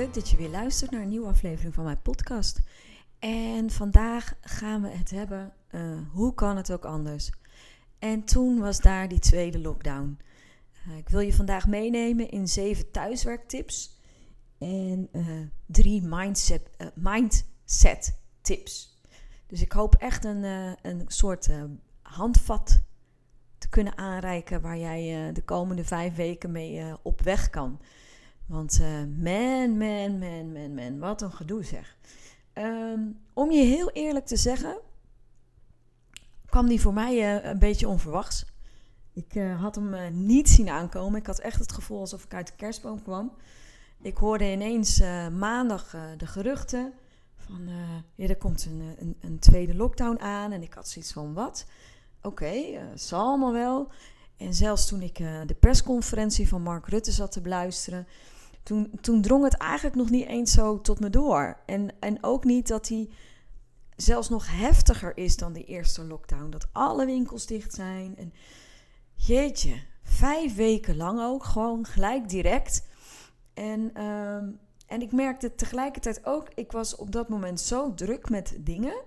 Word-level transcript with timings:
Leuk 0.00 0.14
dat 0.14 0.30
je 0.30 0.36
weer 0.36 0.48
luistert 0.48 0.90
naar 0.90 1.02
een 1.02 1.08
nieuwe 1.08 1.28
aflevering 1.28 1.74
van 1.74 1.84
mijn 1.84 2.02
podcast. 2.02 2.60
En 3.18 3.70
vandaag 3.70 4.34
gaan 4.40 4.82
we 4.82 4.88
het 4.88 5.10
hebben, 5.10 5.52
uh, 5.70 5.98
hoe 6.12 6.34
kan 6.34 6.56
het 6.56 6.72
ook 6.72 6.84
anders? 6.84 7.30
En 7.98 8.24
toen 8.24 8.58
was 8.58 8.80
daar 8.80 9.08
die 9.08 9.18
tweede 9.18 9.58
lockdown. 9.58 10.18
Uh, 10.88 10.96
ik 10.96 11.08
wil 11.08 11.20
je 11.20 11.32
vandaag 11.32 11.66
meenemen 11.66 12.30
in 12.30 12.48
zeven 12.48 12.90
thuiswerktips 12.90 14.00
en 14.58 15.08
uh, 15.12 15.26
drie 15.66 16.02
mindset, 16.02 16.70
mindset 16.94 18.20
tips. 18.40 19.00
Dus 19.46 19.62
ik 19.62 19.72
hoop 19.72 19.94
echt 19.94 20.24
een, 20.24 20.42
een 20.82 21.04
soort 21.06 21.48
handvat 22.02 22.82
te 23.58 23.68
kunnen 23.68 23.98
aanreiken 23.98 24.60
waar 24.60 24.78
jij 24.78 25.32
de 25.32 25.42
komende 25.42 25.84
vijf 25.84 26.14
weken 26.14 26.52
mee 26.52 26.96
op 27.02 27.20
weg 27.20 27.50
kan. 27.50 27.80
Want 28.50 28.80
uh, 28.80 28.86
man, 29.22 29.78
man, 29.78 30.18
man, 30.18 30.52
man, 30.52 30.74
man, 30.74 30.98
wat 30.98 31.22
een 31.22 31.32
gedoe 31.32 31.64
zeg. 31.64 31.96
Um, 32.54 33.20
om 33.32 33.50
je 33.50 33.62
heel 33.62 33.90
eerlijk 33.90 34.26
te 34.26 34.36
zeggen, 34.36 34.78
kwam 36.46 36.68
die 36.68 36.80
voor 36.80 36.92
mij 36.92 37.14
uh, 37.14 37.50
een 37.50 37.58
beetje 37.58 37.88
onverwachts. 37.88 38.44
Ik 39.12 39.34
uh, 39.34 39.60
had 39.60 39.74
hem 39.74 40.26
niet 40.26 40.48
zien 40.48 40.68
aankomen. 40.68 41.20
Ik 41.20 41.26
had 41.26 41.38
echt 41.38 41.60
het 41.60 41.72
gevoel 41.72 42.00
alsof 42.00 42.24
ik 42.24 42.34
uit 42.34 42.46
de 42.46 42.52
kerstboom 42.56 43.02
kwam. 43.02 43.32
Ik 44.02 44.16
hoorde 44.16 44.52
ineens 44.52 45.00
maandag 45.38 45.96
de 46.16 46.26
geruchten 46.26 46.92
van 47.36 47.68
ja, 48.14 48.28
er 48.28 48.36
komt 48.36 48.64
een, 48.64 48.94
een, 48.98 49.16
een, 49.20 49.38
tweede 49.38 49.74
lockdown 49.74 50.20
aan. 50.20 50.52
En 50.52 50.62
ik 50.62 50.74
had 50.74 50.88
zoiets 50.88 51.12
van 51.12 51.34
wat? 51.34 51.66
Oké, 52.22 52.44
okay, 52.44 52.80
zal 52.94 53.20
allemaal 53.20 53.52
wel. 53.52 53.88
En 54.36 54.54
zelfs 54.54 54.86
toen 54.86 55.02
ik 55.02 55.16
de 55.46 55.56
persconferentie 55.60 56.48
van 56.48 56.62
Mark 56.62 56.86
Rutte 56.86 57.12
zat 57.12 57.32
te 57.32 57.40
beluisteren, 57.40 58.06
toen, 58.70 58.90
toen 59.00 59.22
drong 59.22 59.44
het 59.44 59.54
eigenlijk 59.54 59.96
nog 59.96 60.10
niet 60.10 60.26
eens 60.26 60.52
zo 60.52 60.80
tot 60.80 61.00
me 61.00 61.10
door. 61.10 61.56
En, 61.66 61.90
en 62.00 62.18
ook 62.20 62.44
niet 62.44 62.68
dat 62.68 62.88
hij 62.88 63.08
zelfs 63.96 64.28
nog 64.28 64.46
heftiger 64.50 65.16
is 65.16 65.36
dan 65.36 65.52
de 65.52 65.64
eerste 65.64 66.04
lockdown. 66.04 66.50
Dat 66.50 66.68
alle 66.72 67.06
winkels 67.06 67.46
dicht 67.46 67.74
zijn. 67.74 68.16
En 68.16 68.32
jeetje, 69.14 69.82
vijf 70.02 70.54
weken 70.54 70.96
lang 70.96 71.20
ook, 71.20 71.44
gewoon 71.44 71.86
gelijk 71.86 72.28
direct. 72.28 72.86
En, 73.54 73.90
uh, 73.96 74.34
en 74.86 75.00
ik 75.00 75.12
merkte 75.12 75.54
tegelijkertijd 75.54 76.26
ook, 76.26 76.48
ik 76.54 76.72
was 76.72 76.96
op 76.96 77.12
dat 77.12 77.28
moment 77.28 77.60
zo 77.60 77.94
druk 77.94 78.28
met 78.28 78.56
dingen. 78.60 79.02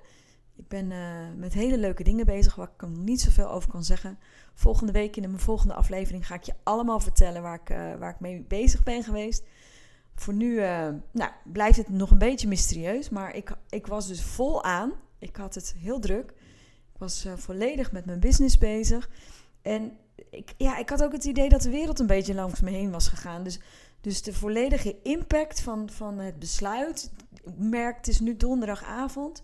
Ik 0.55 0.67
ben 0.67 0.91
uh, 0.91 1.17
met 1.35 1.53
hele 1.53 1.77
leuke 1.77 2.03
dingen 2.03 2.25
bezig 2.25 2.55
waar 2.55 2.71
ik 2.75 2.81
er 2.81 2.89
niet 2.89 3.21
zoveel 3.21 3.49
over 3.49 3.69
kan 3.69 3.83
zeggen. 3.83 4.19
Volgende 4.53 4.91
week 4.91 5.15
in 5.15 5.21
mijn 5.29 5.39
volgende 5.39 5.73
aflevering 5.73 6.27
ga 6.27 6.35
ik 6.35 6.43
je 6.43 6.53
allemaal 6.63 6.99
vertellen 6.99 7.41
waar 7.41 7.59
ik, 7.61 7.69
uh, 7.69 7.77
waar 7.99 8.09
ik 8.09 8.19
mee 8.19 8.45
bezig 8.47 8.83
ben 8.83 9.03
geweest. 9.03 9.43
Voor 10.15 10.33
nu 10.33 10.51
uh, 10.51 10.87
nou, 11.11 11.31
blijft 11.43 11.77
het 11.77 11.89
nog 11.89 12.11
een 12.11 12.17
beetje 12.17 12.47
mysterieus, 12.47 13.09
maar 13.09 13.35
ik, 13.35 13.51
ik 13.69 13.87
was 13.87 14.07
dus 14.07 14.23
vol 14.23 14.63
aan. 14.63 14.93
Ik 15.19 15.35
had 15.35 15.55
het 15.55 15.75
heel 15.77 15.99
druk. 15.99 16.29
Ik 16.93 16.99
was 16.99 17.27
volledig 17.35 17.91
met 17.91 18.05
mijn 18.05 18.19
business 18.19 18.57
bezig. 18.57 19.09
En 19.61 19.97
ik, 20.29 20.53
ja, 20.57 20.77
ik 20.77 20.89
had 20.89 21.03
ook 21.03 21.11
het 21.11 21.25
idee 21.25 21.49
dat 21.49 21.61
de 21.61 21.69
wereld 21.69 21.99
een 21.99 22.07
beetje 22.07 22.33
langs 22.33 22.61
me 22.61 22.69
heen 22.69 22.91
was 22.91 23.07
gegaan. 23.07 23.43
Dus, 23.43 23.59
dus 24.01 24.21
de 24.21 24.33
volledige 24.33 25.01
impact 25.03 25.61
van, 25.61 25.89
van 25.89 26.17
het 26.17 26.39
besluit, 26.39 27.11
ik 27.33 27.57
merk, 27.57 27.95
het 27.97 28.07
is 28.07 28.19
nu 28.19 28.37
donderdagavond 28.37 29.43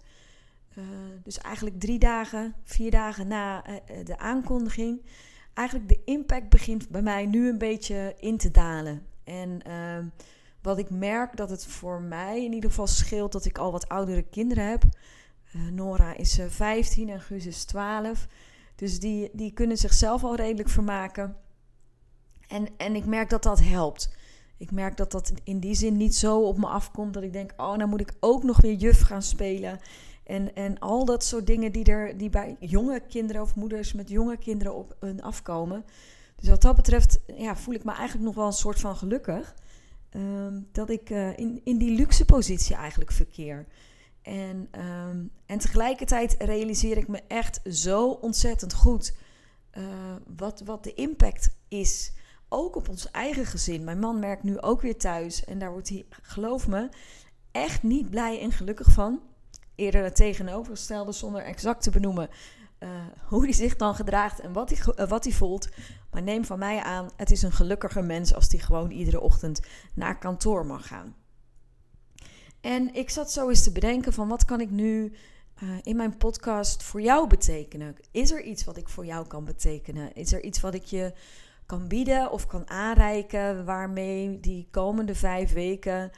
uh, 0.79 0.85
dus 1.23 1.37
eigenlijk 1.37 1.79
drie 1.79 1.99
dagen, 1.99 2.55
vier 2.63 2.91
dagen 2.91 3.27
na 3.27 3.63
uh, 3.67 4.05
de 4.05 4.17
aankondiging. 4.17 5.05
Eigenlijk 5.53 5.89
de 5.89 6.01
impact 6.05 6.49
begint 6.49 6.89
bij 6.89 7.01
mij 7.01 7.25
nu 7.25 7.49
een 7.49 7.57
beetje 7.57 8.15
in 8.19 8.37
te 8.37 8.51
dalen. 8.51 9.05
En 9.23 9.61
uh, 9.67 10.05
wat 10.61 10.77
ik 10.77 10.89
merk 10.89 11.35
dat 11.35 11.49
het 11.49 11.65
voor 11.65 12.01
mij 12.01 12.45
in 12.45 12.53
ieder 12.53 12.69
geval 12.69 12.87
scheelt 12.87 13.31
dat 13.31 13.45
ik 13.45 13.57
al 13.57 13.71
wat 13.71 13.87
oudere 13.87 14.21
kinderen 14.21 14.69
heb. 14.69 14.83
Nora 15.71 16.15
is 16.17 16.39
15 16.47 17.09
en 17.09 17.21
Guus 17.21 17.45
is 17.45 17.63
12. 17.63 18.27
Dus 18.75 18.99
die, 18.99 19.29
die 19.33 19.53
kunnen 19.53 19.77
zichzelf 19.77 20.23
al 20.23 20.35
redelijk 20.35 20.69
vermaken. 20.69 21.35
En, 22.47 22.67
en 22.77 22.95
ik 22.95 23.05
merk 23.05 23.29
dat 23.29 23.43
dat 23.43 23.59
helpt. 23.59 24.17
Ik 24.59 24.71
merk 24.71 24.97
dat 24.97 25.11
dat 25.11 25.33
in 25.43 25.59
die 25.59 25.75
zin 25.75 25.97
niet 25.97 26.15
zo 26.15 26.41
op 26.41 26.57
me 26.57 26.67
afkomt 26.67 27.13
dat 27.13 27.23
ik 27.23 27.33
denk: 27.33 27.53
oh, 27.57 27.75
nou 27.75 27.89
moet 27.89 28.01
ik 28.01 28.13
ook 28.19 28.43
nog 28.43 28.61
weer 28.61 28.73
juf 28.73 29.01
gaan 29.01 29.21
spelen. 29.21 29.79
En, 30.23 30.55
en 30.55 30.79
al 30.79 31.05
dat 31.05 31.23
soort 31.23 31.47
dingen 31.47 31.71
die, 31.71 31.85
er, 31.85 32.17
die 32.17 32.29
bij 32.29 32.55
jonge 32.59 33.01
kinderen 33.07 33.41
of 33.41 33.55
moeders 33.55 33.93
met 33.93 34.09
jonge 34.09 34.37
kinderen 34.37 34.75
op 34.75 34.95
hun 34.99 35.21
afkomen. 35.21 35.85
Dus 36.35 36.49
wat 36.49 36.61
dat 36.61 36.75
betreft 36.75 37.19
ja, 37.37 37.55
voel 37.55 37.73
ik 37.73 37.83
me 37.83 37.91
eigenlijk 37.91 38.25
nog 38.25 38.35
wel 38.35 38.45
een 38.45 38.53
soort 38.53 38.79
van 38.79 38.95
gelukkig. 38.95 39.55
Um, 40.15 40.67
dat 40.71 40.89
ik 40.89 41.09
uh, 41.09 41.37
in, 41.37 41.61
in 41.63 41.77
die 41.77 41.95
luxe 41.95 42.25
positie 42.25 42.75
eigenlijk 42.75 43.11
verkeer. 43.11 43.65
En, 44.21 44.69
um, 44.79 45.31
en 45.45 45.57
tegelijkertijd 45.59 46.35
realiseer 46.39 46.97
ik 46.97 47.07
me 47.07 47.21
echt 47.27 47.59
zo 47.63 48.09
ontzettend 48.09 48.73
goed 48.73 49.15
uh, 49.77 49.83
wat, 50.37 50.61
wat 50.65 50.83
de 50.83 50.93
impact 50.93 51.55
is. 51.67 52.13
Ook 52.49 52.75
op 52.75 52.89
ons 52.89 53.11
eigen 53.11 53.45
gezin. 53.45 53.83
Mijn 53.83 53.99
man 53.99 54.21
werkt 54.21 54.43
nu 54.43 54.61
ook 54.61 54.81
weer 54.81 54.97
thuis. 54.97 55.45
En 55.45 55.59
daar 55.59 55.71
wordt 55.71 55.89
hij, 55.89 56.05
geloof 56.09 56.67
me, 56.67 56.89
echt 57.51 57.83
niet 57.83 58.09
blij 58.09 58.41
en 58.41 58.51
gelukkig 58.51 58.91
van 58.91 59.21
eerder 59.75 60.03
het 60.03 60.15
tegenovergestelde 60.15 61.11
zonder 61.11 61.41
exact 61.41 61.83
te 61.83 61.91
benoemen 61.91 62.29
uh, 62.79 62.89
hoe 63.25 63.43
hij 63.43 63.53
zich 63.53 63.75
dan 63.75 63.95
gedraagt 63.95 64.39
en 64.39 64.53
wat 64.53 64.69
hij, 64.69 64.93
uh, 64.95 65.09
wat 65.09 65.23
hij 65.23 65.33
voelt. 65.33 65.69
Maar 66.11 66.21
neem 66.21 66.45
van 66.45 66.59
mij 66.59 66.81
aan, 66.81 67.09
het 67.15 67.31
is 67.31 67.41
een 67.41 67.51
gelukkiger 67.51 68.03
mens 68.03 68.33
als 68.33 68.49
die 68.49 68.59
gewoon 68.59 68.91
iedere 68.91 69.19
ochtend 69.19 69.61
naar 69.93 70.17
kantoor 70.17 70.65
mag 70.65 70.87
gaan. 70.87 71.15
En 72.61 72.93
ik 72.93 73.09
zat 73.09 73.31
zo 73.31 73.49
eens 73.49 73.63
te 73.63 73.71
bedenken 73.71 74.13
van 74.13 74.27
wat 74.27 74.45
kan 74.45 74.61
ik 74.61 74.69
nu 74.69 75.13
uh, 75.63 75.69
in 75.83 75.95
mijn 75.95 76.17
podcast 76.17 76.83
voor 76.83 77.01
jou 77.01 77.27
betekenen? 77.27 77.95
Is 78.11 78.31
er 78.31 78.43
iets 78.43 78.63
wat 78.63 78.77
ik 78.77 78.89
voor 78.89 79.05
jou 79.05 79.27
kan 79.27 79.45
betekenen? 79.45 80.13
Is 80.13 80.33
er 80.33 80.43
iets 80.43 80.61
wat 80.61 80.73
ik 80.73 80.83
je 80.83 81.13
kan 81.69 81.87
bieden 81.87 82.31
of 82.31 82.45
kan 82.47 82.69
aanreiken 82.69 83.65
waarmee 83.65 84.39
die 84.39 84.67
komende 84.71 85.15
vijf 85.15 85.53
weken 85.53 86.11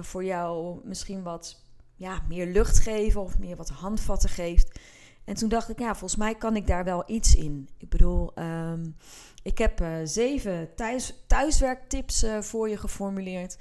voor 0.00 0.24
jou 0.24 0.80
misschien 0.84 1.22
wat 1.22 1.62
ja, 1.96 2.22
meer 2.28 2.46
lucht 2.46 2.78
geven 2.78 3.20
of 3.20 3.38
meer 3.38 3.56
wat 3.56 3.68
handvatten 3.68 4.28
geeft. 4.28 4.80
En 5.24 5.34
toen 5.34 5.48
dacht 5.48 5.68
ik, 5.68 5.78
ja, 5.78 5.94
volgens 5.94 6.16
mij 6.16 6.34
kan 6.34 6.56
ik 6.56 6.66
daar 6.66 6.84
wel 6.84 7.02
iets 7.06 7.34
in. 7.34 7.68
Ik 7.78 7.88
bedoel, 7.88 8.32
um, 8.38 8.96
ik 9.42 9.58
heb 9.58 9.80
uh, 9.80 9.88
zeven 10.04 10.74
thuis, 10.74 11.14
thuiswerktips 11.26 12.24
uh, 12.24 12.40
voor 12.40 12.68
je 12.68 12.76
geformuleerd. 12.76 13.58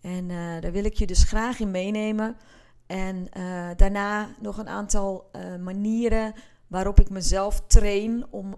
En 0.00 0.28
daar 0.60 0.72
wil 0.72 0.84
ik 0.84 0.94
je 0.94 1.06
dus 1.06 1.24
graag 1.24 1.60
in 1.60 1.70
meenemen. 1.70 2.36
En 2.86 3.28
daarna 3.76 4.34
nog 4.40 4.58
een 4.58 4.68
aantal 4.68 5.30
manieren 5.60 6.34
waarop 6.66 7.00
ik 7.00 7.10
mezelf 7.10 7.62
train 7.66 8.26
om 8.30 8.54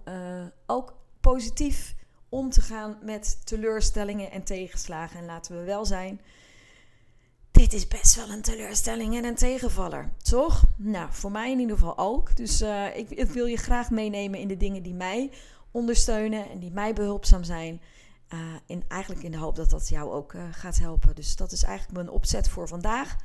ook 0.67 0.95
positief 1.21 1.95
om 2.31 2.51
te 2.51 2.61
gaan 2.61 2.99
met 3.03 3.47
teleurstellingen 3.47 4.31
en 4.31 4.43
tegenslagen. 4.43 5.19
En 5.19 5.27
laten 5.27 5.59
we 5.59 5.65
wel 5.65 5.85
zijn, 5.85 6.21
dit 7.51 7.73
is 7.73 7.89
best 7.89 8.15
wel 8.15 8.31
een 8.31 8.43
teleurstelling 8.43 9.17
en 9.17 9.25
een 9.25 9.35
tegenvaller, 9.35 10.11
toch? 10.23 10.65
Nou, 10.77 11.09
voor 11.13 11.31
mij 11.31 11.51
in 11.51 11.59
ieder 11.59 11.77
geval 11.77 11.99
ook. 11.99 12.37
Dus 12.37 12.63
uh, 12.63 12.97
ik, 12.97 13.31
wil 13.31 13.47
je 13.47 13.57
graag 13.57 13.91
meenemen 13.91 14.39
in 14.39 14.49
de 14.49 14.57
dingen 14.57 14.83
die 14.83 14.95
mij 14.95 15.31
ondersteunen 15.71 16.51
en 16.51 16.59
die 16.59 16.71
mij 16.71 16.93
behulpzaam 16.93 17.45
zijn. 17.45 17.81
Uh, 18.69 18.81
eigenlijk 18.89 19.23
in 19.23 19.31
de 19.31 19.37
hoop 19.37 19.57
dat 19.57 19.71
dat 19.71 19.89
jou 19.89 20.11
ook 20.11 20.33
uh, 20.33 20.43
gaat 20.51 20.79
helpen. 20.79 21.15
Dus 21.15 21.37
dat 21.37 21.53
is 21.53 21.63
eigenlijk 21.63 21.97
mijn 21.97 22.11
opzet 22.11 22.49
voor 22.49 22.69
vandaag. 22.69 23.17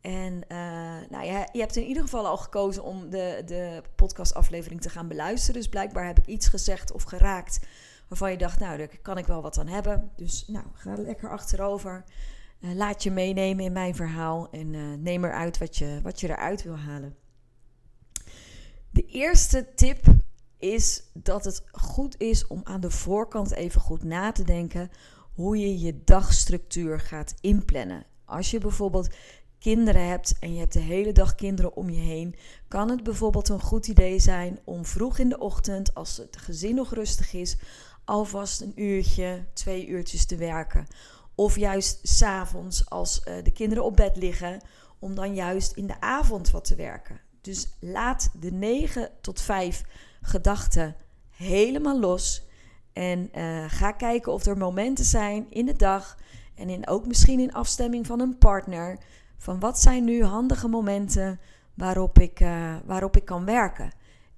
En 0.00 0.44
nou, 1.10 1.24
ja, 1.24 1.48
je 1.52 1.60
hebt 1.60 1.76
in 1.76 1.86
ieder 1.86 2.02
geval 2.02 2.26
al 2.26 2.36
gekozen 2.36 2.82
om 2.82 3.10
de, 3.10 3.42
de 3.46 3.82
podcastaflevering 3.96 4.80
te 4.80 4.88
gaan 4.88 5.08
beluisteren. 5.08 5.60
Dus 5.60 5.68
blijkbaar 5.68 6.06
heb 6.06 6.18
ik 6.18 6.26
iets 6.26 6.48
gezegd 6.48 6.92
of 6.92 7.02
geraakt 7.02 7.58
waarvan 8.08 8.30
je 8.30 8.38
dacht, 8.38 8.58
nou, 8.58 8.78
daar 8.78 8.98
kan 9.02 9.18
ik 9.18 9.26
wel 9.26 9.42
wat 9.42 9.58
aan 9.58 9.66
hebben. 9.66 10.10
Dus 10.16 10.44
nou, 10.46 10.64
ga 10.72 10.94
lekker 10.94 11.30
achterover. 11.30 12.04
Uh, 12.60 12.74
laat 12.74 13.02
je 13.02 13.10
meenemen 13.10 13.64
in 13.64 13.72
mijn 13.72 13.94
verhaal 13.94 14.50
en 14.50 14.72
uh, 14.72 14.96
neem 14.98 15.24
eruit 15.24 15.58
wat 15.58 15.76
je, 15.76 16.00
wat 16.02 16.20
je 16.20 16.28
eruit 16.28 16.62
wil 16.62 16.76
halen. 16.76 17.16
De 18.90 19.06
eerste 19.06 19.74
tip 19.74 20.04
is 20.58 21.02
dat 21.12 21.44
het 21.44 21.64
goed 21.72 22.20
is 22.20 22.46
om 22.46 22.60
aan 22.64 22.80
de 22.80 22.90
voorkant 22.90 23.52
even 23.52 23.80
goed 23.80 24.04
na 24.04 24.32
te 24.32 24.44
denken 24.44 24.90
hoe 25.34 25.58
je 25.58 25.78
je 25.78 26.04
dagstructuur 26.04 27.00
gaat 27.00 27.34
inplannen. 27.40 28.06
Als 28.24 28.50
je 28.50 28.58
bijvoorbeeld 28.58 29.14
kinderen 29.58 30.08
hebt 30.08 30.38
en 30.40 30.52
je 30.52 30.58
hebt 30.58 30.72
de 30.72 30.78
hele 30.78 31.12
dag 31.12 31.34
kinderen 31.34 31.76
om 31.76 31.90
je 31.90 32.00
heen, 32.00 32.34
kan 32.68 32.90
het 32.90 33.02
bijvoorbeeld 33.02 33.48
een 33.48 33.60
goed 33.60 33.86
idee 33.86 34.18
zijn 34.18 34.58
om 34.64 34.84
vroeg 34.84 35.18
in 35.18 35.28
de 35.28 35.38
ochtend, 35.38 35.94
als 35.94 36.16
het 36.16 36.36
gezin 36.36 36.74
nog 36.74 36.94
rustig 36.94 37.32
is, 37.32 37.56
alvast 38.06 38.60
een 38.60 38.72
uurtje, 38.74 39.44
twee 39.52 39.86
uurtjes 39.86 40.26
te 40.26 40.36
werken. 40.36 40.86
Of 41.34 41.56
juist 41.56 42.08
s'avonds 42.08 42.90
als 42.90 43.22
uh, 43.28 43.34
de 43.42 43.52
kinderen 43.52 43.84
op 43.84 43.96
bed 43.96 44.16
liggen, 44.16 44.60
om 44.98 45.14
dan 45.14 45.34
juist 45.34 45.72
in 45.72 45.86
de 45.86 46.00
avond 46.00 46.50
wat 46.50 46.64
te 46.64 46.74
werken. 46.74 47.20
Dus 47.40 47.68
laat 47.80 48.30
de 48.40 48.52
9 48.52 49.10
tot 49.20 49.40
5 49.40 49.84
gedachten 50.22 50.96
helemaal 51.30 52.00
los. 52.00 52.44
En 52.92 53.30
uh, 53.34 53.64
ga 53.68 53.92
kijken 53.92 54.32
of 54.32 54.46
er 54.46 54.56
momenten 54.56 55.04
zijn 55.04 55.46
in 55.50 55.66
de 55.66 55.76
dag 55.76 56.18
en 56.54 56.68
in, 56.68 56.88
ook 56.88 57.06
misschien 57.06 57.40
in 57.40 57.52
afstemming 57.52 58.06
van 58.06 58.20
een 58.20 58.38
partner. 58.38 58.98
Van 59.38 59.60
wat 59.60 59.80
zijn 59.80 60.04
nu 60.04 60.24
handige 60.24 60.68
momenten 60.68 61.40
waarop 61.74 62.18
ik, 62.18 62.40
uh, 62.40 62.74
waarop 62.84 63.16
ik 63.16 63.24
kan 63.24 63.44
werken. 63.44 63.92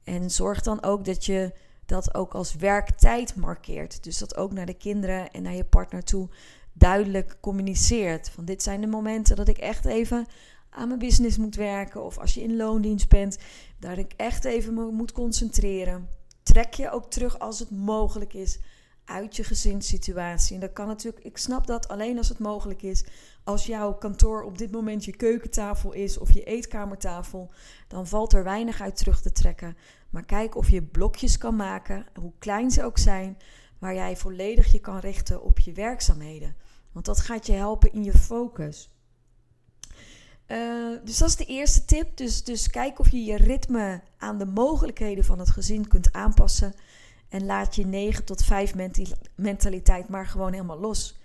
En 0.05 0.31
zorg 0.31 0.61
dan 0.61 0.82
ook 0.82 1.05
dat 1.05 1.25
je 1.25 1.53
dat 1.88 2.14
ook 2.14 2.35
als 2.35 2.55
werktijd 2.55 3.37
markeert. 3.37 4.05
Dus 4.05 4.19
dat 4.19 4.37
ook 4.37 4.52
naar 4.52 4.67
de 4.67 4.75
kinderen 4.75 5.31
en 5.31 5.43
naar 5.43 5.55
je 5.55 5.64
partner 5.64 6.05
toe 6.05 6.29
duidelijk 6.73 7.37
communiceert. 7.40 8.31
Van 8.31 8.44
dit 8.44 8.62
zijn 8.62 8.81
de 8.81 8.87
momenten 8.87 9.37
dat 9.37 9.49
ik 9.49 9.58
echt 9.58 9.85
even 9.85 10.26
aan 10.70 10.88
mijn 10.88 11.00
business 11.00 11.37
moet 11.37 11.55
werken. 11.55 12.05
Of 12.05 12.19
als 12.19 12.35
je 12.35 12.43
in 12.43 12.56
loondienst 12.56 13.08
bent, 13.08 13.38
dat 13.79 13.99
ik 13.99 14.12
echt 14.17 14.44
even 14.44 14.75
me 14.75 14.90
moet 14.90 15.12
concentreren. 15.12 16.08
Trek 16.43 16.75
je 16.75 16.90
ook 16.90 17.11
terug 17.11 17.38
als 17.38 17.58
het 17.58 17.70
mogelijk 17.70 18.35
is 18.35 18.58
uit 19.05 19.37
je 19.37 19.44
gezinssituatie. 19.44 20.55
En 20.55 20.61
dat 20.61 20.73
kan 20.73 20.87
natuurlijk, 20.87 21.25
ik 21.25 21.38
snap 21.38 21.67
dat 21.67 21.88
alleen 21.88 22.19
als 22.19 22.29
het 22.29 22.38
mogelijk 22.38 22.82
is. 22.82 23.05
Als 23.44 23.67
jouw 23.67 23.94
kantoor 23.94 24.43
op 24.43 24.58
dit 24.58 24.70
moment 24.70 25.05
je 25.05 25.17
keukentafel 25.17 25.93
is 25.93 26.19
of 26.19 26.32
je 26.32 26.44
eetkamertafel, 26.44 27.50
dan 27.88 28.06
valt 28.06 28.32
er 28.32 28.44
weinig 28.44 28.81
uit 28.81 28.96
terug 28.96 29.20
te 29.20 29.32
trekken. 29.32 29.76
Maar 30.11 30.25
kijk 30.25 30.57
of 30.57 30.71
je 30.71 30.83
blokjes 30.83 31.39
kan 31.39 31.57
maken, 31.57 32.07
hoe 32.15 32.33
klein 32.39 32.71
ze 32.71 32.85
ook 32.85 32.99
zijn, 32.99 33.39
waar 33.79 33.95
jij 33.95 34.17
volledig 34.17 34.73
je 34.73 34.81
kan 34.81 34.99
richten 34.99 35.43
op 35.43 35.59
je 35.59 35.73
werkzaamheden. 35.73 36.57
Want 36.93 37.05
dat 37.05 37.21
gaat 37.21 37.47
je 37.47 37.53
helpen 37.53 37.93
in 37.93 38.05
je 38.05 38.13
focus. 38.13 38.91
Uh, 40.47 40.97
dus 41.05 41.19
dat 41.19 41.29
is 41.29 41.37
de 41.37 41.45
eerste 41.45 41.85
tip. 41.85 42.17
Dus, 42.17 42.45
dus 42.45 42.71
kijk 42.71 42.99
of 42.99 43.11
je 43.11 43.25
je 43.25 43.37
ritme 43.37 44.01
aan 44.19 44.39
de 44.39 44.47
mogelijkheden 44.47 45.25
van 45.25 45.39
het 45.39 45.51
gezin 45.51 45.89
kunt 45.89 46.13
aanpassen. 46.13 46.75
En 47.29 47.47
laat 47.47 47.75
je 47.75 47.87
9 47.87 48.25
tot 48.25 48.45
5 48.45 48.75
mentaliteit 49.35 50.09
maar 50.09 50.27
gewoon 50.27 50.53
helemaal 50.53 50.79
los. 50.79 51.19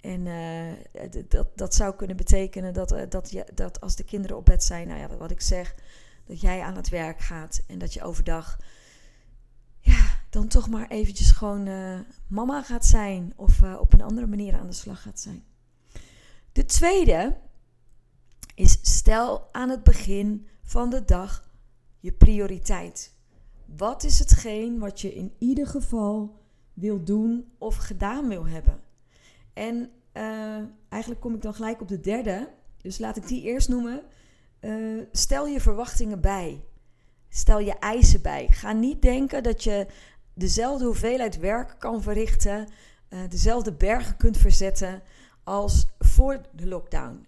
En 0.00 0.26
uh, 0.26 1.22
dat, 1.28 1.46
dat 1.54 1.74
zou 1.74 1.94
kunnen 1.94 2.16
betekenen 2.16 2.74
dat, 2.74 2.92
uh, 2.92 3.02
dat, 3.08 3.30
je, 3.30 3.46
dat 3.54 3.80
als 3.80 3.96
de 3.96 4.04
kinderen 4.04 4.36
op 4.36 4.44
bed 4.44 4.64
zijn, 4.64 4.88
nou 4.88 5.00
ja, 5.00 5.16
wat 5.16 5.30
ik 5.30 5.40
zeg, 5.40 5.74
dat 6.28 6.40
jij 6.40 6.62
aan 6.62 6.76
het 6.76 6.88
werk 6.88 7.20
gaat 7.20 7.62
en 7.66 7.78
dat 7.78 7.92
je 7.92 8.02
overdag 8.02 8.58
ja, 9.80 10.20
dan 10.30 10.48
toch 10.48 10.68
maar 10.68 10.88
eventjes 10.88 11.30
gewoon 11.30 11.66
uh, 11.66 11.98
mama 12.26 12.62
gaat 12.62 12.86
zijn 12.86 13.32
of 13.36 13.62
op 13.62 13.92
een 13.92 14.02
andere 14.02 14.26
manier 14.26 14.54
aan 14.54 14.66
de 14.66 14.72
slag 14.72 15.02
gaat 15.02 15.20
zijn. 15.20 15.44
De 16.52 16.64
tweede 16.64 17.36
is 18.54 18.78
stel 18.82 19.48
aan 19.52 19.68
het 19.68 19.82
begin 19.82 20.46
van 20.62 20.90
de 20.90 21.04
dag 21.04 21.50
je 22.00 22.12
prioriteit. 22.12 23.14
Wat 23.76 24.04
is 24.04 24.18
hetgeen 24.18 24.78
wat 24.78 25.00
je 25.00 25.14
in 25.14 25.32
ieder 25.38 25.66
geval 25.66 26.40
wil 26.72 27.04
doen 27.04 27.52
of 27.58 27.76
gedaan 27.76 28.28
wil 28.28 28.46
hebben? 28.46 28.80
En 29.52 29.90
uh, 30.12 30.58
eigenlijk 30.88 31.20
kom 31.20 31.34
ik 31.34 31.42
dan 31.42 31.54
gelijk 31.54 31.80
op 31.80 31.88
de 31.88 32.00
derde. 32.00 32.48
Dus 32.82 32.98
laat 32.98 33.16
ik 33.16 33.26
die 33.26 33.42
eerst 33.42 33.68
noemen. 33.68 34.02
Uh, 34.60 35.02
stel 35.12 35.46
je 35.46 35.60
verwachtingen 35.60 36.20
bij. 36.20 36.64
Stel 37.28 37.58
je 37.58 37.78
eisen 37.78 38.22
bij. 38.22 38.46
Ga 38.50 38.72
niet 38.72 39.02
denken 39.02 39.42
dat 39.42 39.64
je 39.64 39.86
dezelfde 40.34 40.84
hoeveelheid 40.84 41.38
werk 41.38 41.74
kan 41.78 42.02
verrichten, 42.02 42.68
uh, 43.08 43.18
dezelfde 43.28 43.72
bergen 43.72 44.16
kunt 44.16 44.36
verzetten 44.36 45.02
als 45.44 45.86
voor 45.98 46.40
de 46.52 46.66
lockdown. 46.66 47.26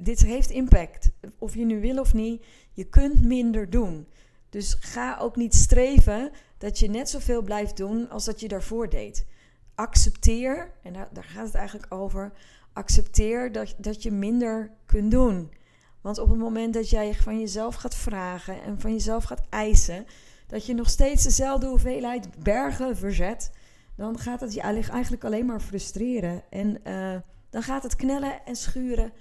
dit 0.00 0.20
heeft 0.20 0.50
impact. 0.50 1.10
Of 1.38 1.54
je 1.54 1.64
nu 1.64 1.80
wil 1.80 1.98
of 1.98 2.14
niet, 2.14 2.44
je 2.72 2.84
kunt 2.84 3.24
minder 3.24 3.70
doen. 3.70 4.06
Dus 4.50 4.76
ga 4.80 5.18
ook 5.18 5.36
niet 5.36 5.54
streven 5.54 6.30
dat 6.58 6.78
je 6.78 6.90
net 6.90 7.10
zoveel 7.10 7.42
blijft 7.42 7.76
doen 7.76 8.08
als 8.10 8.24
dat 8.24 8.40
je 8.40 8.48
daarvoor 8.48 8.88
deed. 8.88 9.26
Accepteer, 9.74 10.72
en 10.82 10.92
daar, 10.92 11.08
daar 11.12 11.24
gaat 11.24 11.46
het 11.46 11.54
eigenlijk 11.54 11.94
over, 11.94 12.32
accepteer 12.72 13.52
dat, 13.52 13.74
dat 13.78 14.02
je 14.02 14.10
minder 14.10 14.70
kunt 14.86 15.10
doen. 15.10 15.50
Want 16.00 16.18
op 16.18 16.28
het 16.28 16.38
moment 16.38 16.74
dat 16.74 16.90
jij 16.90 17.14
van 17.14 17.38
jezelf 17.38 17.74
gaat 17.74 17.94
vragen 17.94 18.62
en 18.62 18.80
van 18.80 18.92
jezelf 18.92 19.24
gaat 19.24 19.46
eisen, 19.48 20.06
dat 20.46 20.66
je 20.66 20.74
nog 20.74 20.88
steeds 20.88 21.22
dezelfde 21.22 21.66
hoeveelheid 21.66 22.28
bergen 22.42 22.96
verzet, 22.96 23.50
dan 23.96 24.18
gaat 24.18 24.40
het 24.40 24.54
je 24.54 24.60
eigenlijk 24.60 25.24
alleen 25.24 25.46
maar 25.46 25.60
frustreren. 25.60 26.42
En 26.50 26.80
uh, 26.86 27.16
dan 27.50 27.62
gaat 27.62 27.82
het 27.82 27.96
knellen 27.96 28.44
en 28.44 28.56
schuren. 28.56 29.12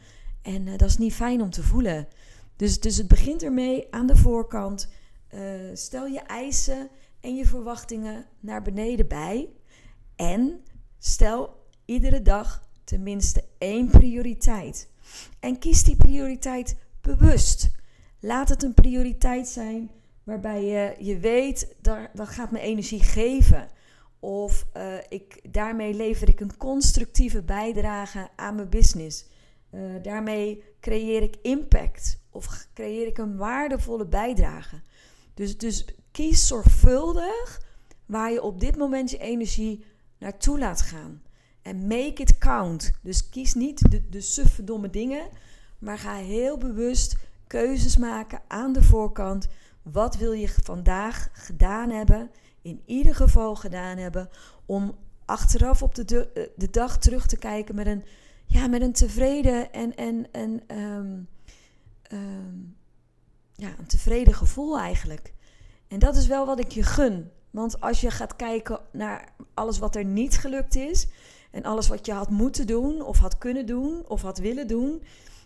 En 0.42 0.68
uh, 0.68 0.78
dat 0.78 0.90
is 0.90 0.98
niet 0.98 1.14
fijn 1.14 1.42
om 1.42 1.50
te 1.50 1.64
voelen. 1.64 2.08
Dus, 2.56 2.80
dus 2.80 2.98
het 2.98 3.08
begint 3.08 3.44
ermee 3.44 3.88
aan 3.90 4.08
de 4.08 4.16
voorkant 4.16 4.90
uh, 5.34 5.42
stel 5.74 6.06
je 6.06 6.20
eisen 6.20 6.90
en 7.20 7.36
je 7.36 7.46
verwachtingen 7.46 8.26
naar 8.40 8.62
beneden 8.62 9.08
bij. 9.08 9.50
En 10.16 10.64
stel 10.98 11.66
iedere 11.86 12.22
dag 12.22 12.68
tenminste 12.84 13.44
één 13.58 13.90
prioriteit. 13.90 14.90
En 15.40 15.60
kies 15.60 15.84
die 15.84 15.96
prioriteit 15.96 16.76
bewust. 17.02 17.70
Laat 18.20 18.50
het 18.50 18.64
een 18.64 18.74
prioriteit 18.74 19.48
zijn 19.48 19.92
waarbij 20.24 20.66
je, 20.66 20.96
je 21.06 21.20
weet, 21.20 21.76
dat, 21.82 21.98
dat 22.14 22.28
gaat 22.28 22.52
me 22.52 22.60
energie 22.60 23.04
geven. 23.04 23.68
Of 24.20 24.68
uh, 24.78 24.96
ik, 25.10 25.54
daarmee 25.54 25.94
lever 25.94 26.30
ik 26.30 26.40
een 26.40 26.58
constructieve 26.58 27.44
bijdrage 27.44 28.30
aan 28.36 28.56
mijn 28.56 28.70
business. 28.70 29.26
Uh, 29.72 29.82
daarmee 30.02 30.64
creëer 30.80 31.22
ik 31.22 31.36
impact 31.42 32.20
of 32.30 32.68
creëer 32.74 33.08
ik 33.08 33.18
een 33.18 33.38
waardevolle 33.38 34.06
bijdrage. 34.06 34.82
Dus, 35.34 35.58
dus 35.58 35.86
kies 36.12 36.48
zorgvuldig 36.48 37.62
waar 38.06 38.32
je 38.32 38.42
op 38.42 38.60
dit 38.60 38.78
moment 38.78 39.12
je 39.12 39.18
energie 39.18 39.86
naartoe 40.18 40.60
laat 40.60 40.82
gaan. 40.82 41.22
Make 41.76 42.22
it 42.22 42.38
count. 42.38 42.92
Dus 43.02 43.30
kies 43.30 43.54
niet 43.54 43.92
de, 43.92 44.10
de 44.10 44.22
suffe 44.22 44.64
domme 44.64 44.90
dingen, 44.90 45.28
maar 45.80 45.98
ga 45.98 46.16
heel 46.16 46.58
bewust 46.58 47.18
keuzes 47.48 47.98
maken 47.98 48.42
aan 48.48 48.74
de 48.74 48.84
voorkant. 48.84 49.48
Wat 49.82 50.18
wil 50.18 50.32
je 50.32 50.50
vandaag 50.64 51.30
gedaan 51.34 51.90
hebben, 51.90 52.30
in 52.62 52.82
ieder 52.86 53.16
geval 53.16 53.56
gedaan 53.56 53.98
hebben, 53.98 54.30
om 54.66 54.96
achteraf 55.26 55.82
op 55.82 55.96
de, 55.96 56.06
de, 56.06 56.32
eh, 56.32 56.44
de 56.56 56.70
dag 56.70 56.98
terug 56.98 57.28
te 57.28 57.38
kijken 57.38 57.76
met 57.76 57.88
een, 57.88 58.04
ja, 58.46 58.68
met 58.68 58.82
een 58.82 58.94
tevreden 58.94 59.74
en, 59.74 59.96
en, 59.96 60.28
en 60.32 60.78
um, 60.78 61.28
um, 62.12 62.76
ja, 63.56 63.70
een 63.78 63.88
tevreden 63.88 64.34
gevoel 64.34 64.80
eigenlijk. 64.80 65.34
En 65.88 66.00
dat 66.00 66.16
is 66.16 66.28
wel 66.28 66.46
wat 66.46 66.60
ik 66.60 66.72
je 66.72 66.84
gun. 66.84 67.32
Want 67.52 67.82
als 67.82 68.02
je 68.02 68.12
gaat 68.12 68.36
kijken 68.36 68.80
naar 68.92 69.34
alles 69.54 69.80
wat 69.80 69.96
er 69.96 70.06
niet 70.06 70.38
gelukt 70.38 70.76
is 70.76 71.08
en 71.58 71.64
alles 71.64 71.88
wat 71.88 72.06
je 72.06 72.12
had 72.12 72.30
moeten 72.30 72.68
doen 72.68 73.02
of 73.02 73.18
had 73.18 73.38
kunnen 73.38 73.66
doen 73.66 74.04
of 74.08 74.22
had 74.22 74.38
willen 74.38 74.68
doen, 74.68 75.04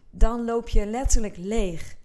dan 0.09 0.45
loop 0.45 0.69
je 0.69 0.85
letterlijk 0.85 1.37
leeg. 1.37 1.95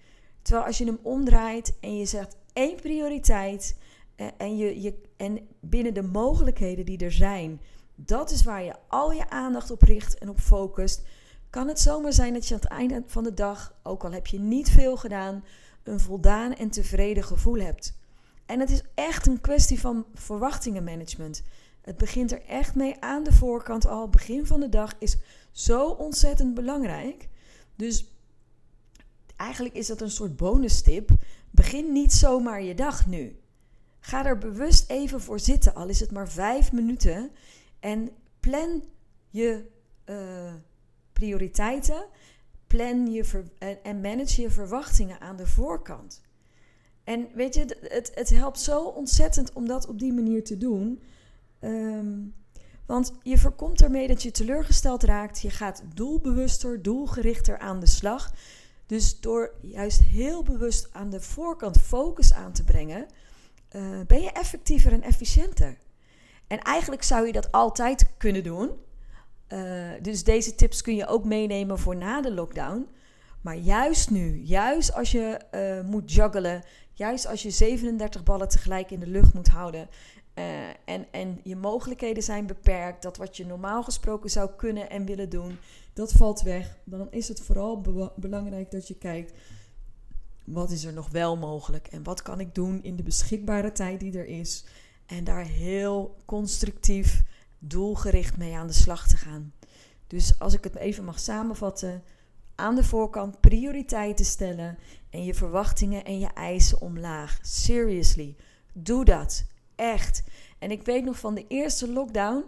Terwijl 0.43 0.67
als 0.67 0.79
je 0.79 0.85
hem 0.85 0.99
omdraait 1.03 1.75
en 1.81 1.97
je 1.99 2.07
zegt 2.07 2.37
één 2.53 2.77
prioriteit 2.77 3.77
eh, 4.17 4.27
en, 4.37 4.57
je, 4.57 4.81
je, 4.81 5.03
en 5.17 5.49
binnen 5.61 5.95
de 5.95 6.03
mogelijkheden 6.03 6.85
die 6.85 6.99
er 6.99 7.13
zijn, 7.13 7.61
dat 7.95 8.31
is 8.31 8.43
waar 8.43 8.63
je 8.63 8.75
al 8.89 9.13
je 9.13 9.31
aandacht 9.31 9.71
op 9.71 9.83
richt 9.83 10.19
en 10.19 10.29
op 10.29 10.41
focust, 10.41 11.03
kan 11.51 11.69
het 11.69 11.81
zomaar 11.81 12.13
zijn 12.13 12.33
dat 12.33 12.49
je 12.49 12.55
aan 12.55 12.61
het 12.61 12.71
einde 12.71 13.03
van 13.07 13.25
de 13.25 13.35
dag, 13.35 13.75
ook 13.83 14.05
al 14.05 14.13
heb 14.13 14.27
je 14.27 14.39
niet 14.39 14.71
veel 14.71 14.97
gedaan, 14.97 15.45
een 15.83 16.01
voldaan 16.01 16.55
en 16.55 16.71
tevreden 16.71 17.25
gevoel 17.25 17.59
hebt. 17.59 17.99
En 18.47 18.61
het 18.61 18.71
is 18.71 18.83
echt 18.95 19.27
een 19.27 19.41
kwestie 19.41 19.81
van 19.81 20.07
verwachtingenmanagement. 20.15 21.43
Het 21.87 21.97
begint 21.97 22.33
er 22.33 22.43
echt 22.43 22.75
mee 22.75 23.01
aan 23.01 23.23
de 23.23 23.33
voorkant 23.33 23.87
al. 23.87 24.09
Begin 24.09 24.47
van 24.47 24.61
de 24.61 24.69
dag 24.69 24.95
is 24.99 25.17
zo 25.53 25.89
ontzettend 25.89 26.55
belangrijk. 26.55 27.29
Dus 27.77 28.13
eigenlijk 29.37 29.75
is 29.75 29.87
dat 29.87 30.01
een 30.01 30.11
soort 30.11 30.37
bonus 30.37 30.83
tip. 30.83 31.11
Begin 31.51 31.93
niet 31.93 32.13
zomaar 32.13 32.63
je 32.63 32.75
dag 32.75 33.07
nu. 33.07 33.41
Ga 34.01 34.25
er 34.25 34.39
bewust 34.39 34.91
even 34.91 35.21
voor 35.21 35.41
zitten, 35.41 35.75
al 35.75 35.89
is 35.89 36.01
het 36.01 36.11
maar 36.11 36.29
vijf 36.29 36.73
minuten. 36.73 37.31
En 37.81 38.11
plan 38.41 38.85
je 39.31 39.65
uh, 40.07 40.55
prioriteiten. 41.13 42.07
Plan 42.67 43.13
je 43.13 43.45
en 43.83 44.01
manage 44.01 44.41
je 44.41 44.51
verwachtingen 44.51 45.21
aan 45.21 45.37
de 45.37 45.47
voorkant. 45.47 46.23
En 47.05 47.29
weet 47.35 47.55
je, 47.55 47.79
het, 47.81 48.13
het 48.15 48.29
helpt 48.29 48.61
zo 48.61 48.85
ontzettend 48.85 49.53
om 49.53 49.67
dat 49.67 49.89
op 49.89 49.99
die 49.99 50.13
manier 50.13 50.45
te 50.45 50.59
doen. 50.59 51.01
Ehm, 51.61 52.15
want 52.87 53.13
je 53.23 53.39
voorkomt 53.39 53.83
ermee 53.83 54.09
dat 54.09 54.23
je 54.23 54.31
teleurgesteld 54.31 55.03
raakt. 55.03 55.41
Je 55.41 55.51
gaat 55.51 55.83
doelbewuster, 55.95 56.83
doelgerichter 56.83 57.59
aan 57.59 57.81
de 57.81 57.87
slag. 57.87 58.33
Dus 58.87 59.21
door 59.21 59.55
juist 59.61 60.03
heel 60.03 60.43
bewust 60.43 60.89
aan 60.93 61.11
de 61.11 61.21
voorkant 61.21 61.81
focus 61.81 62.33
aan 62.33 62.53
te 62.53 62.65
brengen, 62.65 63.07
uh, 63.77 64.01
ben 64.07 64.23
je 64.23 64.33
effectiever 64.33 64.93
en 64.93 65.03
efficiënter. 65.03 65.79
En 66.47 66.59
eigenlijk 66.59 67.03
zou 67.03 67.27
je 67.27 67.33
dat 67.33 67.53
altijd 67.53 68.07
kunnen 68.17 68.43
doen. 68.43 68.71
Uh, 69.49 69.91
dus 70.03 70.25
deze 70.25 70.55
tips 70.55 70.83
kun 70.83 70.97
je 70.97 71.07
ook 71.07 71.25
meenemen 71.25 71.79
voor 71.79 71.97
na 71.97 72.21
de 72.21 72.33
lockdown. 72.33 72.87
Maar 73.41 73.57
juist 73.57 74.11
nu, 74.11 74.41
juist 74.43 74.95
als 74.95 75.11
je 75.11 75.41
uh, 75.55 75.91
moet 75.91 76.13
juggelen, 76.13 76.63
juist 76.93 77.27
als 77.27 77.43
je 77.43 77.51
37 77.51 78.23
ballen 78.23 78.49
tegelijk 78.49 78.91
in 78.91 79.01
de 79.01 79.07
lucht 79.07 79.35
moet 79.35 79.49
houden 79.49 79.89
uh, 80.39 80.69
en, 80.85 81.07
en 81.11 81.41
je 81.43 81.57
mogelijkheden 81.57 82.23
zijn 82.23 82.47
beperkt, 82.47 83.03
dat 83.03 83.17
wat 83.17 83.37
je 83.37 83.47
normaal 83.47 83.83
gesproken 83.83 84.31
zou 84.31 84.51
kunnen 84.57 84.91
en 84.91 85.05
willen 85.05 85.29
doen, 85.29 85.59
dat 85.93 86.13
valt 86.13 86.43
weg. 86.43 86.79
Dan 86.85 87.11
is 87.11 87.29
het 87.29 87.41
vooral 87.41 87.81
be 87.81 88.13
belangrijk 88.17 88.71
dat 88.71 88.89
je 88.89 88.95
kijkt, 88.95 89.33
wat 90.45 90.71
is 90.71 90.85
er 90.85 90.93
nog 90.93 91.11
wel 91.11 91.37
mogelijk 91.37 91.87
en 91.87 92.03
wat 92.03 92.23
kan 92.23 92.41
ik 92.41 92.55
doen 92.55 92.83
in 92.83 92.97
de 92.97 93.03
beschikbare 93.03 93.73
tijd 93.73 94.01
die 94.01 94.19
er 94.19 94.27
is. 94.27 94.65
En 95.07 95.25
daar 95.25 95.45
heel 95.45 96.17
constructief, 96.25 97.23
doelgericht 97.59 98.37
mee 98.37 98.57
aan 98.57 98.67
de 98.67 98.73
slag 98.73 99.09
te 99.09 99.17
gaan. 99.17 99.53
Dus 100.07 100.39
als 100.39 100.55
ik 100.55 100.65
het 100.65 100.77
even 100.77 101.05
mag 101.05 101.21
samenvatten, 101.21 102.03
aan 102.55 102.75
de 102.75 102.85
voorkant 102.85 103.41
prioriteiten 103.41 104.25
stellen 104.25 104.79
en 105.11 105.25
je 105.25 105.35
verwachtingen 105.35 106.05
en 106.05 106.19
je 106.19 106.29
eisen 106.35 106.81
omlaag. 106.81 107.39
Seriously, 107.43 108.37
doe 108.73 109.05
dat. 109.05 109.45
Echt. 109.77 110.23
En 110.59 110.71
ik 110.71 110.85
weet 110.85 111.05
nog 111.05 111.19
van 111.19 111.35
de 111.35 111.45
eerste 111.49 111.93
lockdown. 111.93 112.45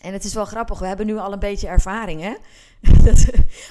En 0.00 0.12
het 0.12 0.24
is 0.24 0.34
wel 0.34 0.44
grappig, 0.44 0.78
we 0.78 0.86
hebben 0.86 1.06
nu 1.06 1.16
al 1.16 1.32
een 1.32 1.38
beetje 1.38 1.68
ervaring, 1.68 2.20
hè? 2.20 2.34
Dat, 3.04 3.26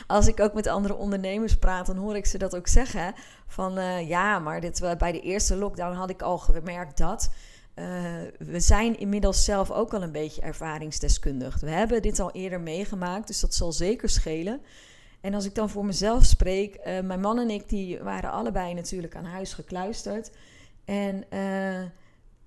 als 0.08 0.28
ik 0.28 0.40
ook 0.40 0.54
met 0.54 0.68
andere 0.68 0.96
ondernemers 0.96 1.58
praat, 1.58 1.86
dan 1.86 1.98
hoor 1.98 2.16
ik 2.16 2.26
ze 2.26 2.38
dat 2.38 2.56
ook 2.56 2.68
zeggen. 2.68 3.14
Van 3.48 3.78
uh, 3.78 4.08
ja, 4.08 4.40
maar 4.40 4.62
dit, 4.62 4.96
bij 4.98 5.12
de 5.12 5.22
eerste 5.22 5.56
lockdown 5.56 5.96
had 5.96 6.10
ik 6.10 6.22
al 6.22 6.38
gemerkt 6.38 6.98
dat. 6.98 7.30
Uh, 7.76 7.86
we 8.38 8.60
zijn 8.60 9.00
inmiddels 9.00 9.46
zelf 9.46 9.72
ook 9.72 9.94
al 9.94 10.04
een 10.04 10.12
beetje 10.12 10.42
ervaringsdeskundig. 10.42 11.60
We 11.60 11.70
hebben 11.70 12.02
dit 12.02 12.20
al 12.20 12.32
eerder 12.32 12.62
meegemaakt, 12.62 13.28
dus 13.28 13.40
dat 13.40 13.54
zal 13.54 13.72
zeker 13.72 14.10
schelen. 14.10 14.62
En 15.22 15.34
als 15.34 15.46
ik 15.46 15.56
dan 15.56 15.70
voor 15.70 15.86
mezelf 15.86 16.24
spreek, 16.24 16.80
mijn 16.84 17.20
man 17.20 17.40
en 17.40 17.50
ik 17.50 17.70
die 17.70 18.00
waren 18.00 18.32
allebei 18.32 18.74
natuurlijk 18.74 19.16
aan 19.16 19.26
huis 19.26 19.54
gekluisterd. 19.54 20.32
En 20.86 21.24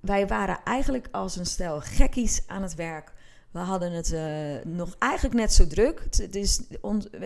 wij 0.02 0.26
waren 0.26 0.61
eigenlijk 0.64 1.09
als 1.11 1.37
een 1.37 1.47
stel 1.47 1.80
gekkies 1.80 2.42
aan 2.47 2.62
het 2.62 2.75
werk. 2.75 3.12
We 3.50 3.59
hadden 3.59 3.92
het 3.92 4.12
uh, 4.12 4.73
nog 4.73 4.97
eigenlijk 4.99 5.35
net 5.35 5.52
zo 5.52 5.66
druk. 5.66 6.06
Het 6.11 6.37
is 6.37 6.62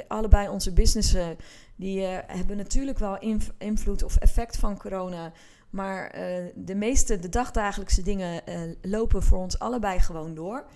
allebei 0.08 0.48
onze 0.48 0.72
businessen 0.72 1.36
die 1.76 2.00
hebben 2.26 2.56
natuurlijk 2.56 2.98
wel 2.98 3.18
invloed 3.58 4.02
of 4.02 4.16
effect 4.16 4.56
van 4.56 4.78
corona. 4.78 5.32
Maar 5.70 6.12
de 6.54 6.74
meeste, 6.74 7.18
de 7.18 7.28
dagdagelijkse 7.28 8.02
dingen 8.02 8.42
lopen 8.82 9.22
voor 9.22 9.38
ons 9.38 9.58
allebei 9.58 10.00
gewoon 10.00 10.34
door. 10.34 10.66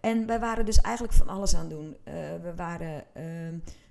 En 0.00 0.26
wij 0.26 0.40
waren 0.40 0.64
dus 0.64 0.80
eigenlijk 0.80 1.14
van 1.14 1.28
alles 1.28 1.54
aan 1.54 1.60
het 1.60 1.70
doen. 1.70 1.96
We 2.42 2.52
waren 2.56 3.04
uh, 3.16 3.22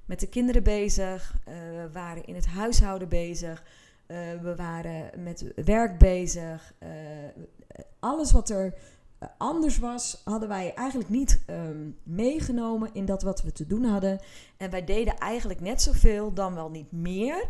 met 0.06 0.20
de 0.20 0.28
kinderen 0.28 0.64
bezig, 0.64 1.36
we 1.46 1.90
waren 1.92 2.26
in 2.26 2.36
het 2.36 2.46
huishouden 2.46 3.10
bezig, 3.10 3.64
we 4.42 4.54
waren 4.56 5.24
met 5.24 5.52
werk 5.56 5.98
bezig. 5.98 6.74
alles 8.00 8.32
wat 8.32 8.50
er 8.50 8.74
anders 9.38 9.78
was, 9.80 10.22
hadden 10.24 10.50
wij 10.50 10.74
eigenlijk 10.74 11.10
niet 11.10 11.44
um, 11.48 11.98
meegenomen 12.04 12.90
in 12.94 13.06
dat 13.06 13.22
wat 13.22 13.42
we 13.42 13.52
te 13.52 13.68
doen 13.68 13.84
hadden. 13.84 14.20
En 14.58 14.70
wij 14.70 14.84
deden 14.84 15.18
eigenlijk 15.18 15.62
net 15.62 15.82
zoveel, 15.82 16.34
dan 16.34 16.56
wel 16.56 16.70
niet 16.70 16.92
meer, 16.92 17.50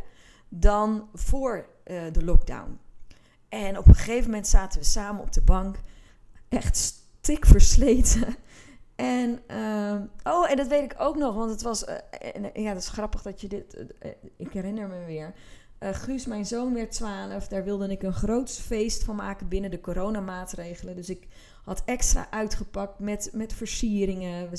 dan 0.50 1.10
voor 1.14 1.66
de 2.12 2.24
lockdown. 2.24 2.80
En 3.50 3.78
op 3.78 3.88
een 3.88 3.96
gegeven 3.96 4.30
moment 4.30 4.48
zaten 4.48 4.80
we 4.80 4.86
samen 4.86 5.22
op 5.22 5.32
de 5.32 5.42
bank, 5.42 5.76
echt 6.50 6.94
tik 7.22 7.46
versleten. 7.46 8.36
En, 8.96 9.40
uh, 9.52 9.96
oh, 10.24 10.52
en 10.52 10.58
dat 10.58 10.68
weet 10.68 10.92
ik 10.92 10.96
ook 10.98 11.16
nog, 11.16 11.36
want 11.36 11.52
het 11.52 11.62
was, 11.62 11.86
ja, 12.54 12.74
dat 12.74 12.82
is 12.82 12.90
grappig 12.90 13.22
dat 13.22 13.42
je 13.42 13.48
dit, 13.48 13.86
ik 14.38 14.52
herinner 14.52 14.88
me 14.88 15.06
weer. 15.06 15.34
Guus, 15.80 16.26
mijn 16.26 16.46
zoon, 16.46 16.74
werd 16.74 16.92
12. 16.92 17.48
Daar 17.48 17.64
wilde 17.64 17.88
ik 17.88 18.04
een 18.04 18.14
groot 18.14 18.52
feest 18.52 19.04
van 19.04 19.16
maken 19.16 19.48
binnen 19.48 19.72
de 19.72 19.82
coronamaatregelen. 19.82 20.96
Dus 20.96 21.10
ik 21.10 21.28
had 21.64 21.82
extra 21.86 22.28
uitgepakt 22.32 23.00
met, 23.00 23.30
met 23.34 23.54
versieringen. 23.54 24.50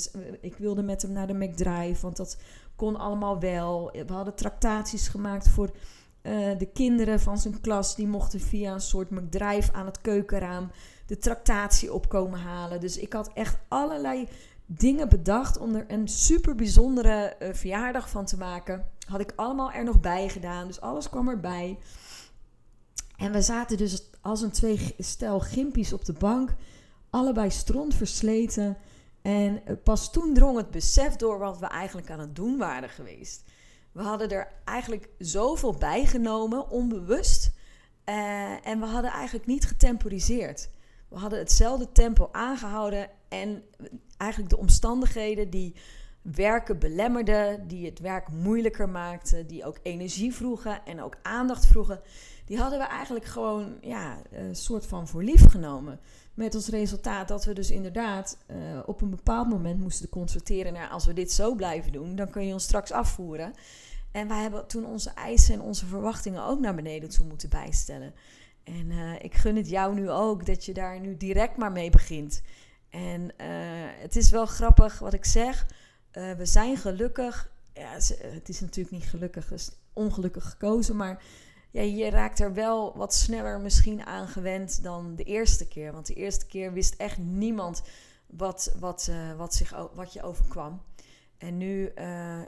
Ik 0.41 0.55
wilde 0.57 0.83
met 0.83 1.01
hem 1.01 1.11
naar 1.11 1.27
de 1.27 1.33
McDrive, 1.33 2.01
want 2.01 2.17
dat 2.17 2.37
kon 2.75 2.95
allemaal 2.95 3.39
wel. 3.39 3.91
We 3.91 4.13
hadden 4.13 4.35
tractaties 4.35 5.07
gemaakt 5.07 5.49
voor 5.49 5.71
de 6.57 6.69
kinderen 6.73 7.19
van 7.19 7.37
zijn 7.37 7.61
klas. 7.61 7.95
Die 7.95 8.07
mochten 8.07 8.39
via 8.39 8.73
een 8.73 8.81
soort 8.81 9.09
McDrive 9.09 9.73
aan 9.73 9.85
het 9.85 10.01
keukenraam 10.01 10.71
de 11.07 11.17
tractatie 11.17 11.93
opkomen 11.93 12.39
halen. 12.39 12.79
Dus 12.79 12.97
ik 12.97 13.13
had 13.13 13.31
echt 13.33 13.57
allerlei 13.67 14.27
dingen 14.65 15.09
bedacht 15.09 15.57
om 15.57 15.75
er 15.75 15.85
een 15.87 16.07
super 16.07 16.55
bijzondere 16.55 17.35
uh, 17.39 17.53
verjaardag 17.53 18.09
van 18.09 18.25
te 18.25 18.37
maken. 18.37 18.85
Had 19.07 19.19
ik 19.19 19.33
allemaal 19.35 19.71
er 19.71 19.83
nog 19.83 19.99
bij 19.99 20.29
gedaan. 20.29 20.67
Dus 20.67 20.81
alles 20.81 21.09
kwam 21.09 21.29
erbij. 21.29 21.77
En 23.17 23.31
we 23.31 23.41
zaten 23.41 23.77
dus 23.77 24.03
als 24.21 24.41
een 24.41 24.51
twee 24.51 24.95
stel 24.97 25.39
gimpies 25.39 25.93
op 25.93 26.05
de 26.05 26.13
bank. 26.13 26.55
Allebei 27.09 27.51
stront 27.51 27.95
versleten. 27.95 28.77
En 29.21 29.65
eh, 29.65 29.75
pas 29.83 30.11
toen 30.11 30.33
drong 30.33 30.57
het 30.57 30.71
besef 30.71 31.15
door 31.15 31.39
wat 31.39 31.59
we 31.59 31.65
eigenlijk 31.65 32.09
aan 32.09 32.19
het 32.19 32.35
doen 32.35 32.57
waren 32.57 32.89
geweest. 32.89 33.43
We 33.91 34.01
hadden 34.01 34.29
er 34.29 34.47
eigenlijk 34.65 35.09
zoveel 35.17 35.73
bij 35.73 36.05
genomen, 36.05 36.69
onbewust. 36.69 37.51
Uh, 38.05 38.67
en 38.67 38.79
we 38.79 38.85
hadden 38.85 39.11
eigenlijk 39.11 39.45
niet 39.45 39.65
getemporiseerd. 39.65 40.69
We 41.07 41.17
hadden 41.17 41.39
hetzelfde 41.39 41.91
tempo 41.91 42.29
aangehouden 42.31 43.09
en 43.29 43.63
eigenlijk 44.17 44.51
de 44.51 44.57
omstandigheden 44.57 45.49
die 45.49 45.75
werken 46.35 46.79
belemmerden, 46.79 47.67
die 47.67 47.85
het 47.85 47.99
werk 47.99 48.27
moeilijker 48.31 48.89
maakten, 48.89 49.47
die 49.47 49.65
ook 49.65 49.79
energie 49.81 50.33
vroegen 50.33 50.85
en 50.85 51.01
ook 51.01 51.17
aandacht 51.21 51.65
vroegen, 51.65 52.01
die 52.45 52.57
hadden 52.57 52.79
we 52.79 52.85
eigenlijk 52.85 53.25
gewoon 53.25 53.77
ja, 53.81 54.21
een 54.31 54.55
soort 54.55 54.85
van 54.85 55.07
voor 55.07 55.23
lief 55.23 55.49
genomen. 55.49 55.99
Met 56.33 56.55
als 56.55 56.67
resultaat 56.67 57.27
dat 57.27 57.45
we 57.45 57.53
dus 57.53 57.71
inderdaad 57.71 58.37
uh, 58.51 58.57
op 58.85 59.01
een 59.01 59.09
bepaald 59.09 59.49
moment 59.49 59.79
moesten 59.79 60.09
constateren: 60.09 60.73
nou, 60.73 60.91
als 60.91 61.05
we 61.05 61.13
dit 61.13 61.31
zo 61.31 61.55
blijven 61.55 61.91
doen, 61.91 62.15
dan 62.15 62.29
kun 62.29 62.45
je 62.45 62.53
ons 62.53 62.63
straks 62.63 62.91
afvoeren. 62.91 63.53
En 64.11 64.27
wij 64.27 64.41
hebben 64.41 64.67
toen 64.67 64.85
onze 64.85 65.09
eisen 65.09 65.53
en 65.53 65.61
onze 65.61 65.85
verwachtingen 65.85 66.43
ook 66.43 66.59
naar 66.59 66.75
beneden 66.75 67.09
toe 67.09 67.25
moeten 67.25 67.49
bijstellen. 67.49 68.13
En 68.63 68.91
uh, 68.91 69.13
ik 69.21 69.35
gun 69.35 69.55
het 69.55 69.69
jou 69.69 69.93
nu 69.93 70.09
ook 70.09 70.45
dat 70.45 70.65
je 70.65 70.73
daar 70.73 70.99
nu 70.99 71.17
direct 71.17 71.57
maar 71.57 71.71
mee 71.71 71.89
begint. 71.89 72.41
En 72.89 73.31
het 73.99 74.15
is 74.15 74.29
wel 74.29 74.45
grappig 74.45 74.99
wat 74.99 75.13
ik 75.13 75.25
zeg. 75.25 75.65
Uh, 76.13 76.31
we 76.31 76.45
zijn 76.45 76.77
gelukkig. 76.77 77.51
Ja, 77.73 77.91
het 78.21 78.49
is 78.49 78.59
natuurlijk 78.59 78.95
niet 78.95 79.09
gelukkig, 79.09 79.51
ongelukkig 79.93 80.49
gekozen. 80.49 80.95
Maar 80.95 81.23
ja, 81.71 81.81
je 81.81 82.09
raakt 82.09 82.39
er 82.39 82.53
wel 82.53 82.97
wat 82.97 83.13
sneller 83.13 83.59
misschien 83.59 84.05
aan 84.05 84.27
gewend 84.27 84.83
dan 84.83 85.15
de 85.15 85.23
eerste 85.23 85.67
keer. 85.67 85.91
Want 85.91 86.07
de 86.07 86.13
eerste 86.13 86.45
keer 86.45 86.73
wist 86.73 86.95
echt 86.95 87.17
niemand 87.17 87.81
wat, 88.25 88.75
wat, 88.79 89.11
wat, 89.37 89.53
zich, 89.53 89.87
wat 89.93 90.13
je 90.13 90.23
overkwam. 90.23 90.81
En 91.37 91.57
nu 91.57 91.91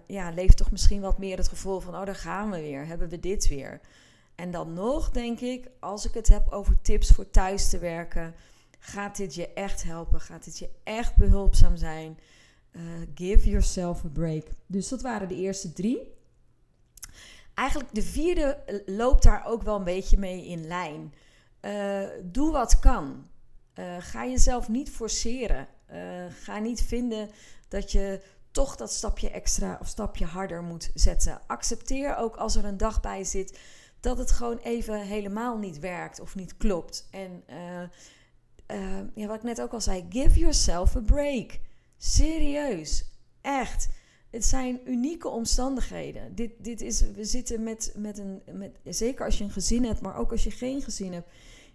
ja, 0.06 0.32
leeft 0.32 0.58
toch 0.58 0.72
misschien 0.72 1.02
wat 1.02 1.18
meer 1.18 1.38
het 1.38 1.48
gevoel 1.48 1.80
van: 1.80 1.96
oh, 1.96 2.06
daar 2.06 2.16
gaan 2.16 2.52
we 2.52 2.62
weer. 2.62 2.86
Hebben 2.86 3.10
we 3.10 3.20
dit 3.20 3.48
weer? 3.48 3.82
En 4.40 4.52
dan 4.52 4.74
nog 4.74 5.12
denk 5.12 5.40
ik, 5.40 5.70
als 5.80 6.06
ik 6.06 6.14
het 6.14 6.28
heb 6.28 6.52
over 6.52 6.82
tips 6.82 7.10
voor 7.10 7.30
thuis 7.30 7.70
te 7.70 7.78
werken, 7.78 8.36
gaat 8.80 9.18
dit 9.18 9.36
je 9.36 9.54
echt 9.54 9.84
helpen? 9.84 10.22
Gaat 10.22 10.44
dit 10.44 10.60
je 10.60 10.70
echt 10.84 11.16
behulpzaam 11.16 11.78
zijn? 11.78 12.20
Uh, 12.72 12.82
give 13.16 13.50
yourself 13.50 14.06
a 14.06 14.08
break. 14.08 14.44
Dus 14.66 14.88
dat 14.88 15.02
waren 15.02 15.28
de 15.28 15.36
eerste 15.36 15.74
drie. 15.74 16.14
Eigenlijk 17.54 17.94
de 17.94 18.02
vierde 18.02 18.42
eh, 18.42 18.80
loopt 18.86 19.24
daar 19.24 19.46
ook 19.46 19.64
wel 19.64 19.76
een 19.76 19.84
beetje 19.84 20.18
mee 20.18 20.46
in 20.46 20.68
lijn. 20.68 21.14
Uh, 21.62 22.08
doe 22.24 22.52
wat 22.52 22.80
kan. 22.80 23.28
Ga 24.00 24.26
jezelf 24.26 24.70
niet 24.70 24.90
forceren. 24.90 25.68
ga 26.30 26.60
niet 26.60 26.82
vinden 26.82 27.30
dat 27.68 27.92
je 27.92 28.22
toch 28.52 28.76
dat 28.76 28.92
stapje 28.92 29.30
extra 29.30 29.78
of 29.82 29.88
stapje 29.88 30.26
harder 30.26 30.64
moet 30.64 30.92
zetten. 30.94 31.42
Accepteer 31.48 32.16
ook 32.16 32.36
als 32.36 32.56
er 32.56 32.66
een 32.66 32.78
dag 32.78 33.02
bij 33.02 33.24
zit 33.24 33.60
dat 34.00 34.18
het 34.18 34.32
gewoon 34.32 34.58
even 34.58 35.02
helemaal 35.02 35.58
niet 35.58 35.80
werkt 35.80 36.20
of 36.20 36.36
niet 36.36 36.58
klopt. 36.58 37.08
En 37.12 37.44
ja, 39.16 39.28
wat 39.28 39.36
ik 39.36 39.44
net 39.44 39.62
ook 39.62 39.74
al 39.74 39.82
zei, 39.82 40.06
give 40.10 40.40
yourself 40.40 40.96
a 40.96 41.02
break. 41.02 41.60
Serieus, 42.02 43.06
echt. 43.42 43.90
Het 44.30 44.46
zijn 44.46 44.80
unieke 44.86 45.28
omstandigheden. 45.28 46.36
Dit, 46.36 46.52
dit 46.58 46.82
is, 46.82 47.02
we 47.02 47.26
zitten 47.26 47.64
met, 47.64 47.94
met 47.98 48.18
een, 48.18 48.42
met, 48.52 48.72
zeker 48.84 49.26
als 49.26 49.38
je 49.38 49.44
een 49.44 49.50
gezin 49.50 49.86
hebt, 49.86 50.02
maar 50.02 50.16
ook 50.16 50.32
als 50.32 50.44
je 50.44 50.52
geen 50.52 50.82
gezin 50.82 51.14
hebt. 51.14 51.30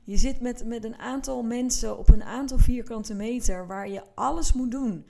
Je 0.04 0.16
zit 0.16 0.40
met, 0.40 0.64
met 0.64 0.84
een 0.84 0.98
aantal 0.98 1.42
mensen 1.42 1.98
op 1.98 2.08
een 2.08 2.22
aantal 2.22 2.58
vierkante 2.58 3.14
meter 3.14 3.66
waar 3.66 3.88
je 3.88 4.02
alles 4.14 4.52
moet 4.52 4.70
doen. 4.70 5.06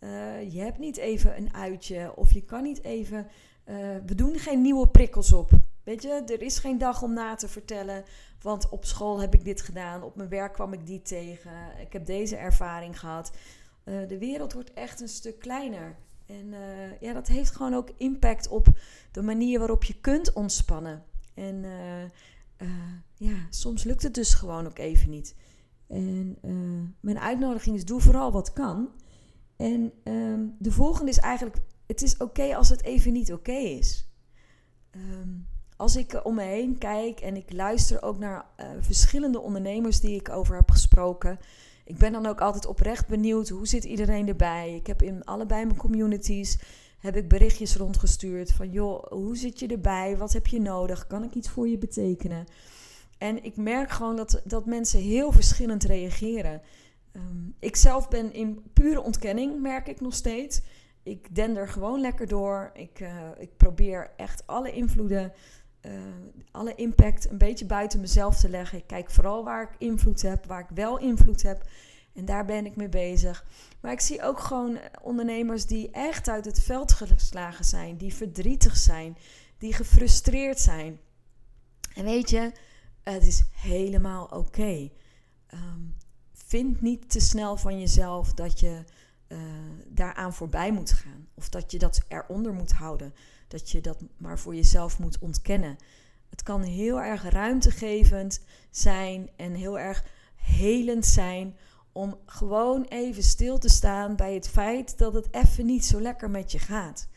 Uh, 0.00 0.52
je 0.52 0.60
hebt 0.60 0.78
niet 0.78 0.96
even 0.96 1.36
een 1.36 1.54
uitje 1.54 2.12
of 2.16 2.32
je 2.32 2.44
kan 2.44 2.62
niet 2.62 2.82
even. 2.82 3.26
Uh, 3.66 3.76
we 4.06 4.14
doen 4.14 4.38
geen 4.38 4.62
nieuwe 4.62 4.88
prikkels 4.88 5.32
op. 5.32 5.50
Weet 5.82 6.02
je, 6.02 6.22
er 6.26 6.42
is 6.42 6.58
geen 6.58 6.78
dag 6.78 7.02
om 7.02 7.12
na 7.12 7.34
te 7.34 7.48
vertellen. 7.48 8.04
Want 8.40 8.68
op 8.68 8.84
school 8.84 9.20
heb 9.20 9.34
ik 9.34 9.44
dit 9.44 9.60
gedaan, 9.60 10.02
op 10.02 10.16
mijn 10.16 10.28
werk 10.28 10.52
kwam 10.52 10.72
ik 10.72 10.86
die 10.86 11.02
tegen, 11.02 11.52
ik 11.80 11.92
heb 11.92 12.06
deze 12.06 12.36
ervaring 12.36 12.98
gehad. 12.98 13.32
Uh, 13.84 14.08
de 14.08 14.18
wereld 14.18 14.52
wordt 14.52 14.72
echt 14.72 15.00
een 15.00 15.08
stuk 15.08 15.38
kleiner. 15.38 15.96
En 16.26 16.46
uh, 16.46 17.00
ja, 17.00 17.12
dat 17.12 17.26
heeft 17.26 17.56
gewoon 17.56 17.74
ook 17.74 17.90
impact 17.96 18.48
op 18.48 18.66
de 19.12 19.22
manier 19.22 19.58
waarop 19.58 19.84
je 19.84 20.00
kunt 20.00 20.32
ontspannen. 20.32 21.04
En 21.34 21.54
uh, 21.54 22.68
ja, 23.14 23.36
soms 23.50 23.84
lukt 23.84 24.02
het 24.02 24.14
dus 24.14 24.34
gewoon 24.34 24.66
ook 24.66 24.78
even 24.78 25.10
niet. 25.10 25.36
En 25.88 26.38
mijn 27.00 27.18
uitnodiging 27.18 27.76
is: 27.76 27.84
doe 27.84 28.00
vooral 28.00 28.32
wat 28.32 28.52
kan. 28.52 28.88
En 29.56 29.92
um, 30.04 30.56
de 30.58 30.70
volgende 30.70 31.10
is 31.10 31.18
eigenlijk: 31.18 31.56
het 31.86 32.02
is 32.02 32.16
oké 32.16 32.56
als 32.56 32.68
het 32.68 32.82
even 32.82 33.12
niet 33.12 33.32
oké 33.32 33.52
is. 33.52 34.08
Um, 34.90 35.46
als 35.76 35.96
ik 35.96 36.20
om 36.24 36.34
me 36.34 36.42
heen 36.42 36.78
kijk 36.78 37.20
en 37.20 37.36
ik 37.36 37.52
luister 37.52 38.02
ook 38.02 38.18
naar 38.18 38.46
verschillende 38.80 39.40
ondernemers 39.40 40.00
die 40.00 40.16
ik 40.16 40.28
over 40.28 40.56
heb 40.56 40.70
gesproken. 40.70 41.38
Ik 41.84 41.98
ben 41.98 42.12
dan 42.12 42.26
ook 42.26 42.40
altijd 42.40 42.66
oprecht 42.66 43.08
benieuwd 43.08 43.48
hoe 43.48 43.66
zit 43.66 43.84
iedereen 43.84 44.28
erbij. 44.28 44.74
Ik 44.74 44.86
heb 44.86 45.02
in 45.02 45.24
allebei 45.24 45.64
mijn 45.64 45.78
communities 45.78 46.58
heb 46.98 47.16
ik 47.16 47.28
berichtjes 47.28 47.76
rondgestuurd 47.76 48.52
van 48.52 48.70
joh, 48.70 49.04
hoe 49.04 49.36
zit 49.36 49.58
je 49.58 49.66
erbij? 49.66 50.16
Wat 50.16 50.32
heb 50.32 50.46
je 50.46 50.60
nodig? 50.60 51.06
Kan 51.06 51.24
ik 51.24 51.34
iets 51.34 51.48
voor 51.48 51.68
je 51.68 51.78
betekenen? 51.78 52.46
En 53.18 53.44
ik 53.44 53.56
merk 53.56 53.90
gewoon 53.90 54.16
dat, 54.16 54.42
dat 54.44 54.66
mensen 54.66 55.00
heel 55.00 55.32
verschillend 55.32 55.84
reageren. 55.84 56.62
Um, 57.12 57.54
ik 57.58 57.76
zelf 57.76 58.08
ben 58.08 58.32
in 58.32 58.62
pure 58.72 59.00
ontkenning, 59.02 59.60
merk 59.60 59.88
ik 59.88 60.00
nog 60.00 60.14
steeds. 60.14 60.62
Ik 61.02 61.34
den 61.34 61.56
er 61.56 61.68
gewoon 61.68 62.00
lekker 62.00 62.28
door. 62.28 62.70
Ik, 62.74 63.00
uh, 63.00 63.28
ik 63.38 63.56
probeer 63.56 64.10
echt 64.16 64.46
alle 64.46 64.72
invloeden 64.72 65.32
uh, 65.86 65.92
alle 66.50 66.74
impact 66.74 67.30
een 67.30 67.38
beetje 67.38 67.66
buiten 67.66 68.00
mezelf 68.00 68.40
te 68.40 68.48
leggen. 68.48 68.78
Ik 68.78 68.86
kijk 68.86 69.10
vooral 69.10 69.44
waar 69.44 69.62
ik 69.62 69.78
invloed 69.78 70.22
heb, 70.22 70.46
waar 70.46 70.60
ik 70.60 70.76
wel 70.76 70.98
invloed 70.98 71.42
heb. 71.42 71.68
En 72.12 72.24
daar 72.24 72.44
ben 72.44 72.66
ik 72.66 72.76
mee 72.76 72.88
bezig. 72.88 73.44
Maar 73.80 73.92
ik 73.92 74.00
zie 74.00 74.22
ook 74.22 74.40
gewoon 74.40 74.78
ondernemers 75.02 75.66
die 75.66 75.90
echt 75.90 76.28
uit 76.28 76.44
het 76.44 76.60
veld 76.60 76.92
geslagen 76.92 77.64
zijn, 77.64 77.96
die 77.96 78.14
verdrietig 78.14 78.76
zijn, 78.76 79.16
die 79.58 79.74
gefrustreerd 79.74 80.60
zijn. 80.60 81.00
En 81.94 82.04
weet 82.04 82.30
je, 82.30 82.52
het 83.02 83.26
is 83.26 83.42
helemaal 83.52 84.24
oké. 84.24 84.90
Um, 85.54 85.96
vind 86.32 86.80
niet 86.80 87.10
te 87.10 87.20
snel 87.20 87.56
van 87.56 87.80
jezelf 87.80 88.32
dat 88.34 88.60
je 88.60 88.84
uh, 89.28 89.38
daaraan 89.86 90.34
voorbij 90.34 90.72
moet 90.72 90.92
gaan. 90.92 91.28
Of 91.34 91.48
dat 91.48 91.70
je 91.70 91.78
dat 91.78 92.00
eronder 92.08 92.52
moet 92.52 92.72
houden 92.72 93.14
dat 93.48 93.70
je 93.70 93.80
dat 93.80 94.04
maar 94.16 94.38
voor 94.38 94.54
jezelf 94.54 94.98
moet 94.98 95.18
ontkennen. 95.18 95.76
Het 96.28 96.42
kan 96.42 96.62
heel 96.62 97.00
erg 97.00 97.28
ruimtegevend 97.28 98.40
zijn 98.70 99.30
en 99.36 99.54
heel 99.54 99.78
erg 99.78 100.04
helend 100.36 101.06
zijn 101.06 101.56
om 101.92 102.18
gewoon 102.26 102.84
even 102.84 103.22
stil 103.22 103.58
te 103.58 103.68
staan 103.68 104.16
bij 104.16 104.34
het 104.34 104.48
feit 104.48 104.98
dat 104.98 105.14
het 105.14 105.28
even 105.30 105.66
niet 105.66 105.84
zo 105.84 106.00
lekker 106.00 106.30
met 106.30 106.52
je 106.52 106.58
gaat. 106.58 107.08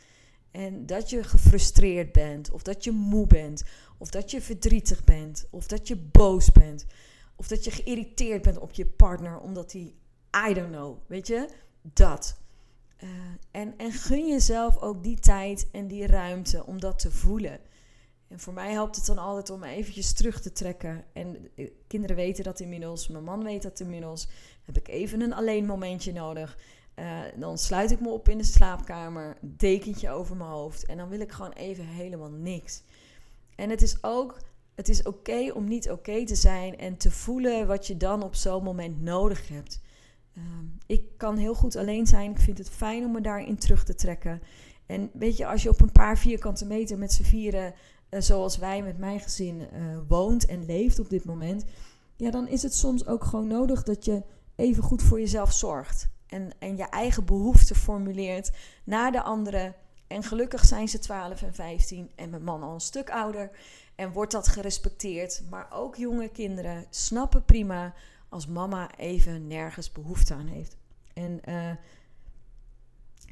En 0.51 0.85
dat 0.85 1.09
je 1.09 1.23
gefrustreerd 1.23 2.11
bent, 2.11 2.51
of 2.51 2.61
dat 2.61 2.83
je 2.83 2.91
moe 2.91 3.27
bent, 3.27 3.63
of 3.97 4.09
dat 4.09 4.31
je 4.31 4.41
verdrietig 4.41 5.03
bent, 5.03 5.47
of 5.49 5.67
dat 5.67 5.87
je 5.87 5.95
boos 5.95 6.51
bent, 6.51 6.85
of 7.35 7.47
dat 7.47 7.63
je 7.63 7.71
geïrriteerd 7.71 8.41
bent 8.41 8.57
op 8.57 8.71
je 8.71 8.85
partner 8.85 9.39
omdat 9.39 9.71
hij, 9.71 9.93
I 10.49 10.53
don't 10.53 10.71
know, 10.71 10.97
weet 11.07 11.27
je, 11.27 11.49
dat. 11.81 12.37
Uh, 13.03 13.09
en, 13.51 13.73
en 13.77 13.91
gun 13.91 14.27
jezelf 14.27 14.77
ook 14.77 15.03
die 15.03 15.19
tijd 15.19 15.67
en 15.71 15.87
die 15.87 16.07
ruimte 16.07 16.65
om 16.65 16.79
dat 16.79 16.99
te 16.99 17.11
voelen. 17.11 17.59
En 18.27 18.39
voor 18.39 18.53
mij 18.53 18.71
helpt 18.71 18.95
het 18.95 19.05
dan 19.05 19.17
altijd 19.17 19.49
om 19.49 19.63
eventjes 19.63 20.13
terug 20.13 20.41
te 20.41 20.51
trekken. 20.51 21.05
En 21.13 21.51
kinderen 21.87 22.15
weten 22.15 22.43
dat 22.43 22.59
inmiddels, 22.59 23.07
mijn 23.07 23.23
man 23.23 23.43
weet 23.43 23.61
dat 23.61 23.79
inmiddels. 23.79 24.27
Heb 24.63 24.77
ik 24.77 24.87
even 24.87 25.21
een 25.21 25.33
alleen 25.33 25.65
momentje 25.65 26.11
nodig. 26.11 26.57
Uh, 26.95 27.19
dan 27.35 27.57
sluit 27.57 27.91
ik 27.91 27.99
me 27.99 28.09
op 28.09 28.29
in 28.29 28.37
de 28.37 28.43
slaapkamer, 28.43 29.37
dekentje 29.41 30.09
over 30.09 30.35
mijn 30.35 30.49
hoofd. 30.49 30.85
En 30.85 30.97
dan 30.97 31.09
wil 31.09 31.19
ik 31.19 31.31
gewoon 31.31 31.51
even 31.51 31.85
helemaal 31.85 32.29
niks. 32.29 32.83
En 33.55 33.69
het 33.69 33.81
is 33.81 34.03
ook, 34.03 34.37
het 34.75 34.89
is 34.89 35.03
oké 35.03 35.51
om 35.53 35.67
niet 35.67 35.91
oké 35.91 36.25
te 36.25 36.35
zijn 36.35 36.77
en 36.77 36.97
te 36.97 37.11
voelen 37.11 37.67
wat 37.67 37.87
je 37.87 37.97
dan 37.97 38.23
op 38.23 38.35
zo'n 38.35 38.63
moment 38.63 39.01
nodig 39.01 39.47
hebt. 39.47 39.79
Ehm, 40.37 40.65
ik 40.85 41.03
kan 41.17 41.37
heel 41.37 41.55
goed 41.55 41.75
alleen 41.75 42.07
zijn. 42.07 42.31
Ik 42.31 42.39
vind 42.39 42.57
het 42.57 42.69
fijn 42.69 43.05
om 43.05 43.11
me 43.11 43.21
daarin 43.21 43.57
terug 43.57 43.83
te 43.83 43.95
trekken. 43.95 44.41
En 44.85 45.09
weet 45.13 45.37
je, 45.37 45.47
als 45.47 45.63
je 45.63 45.69
op 45.69 45.81
een 45.81 45.91
paar 45.91 46.17
vierkante 46.17 46.65
meter 46.65 46.97
met 46.97 47.13
z'n 47.13 47.23
vieren, 47.23 47.73
uh, 48.09 48.21
zoals 48.21 48.57
wij 48.57 48.81
met 48.83 48.97
mijn 48.97 49.19
gezin, 49.19 49.59
uh, 49.59 49.97
woont 50.07 50.45
en 50.45 50.65
leeft 50.65 50.99
op 50.99 51.09
dit 51.09 51.25
moment, 51.25 51.63
ja, 52.15 52.31
dan 52.31 52.47
is 52.47 52.63
het 52.63 52.75
soms 52.75 53.07
ook 53.07 53.23
gewoon 53.23 53.47
nodig 53.47 53.83
dat 53.83 54.05
je 54.05 54.23
even 54.55 54.83
goed 54.83 55.01
voor 55.01 55.19
jezelf 55.19 55.53
zorgt. 55.53 56.09
En, 56.27 56.51
en 56.59 56.77
je 56.77 56.83
eigen 56.83 57.25
behoeften 57.25 57.75
formuleert 57.75 58.51
naar 58.83 59.11
de 59.11 59.21
anderen. 59.21 59.75
En 60.07 60.23
gelukkig 60.23 60.65
zijn 60.65 60.87
ze 60.87 60.99
12 60.99 61.41
en 61.41 61.53
15 61.53 62.09
en 62.15 62.29
mijn 62.29 62.43
man 62.43 62.63
al 62.63 62.73
een 62.73 62.79
stuk 62.79 63.09
ouder. 63.09 63.49
En 63.95 64.11
wordt 64.11 64.31
dat 64.31 64.47
gerespecteerd. 64.47 65.43
Maar 65.49 65.67
ook 65.71 65.95
jonge 65.95 66.29
kinderen 66.29 66.85
snappen 66.89 67.45
prima 67.45 67.93
als 68.29 68.47
mama 68.47 68.95
even 68.97 69.47
nergens 69.47 69.91
behoefte 69.91 70.33
aan 70.33 70.47
heeft. 70.47 70.77
En 71.13 71.41
uh, 71.49 71.71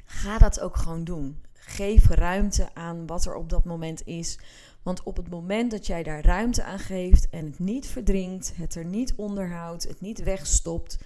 ga 0.04 0.38
dat 0.38 0.60
ook 0.60 0.76
gewoon 0.76 1.04
doen. 1.04 1.42
Geef 1.52 2.08
ruimte 2.08 2.74
aan 2.74 3.06
wat 3.06 3.24
er 3.24 3.34
op 3.34 3.50
dat 3.50 3.64
moment 3.64 4.06
is. 4.06 4.38
Want 4.82 5.02
op 5.02 5.16
het 5.16 5.30
moment 5.30 5.70
dat 5.70 5.86
jij 5.86 6.02
daar 6.02 6.24
ruimte 6.24 6.62
aan 6.64 6.78
geeft 6.78 7.28
en 7.30 7.44
het 7.44 7.58
niet 7.58 7.86
verdringt, 7.86 8.52
het 8.56 8.74
er 8.74 8.84
niet 8.84 9.14
onderhoudt, 9.14 9.88
het 9.88 10.00
niet 10.00 10.22
wegstopt, 10.22 10.98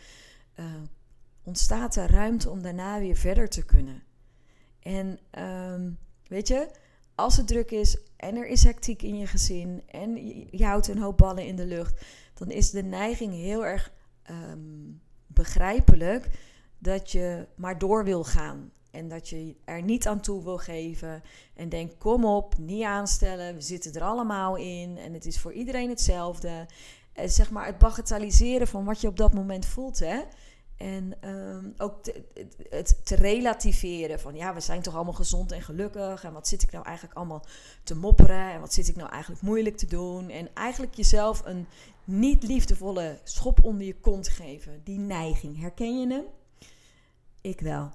uh, 0.56 0.64
ontstaat 1.42 1.96
er 1.96 2.10
ruimte 2.10 2.50
om 2.50 2.62
daarna 2.62 2.98
weer 2.98 3.16
verder 3.16 3.48
te 3.48 3.64
kunnen. 3.64 4.02
En 4.80 5.18
um, 5.38 5.98
weet 6.28 6.48
je, 6.48 6.70
als 7.14 7.36
het 7.36 7.46
druk 7.46 7.70
is 7.70 7.98
en 8.16 8.36
er 8.36 8.46
is 8.46 8.64
hectiek 8.64 9.02
in 9.02 9.18
je 9.18 9.26
gezin 9.26 9.82
en 9.86 10.16
je 10.50 10.64
houdt 10.64 10.88
een 10.88 10.98
hoop 10.98 11.16
ballen 11.16 11.46
in 11.46 11.56
de 11.56 11.66
lucht, 11.66 12.04
dan 12.40 12.50
is 12.50 12.70
de 12.70 12.82
neiging 12.82 13.32
heel 13.32 13.66
erg 13.66 13.92
um, 14.30 15.00
begrijpelijk 15.26 16.28
dat 16.78 17.10
je 17.10 17.46
maar 17.54 17.78
door 17.78 18.04
wil 18.04 18.24
gaan. 18.24 18.72
En 18.90 19.08
dat 19.08 19.28
je 19.28 19.56
er 19.64 19.82
niet 19.82 20.06
aan 20.06 20.20
toe 20.20 20.42
wil 20.44 20.58
geven. 20.58 21.22
En 21.54 21.68
denk, 21.68 21.98
kom 21.98 22.24
op, 22.24 22.58
niet 22.58 22.84
aanstellen. 22.84 23.54
We 23.54 23.60
zitten 23.60 23.94
er 23.94 24.02
allemaal 24.02 24.56
in. 24.56 24.98
En 24.98 25.12
het 25.12 25.26
is 25.26 25.38
voor 25.38 25.52
iedereen 25.52 25.88
hetzelfde. 25.88 26.66
En 27.12 27.30
zeg 27.30 27.50
maar 27.50 27.66
het 27.66 27.78
bagatelliseren 27.78 28.66
van 28.66 28.84
wat 28.84 29.00
je 29.00 29.08
op 29.08 29.16
dat 29.16 29.34
moment 29.34 29.66
voelt. 29.66 29.98
Hè? 29.98 30.20
En 30.80 31.28
um, 31.28 31.74
ook 31.78 32.04
het 32.68 33.00
te 33.04 33.14
relativeren 33.14 34.20
van 34.20 34.34
ja, 34.34 34.54
we 34.54 34.60
zijn 34.60 34.82
toch 34.82 34.94
allemaal 34.94 35.12
gezond 35.12 35.52
en 35.52 35.62
gelukkig. 35.62 36.24
En 36.24 36.32
wat 36.32 36.48
zit 36.48 36.62
ik 36.62 36.72
nou 36.72 36.84
eigenlijk 36.84 37.16
allemaal 37.16 37.44
te 37.82 37.96
mopperen? 37.96 38.52
En 38.52 38.60
wat 38.60 38.72
zit 38.72 38.88
ik 38.88 38.96
nou 38.96 39.10
eigenlijk 39.10 39.42
moeilijk 39.42 39.76
te 39.76 39.86
doen? 39.86 40.30
En 40.30 40.54
eigenlijk 40.54 40.94
jezelf 40.94 41.42
een 41.44 41.66
niet 42.04 42.42
liefdevolle 42.42 43.18
schop 43.24 43.64
onder 43.64 43.86
je 43.86 44.00
kont 44.00 44.28
geven. 44.28 44.80
Die 44.84 44.98
neiging, 44.98 45.60
herken 45.60 46.00
je 46.00 46.06
hem? 46.06 46.24
Ik 47.40 47.60
wel. 47.60 47.92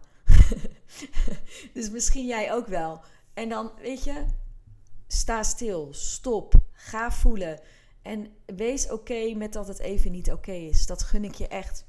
dus 1.74 1.90
misschien 1.90 2.26
jij 2.26 2.54
ook 2.54 2.68
wel. 2.68 3.02
En 3.34 3.50
dan, 3.50 3.72
weet 3.82 4.04
je, 4.04 4.26
sta 5.08 5.44
stil, 5.44 5.88
stop, 5.92 6.54
ga 6.72 7.12
voelen. 7.12 7.60
En 8.02 8.28
wees 8.46 8.92
oké 8.92 9.34
met 9.36 9.54
dat 9.54 9.68
het 9.68 9.80
even 9.80 10.12
niet 10.12 10.32
oké 10.32 10.52
is. 10.52 10.86
Dat 10.86 11.04
gun 11.04 11.24
ik 11.24 11.36
je 11.36 11.48
echt. 11.48 11.86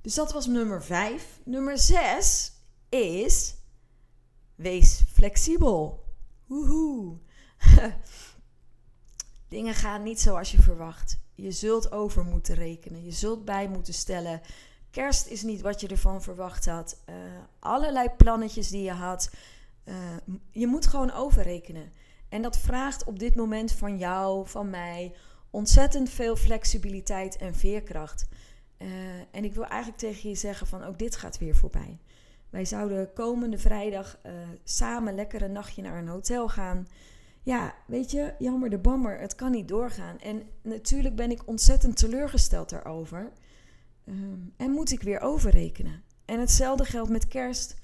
Dus 0.00 0.14
dat 0.14 0.32
was 0.32 0.46
nummer 0.46 0.82
5. 0.82 1.40
Nummer 1.44 1.78
6 1.78 2.52
is 2.88 3.54
wees 4.54 5.02
flexibel. 5.12 6.04
Woehoe. 6.46 7.16
Dingen 9.48 9.74
gaan 9.74 10.02
niet 10.02 10.20
zoals 10.20 10.52
je 10.52 10.62
verwacht. 10.62 11.18
Je 11.34 11.50
zult 11.50 11.92
over 11.92 12.24
moeten 12.24 12.54
rekenen. 12.54 13.04
Je 13.04 13.12
zult 13.12 13.44
bij 13.44 13.68
moeten 13.68 13.94
stellen. 13.94 14.40
Kerst 14.90 15.26
is 15.26 15.42
niet 15.42 15.60
wat 15.60 15.80
je 15.80 15.88
ervan 15.88 16.22
verwacht 16.22 16.66
had. 16.66 16.98
Uh, 17.08 17.14
allerlei 17.58 18.08
plannetjes 18.16 18.68
die 18.68 18.82
je 18.82 18.92
had. 18.92 19.30
Uh, 19.84 19.94
je 20.50 20.66
moet 20.66 20.86
gewoon 20.86 21.12
overrekenen. 21.12 21.92
En 22.28 22.42
dat 22.42 22.58
vraagt 22.58 23.04
op 23.04 23.18
dit 23.18 23.34
moment 23.34 23.72
van 23.72 23.98
jou, 23.98 24.48
van 24.48 24.70
mij, 24.70 25.14
ontzettend 25.50 26.10
veel 26.10 26.36
flexibiliteit 26.36 27.36
en 27.36 27.54
veerkracht. 27.54 28.28
Uh, 28.78 28.88
en 29.30 29.44
ik 29.44 29.54
wil 29.54 29.64
eigenlijk 29.64 30.00
tegen 30.00 30.28
je 30.28 30.34
zeggen 30.34 30.66
van 30.66 30.82
ook 30.82 30.98
dit 30.98 31.16
gaat 31.16 31.38
weer 31.38 31.54
voorbij. 31.54 31.98
Wij 32.50 32.64
zouden 32.64 33.12
komende 33.12 33.58
vrijdag 33.58 34.18
uh, 34.26 34.32
samen 34.64 35.14
lekker 35.14 35.42
een 35.42 35.52
nachtje 35.52 35.82
naar 35.82 35.98
een 35.98 36.08
hotel 36.08 36.48
gaan. 36.48 36.86
Ja, 37.42 37.74
weet 37.86 38.10
je, 38.10 38.34
jammer 38.38 38.70
de 38.70 38.78
bammer, 38.78 39.20
het 39.20 39.34
kan 39.34 39.50
niet 39.50 39.68
doorgaan. 39.68 40.18
En 40.18 40.42
natuurlijk 40.62 41.16
ben 41.16 41.30
ik 41.30 41.46
ontzettend 41.46 41.96
teleurgesteld 41.96 42.70
daarover. 42.70 43.32
Ehm, 44.04 44.40
en 44.56 44.70
moet 44.70 44.90
ik 44.90 45.02
weer 45.02 45.20
overrekenen. 45.20 46.02
En 46.24 46.40
hetzelfde 46.40 46.84
geldt 46.84 47.10
met 47.10 47.28
kerst. 47.28 47.76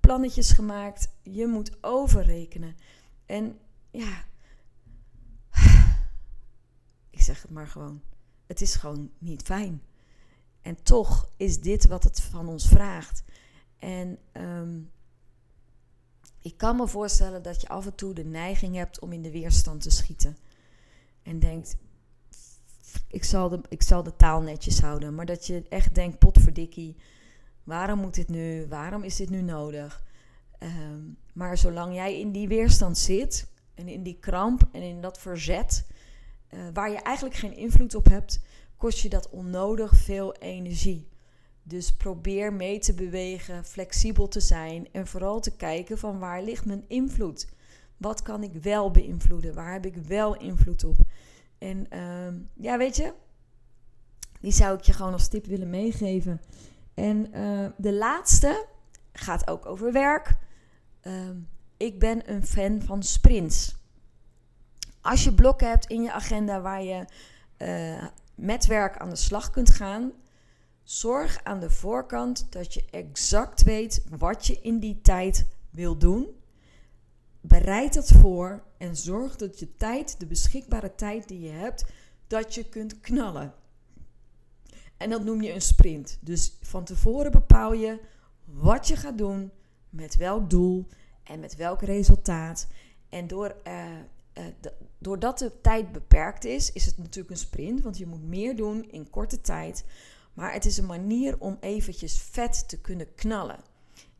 Plannetjes 0.00 0.52
gemaakt, 0.52 1.08
je 1.22 1.46
moet 1.46 1.84
overrekenen. 1.84 2.76
En 3.26 3.58
ja, 3.90 4.24
ik 7.10 7.20
zeg 7.20 7.42
het 7.42 7.50
maar 7.50 7.68
gewoon. 7.68 8.02
Het 8.46 8.60
is 8.60 8.74
gewoon 8.74 9.10
niet 9.18 9.42
fijn. 9.42 9.82
En 10.62 10.82
toch 10.82 11.30
is 11.36 11.60
dit 11.60 11.86
wat 11.86 12.04
het 12.04 12.20
van 12.20 12.48
ons 12.48 12.68
vraagt. 12.68 13.24
En 13.78 14.18
ehm, 14.32 14.80
ik 16.40 16.56
kan 16.56 16.76
me 16.76 16.88
voorstellen 16.88 17.42
dat 17.42 17.60
je 17.60 17.68
af 17.68 17.86
en 17.86 17.94
toe 17.94 18.14
de 18.14 18.24
neiging 18.24 18.76
hebt 18.76 19.00
om 19.00 19.12
in 19.12 19.22
de 19.22 19.30
weerstand 19.30 19.80
te 19.80 19.90
schieten. 19.90 20.36
En 21.22 21.38
denkt, 21.38 21.76
ik 23.08 23.24
zal 23.24 23.48
de, 23.48 23.60
ik 23.68 23.82
zal 23.82 24.02
de 24.02 24.16
taal 24.16 24.40
netjes 24.40 24.80
houden. 24.80 25.14
Maar 25.14 25.26
dat 25.26 25.46
je 25.46 25.62
echt 25.68 25.94
denkt, 25.94 26.18
potverdikkie, 26.18 26.96
waarom 27.64 27.98
moet 27.98 28.14
dit 28.14 28.28
nu? 28.28 28.66
Waarom 28.68 29.02
is 29.02 29.16
dit 29.16 29.30
nu 29.30 29.42
nodig? 29.42 30.02
Ehm, 30.58 31.00
maar 31.32 31.58
zolang 31.58 31.94
jij 31.94 32.20
in 32.20 32.32
die 32.32 32.48
weerstand 32.48 32.98
zit 32.98 33.46
en 33.74 33.88
in 33.88 34.02
die 34.02 34.18
kramp 34.20 34.68
en 34.72 34.82
in 34.82 35.00
dat 35.00 35.18
verzet, 35.18 35.86
uh, 36.50 36.60
waar 36.72 36.90
je 36.90 36.98
eigenlijk 36.98 37.36
geen 37.36 37.56
invloed 37.56 37.94
op 37.94 38.06
hebt, 38.06 38.40
kost 38.82 38.98
je 38.98 39.08
dat 39.08 39.30
onnodig 39.30 39.96
veel 39.96 40.34
energie. 40.34 41.08
Dus 41.62 41.92
probeer 41.92 42.52
mee 42.52 42.78
te 42.78 42.94
bewegen, 42.94 43.64
flexibel 43.64 44.28
te 44.28 44.40
zijn 44.40 44.88
en 44.92 45.06
vooral 45.06 45.40
te 45.40 45.56
kijken 45.56 45.98
van 45.98 46.18
waar 46.18 46.42
ligt 46.42 46.64
mijn 46.64 46.84
invloed? 46.88 47.48
Wat 47.96 48.22
kan 48.22 48.42
ik 48.42 48.52
wel 48.52 48.90
beïnvloeden? 48.90 49.54
Waar 49.54 49.72
heb 49.72 49.86
ik 49.86 49.96
wel 49.96 50.36
invloed 50.36 50.84
op? 50.84 50.96
En 51.58 51.86
uh, 51.92 52.34
ja, 52.54 52.78
weet 52.78 52.96
je, 52.96 53.12
die 54.40 54.52
zou 54.52 54.78
ik 54.78 54.82
je 54.84 54.92
gewoon 54.92 55.12
als 55.12 55.28
tip 55.28 55.46
willen 55.46 55.70
meegeven. 55.70 56.40
En 56.94 57.36
uh, 57.36 57.66
de 57.76 57.92
laatste 57.92 58.66
gaat 59.12 59.50
ook 59.50 59.66
over 59.66 59.92
werk. 59.92 60.34
Uh, 61.02 61.12
ik 61.76 61.98
ben 61.98 62.30
een 62.30 62.46
fan 62.46 62.82
van 62.82 63.02
sprints. 63.02 63.76
Als 65.00 65.24
je 65.24 65.34
blokken 65.34 65.68
hebt 65.68 65.86
in 65.86 66.02
je 66.02 66.12
agenda 66.12 66.60
waar 66.60 66.82
je 66.82 67.04
uh, 67.58 68.04
met 68.34 68.66
werk 68.66 68.96
aan 68.96 69.10
de 69.10 69.16
slag 69.16 69.50
kunt 69.50 69.70
gaan, 69.70 70.12
zorg 70.82 71.44
aan 71.44 71.60
de 71.60 71.70
voorkant 71.70 72.46
dat 72.52 72.74
je 72.74 72.84
exact 72.90 73.62
weet 73.62 74.04
wat 74.18 74.46
je 74.46 74.60
in 74.60 74.78
die 74.78 75.00
tijd 75.00 75.46
wil 75.70 75.98
doen. 75.98 76.26
Bereid 77.40 77.94
dat 77.94 78.08
voor 78.08 78.62
en 78.78 78.96
zorg 78.96 79.36
dat 79.36 79.58
je 79.58 79.76
tijd, 79.76 80.20
de 80.20 80.26
beschikbare 80.26 80.94
tijd 80.94 81.28
die 81.28 81.40
je 81.40 81.50
hebt, 81.50 81.84
dat 82.26 82.54
je 82.54 82.68
kunt 82.68 83.00
knallen. 83.00 83.54
En 84.96 85.10
dat 85.10 85.24
noem 85.24 85.42
je 85.42 85.52
een 85.52 85.60
sprint. 85.60 86.18
Dus 86.20 86.56
van 86.60 86.84
tevoren 86.84 87.32
bepaal 87.32 87.72
je 87.72 88.00
wat 88.44 88.88
je 88.88 88.96
gaat 88.96 89.18
doen, 89.18 89.50
met 89.90 90.16
welk 90.16 90.50
doel 90.50 90.86
en 91.22 91.40
met 91.40 91.56
welk 91.56 91.82
resultaat. 91.82 92.68
En 93.08 93.26
door, 93.26 93.56
uh, 93.66 93.84
uh, 94.38 94.44
doordat 94.98 95.38
de 95.38 95.60
tijd 95.60 95.92
beperkt 95.92 96.44
is, 96.44 96.72
is 96.72 96.86
het 96.86 96.98
natuurlijk 96.98 97.30
een 97.30 97.36
sprint, 97.36 97.82
want 97.82 97.98
je 97.98 98.06
moet 98.06 98.22
meer 98.22 98.56
doen 98.56 98.90
in 98.90 99.10
korte 99.10 99.40
tijd. 99.40 99.84
Maar 100.34 100.52
het 100.52 100.64
is 100.64 100.78
een 100.78 100.86
manier 100.86 101.38
om 101.38 101.56
eventjes 101.60 102.18
vet 102.18 102.68
te 102.68 102.80
kunnen 102.80 103.14
knallen. 103.14 103.58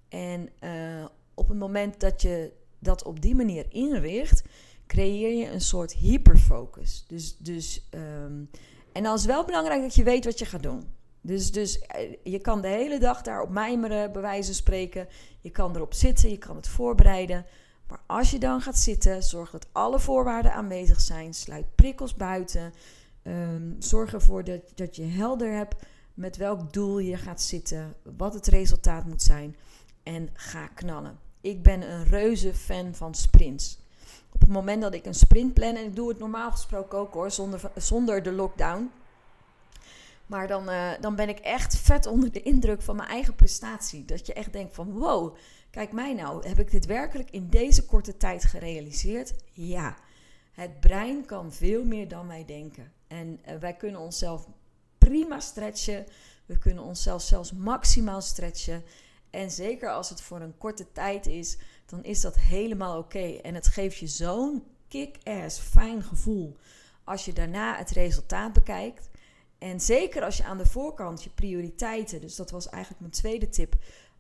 En 0.08 0.48
uh, 0.60 1.04
op 1.34 1.48
het 1.48 1.58
moment 1.58 2.00
dat 2.00 2.22
je 2.22 2.52
dat 2.78 3.04
op 3.04 3.20
die 3.20 3.34
manier 3.34 3.66
inricht, 3.68 4.42
creëer 4.86 5.38
je 5.38 5.50
een 5.50 5.60
soort 5.60 5.92
hyperfocus. 5.92 7.04
Dus, 7.08 7.36
dus, 7.38 7.88
um, 7.90 8.50
en 8.92 9.02
dan 9.02 9.14
is 9.14 9.24
wel 9.24 9.44
belangrijk 9.44 9.82
dat 9.82 9.94
je 9.94 10.02
weet 10.02 10.24
wat 10.24 10.38
je 10.38 10.44
gaat 10.44 10.62
doen. 10.62 10.82
Dus, 11.20 11.52
dus 11.52 11.78
eh, 11.78 12.16
je 12.22 12.38
kan 12.38 12.60
de 12.60 12.68
hele 12.68 12.98
dag 12.98 13.22
daarop 13.22 13.50
mijmeren, 13.50 14.12
bij 14.12 14.22
wijze 14.22 14.46
van 14.46 14.54
spreken. 14.54 15.08
Je 15.40 15.50
kan 15.50 15.76
erop 15.76 15.94
zitten, 15.94 16.30
je 16.30 16.38
kan 16.38 16.56
het 16.56 16.68
voorbereiden. 16.68 17.46
Maar 17.92 18.00
als 18.06 18.30
je 18.30 18.38
dan 18.38 18.60
gaat 18.60 18.78
zitten, 18.78 19.22
zorg 19.22 19.50
dat 19.50 19.66
alle 19.72 20.00
voorwaarden 20.00 20.52
aanwezig 20.52 21.00
zijn. 21.00 21.34
Sluit 21.34 21.74
prikkels 21.74 22.14
buiten. 22.14 22.72
Um, 23.22 23.76
zorg 23.78 24.12
ervoor 24.12 24.44
dat, 24.44 24.60
dat 24.74 24.96
je 24.96 25.04
helder 25.04 25.52
hebt 25.52 25.74
met 26.14 26.36
welk 26.36 26.72
doel 26.72 26.98
je 26.98 27.16
gaat 27.16 27.42
zitten, 27.42 27.94
wat 28.16 28.34
het 28.34 28.46
resultaat 28.46 29.06
moet 29.06 29.22
zijn. 29.22 29.56
En 30.02 30.28
ga 30.32 30.66
knallen. 30.66 31.18
Ik 31.40 31.62
ben 31.62 31.90
een 31.90 32.04
reuze 32.04 32.54
fan 32.54 32.94
van 32.94 33.14
sprints. 33.14 33.78
Op 34.32 34.40
het 34.40 34.50
moment 34.50 34.82
dat 34.82 34.94
ik 34.94 35.06
een 35.06 35.14
sprint 35.14 35.54
plan, 35.54 35.76
en 35.76 35.84
ik 35.84 35.96
doe 35.96 36.08
het 36.08 36.18
normaal 36.18 36.50
gesproken 36.50 36.98
ook 36.98 37.12
hoor, 37.12 37.30
zonder, 37.30 37.70
zonder 37.76 38.22
de 38.22 38.32
lockdown. 38.32 38.90
Maar 40.26 40.48
dan, 40.48 40.68
uh, 40.68 40.90
dan 41.00 41.16
ben 41.16 41.28
ik 41.28 41.38
echt 41.38 41.76
vet 41.76 42.06
onder 42.06 42.32
de 42.32 42.42
indruk 42.42 42.82
van 42.82 42.96
mijn 42.96 43.08
eigen 43.08 43.34
prestatie. 43.34 44.04
Dat 44.04 44.26
je 44.26 44.32
echt 44.32 44.52
denkt 44.52 44.74
van 44.74 44.92
wow, 44.92 45.36
kijk 45.72 45.92
mij 45.92 46.14
nou, 46.14 46.48
heb 46.48 46.58
ik 46.58 46.70
dit 46.70 46.86
werkelijk 46.86 47.30
in 47.30 47.48
deze 47.48 47.84
korte 47.84 48.16
tijd 48.16 48.44
gerealiseerd? 48.44 49.34
Ja, 49.52 49.96
het 50.52 50.80
brein 50.80 51.26
kan 51.26 51.52
veel 51.52 51.84
meer 51.84 52.08
dan 52.08 52.26
wij 52.26 52.44
denken. 52.44 52.92
En 53.06 53.40
uh, 53.48 53.56
wij 53.56 53.76
kunnen 53.76 54.00
onszelf 54.00 54.48
prima 54.98 55.40
stretchen. 55.40 56.06
We 56.46 56.58
kunnen 56.58 56.84
onszelf 56.84 57.22
zelfs 57.22 57.52
maximaal 57.52 58.20
stretchen. 58.20 58.84
En 59.30 59.50
zeker 59.50 59.90
als 59.90 60.10
het 60.10 60.20
voor 60.20 60.40
een 60.40 60.58
korte 60.58 60.92
tijd 60.92 61.26
is, 61.26 61.58
dan 61.86 62.04
is 62.04 62.20
dat 62.20 62.38
helemaal 62.38 62.98
oké. 62.98 63.38
En 63.42 63.54
het 63.54 63.66
geeft 63.66 63.96
je 63.96 64.06
zo'n 64.06 64.64
kick-ass 64.88 65.58
fijn 65.58 66.02
gevoel 66.02 66.56
als 67.04 67.24
je 67.24 67.32
daarna 67.32 67.76
het 67.76 67.90
resultaat 67.90 68.52
bekijkt. 68.52 69.10
En 69.58 69.80
zeker 69.80 70.22
als 70.22 70.36
je 70.36 70.44
aan 70.44 70.58
de 70.58 70.66
voorkant 70.66 71.24
je 71.24 71.30
prioriteiten, 71.30 72.20
dus 72.20 72.36
dat 72.36 72.50
was 72.50 72.68
eigenlijk 72.68 73.00
mijn 73.00 73.12
tweede 73.12 73.48
tip, 73.48 73.74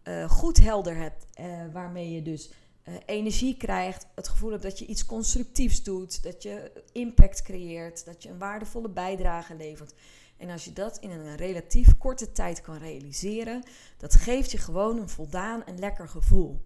uh, 0.04 0.30
goed 0.30 0.60
helder 0.60 0.96
hebt. 0.96 1.26
Uh, 1.40 1.46
waarmee 1.72 2.12
je 2.12 2.22
dus 2.22 2.50
uh, 2.88 2.94
energie 3.06 3.56
krijgt, 3.56 4.06
het 4.14 4.28
gevoel 4.28 4.50
hebt 4.50 4.62
dat 4.62 4.78
je 4.78 4.86
iets 4.86 5.06
constructiefs 5.06 5.82
doet, 5.82 6.22
dat 6.22 6.42
je 6.42 6.84
impact 6.92 7.42
creëert, 7.42 8.04
dat 8.04 8.22
je 8.22 8.28
een 8.28 8.38
waardevolle 8.38 8.88
bijdrage 8.88 9.54
levert. 9.54 9.94
En 10.36 10.50
als 10.50 10.64
je 10.64 10.72
dat 10.72 10.98
in 10.98 11.10
een 11.10 11.36
relatief 11.36 11.98
korte 11.98 12.32
tijd 12.32 12.60
kan 12.60 12.78
realiseren, 12.78 13.62
dat 13.96 14.14
geeft 14.14 14.50
je 14.50 14.58
gewoon 14.58 14.98
een 14.98 15.08
voldaan 15.08 15.64
en 15.64 15.78
lekker 15.78 16.08
gevoel. 16.08 16.60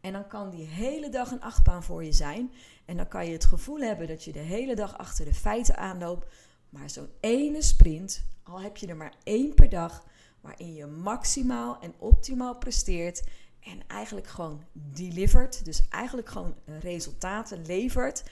En 0.00 0.12
dan 0.12 0.26
kan 0.26 0.50
die 0.50 0.66
hele 0.66 1.08
dag 1.08 1.30
een 1.30 1.40
achtbaan 1.40 1.82
voor 1.82 2.04
je 2.04 2.12
zijn. 2.12 2.52
En 2.84 2.96
dan 2.96 3.08
kan 3.08 3.26
je 3.26 3.32
het 3.32 3.44
gevoel 3.44 3.78
hebben 3.78 4.06
dat 4.06 4.24
je 4.24 4.32
de 4.32 4.38
hele 4.38 4.74
dag 4.74 4.98
achter 4.98 5.24
de 5.24 5.34
feiten 5.34 5.76
aanloopt. 5.76 6.26
Maar 6.68 6.90
zo'n 6.90 7.08
ene 7.20 7.62
sprint, 7.62 8.24
al 8.42 8.60
heb 8.60 8.76
je 8.76 8.86
er 8.86 8.96
maar 8.96 9.14
één 9.22 9.54
per 9.54 9.68
dag, 9.68 10.04
waarin 10.44 10.74
je 10.74 10.86
maximaal 10.86 11.78
en 11.80 11.94
optimaal 11.98 12.56
presteert. 12.56 13.24
En 13.60 13.80
eigenlijk 13.86 14.26
gewoon 14.26 14.62
delivert. 14.72 15.64
Dus 15.64 15.88
eigenlijk 15.88 16.28
gewoon 16.28 16.54
resultaten 16.80 17.66
levert. 17.66 18.24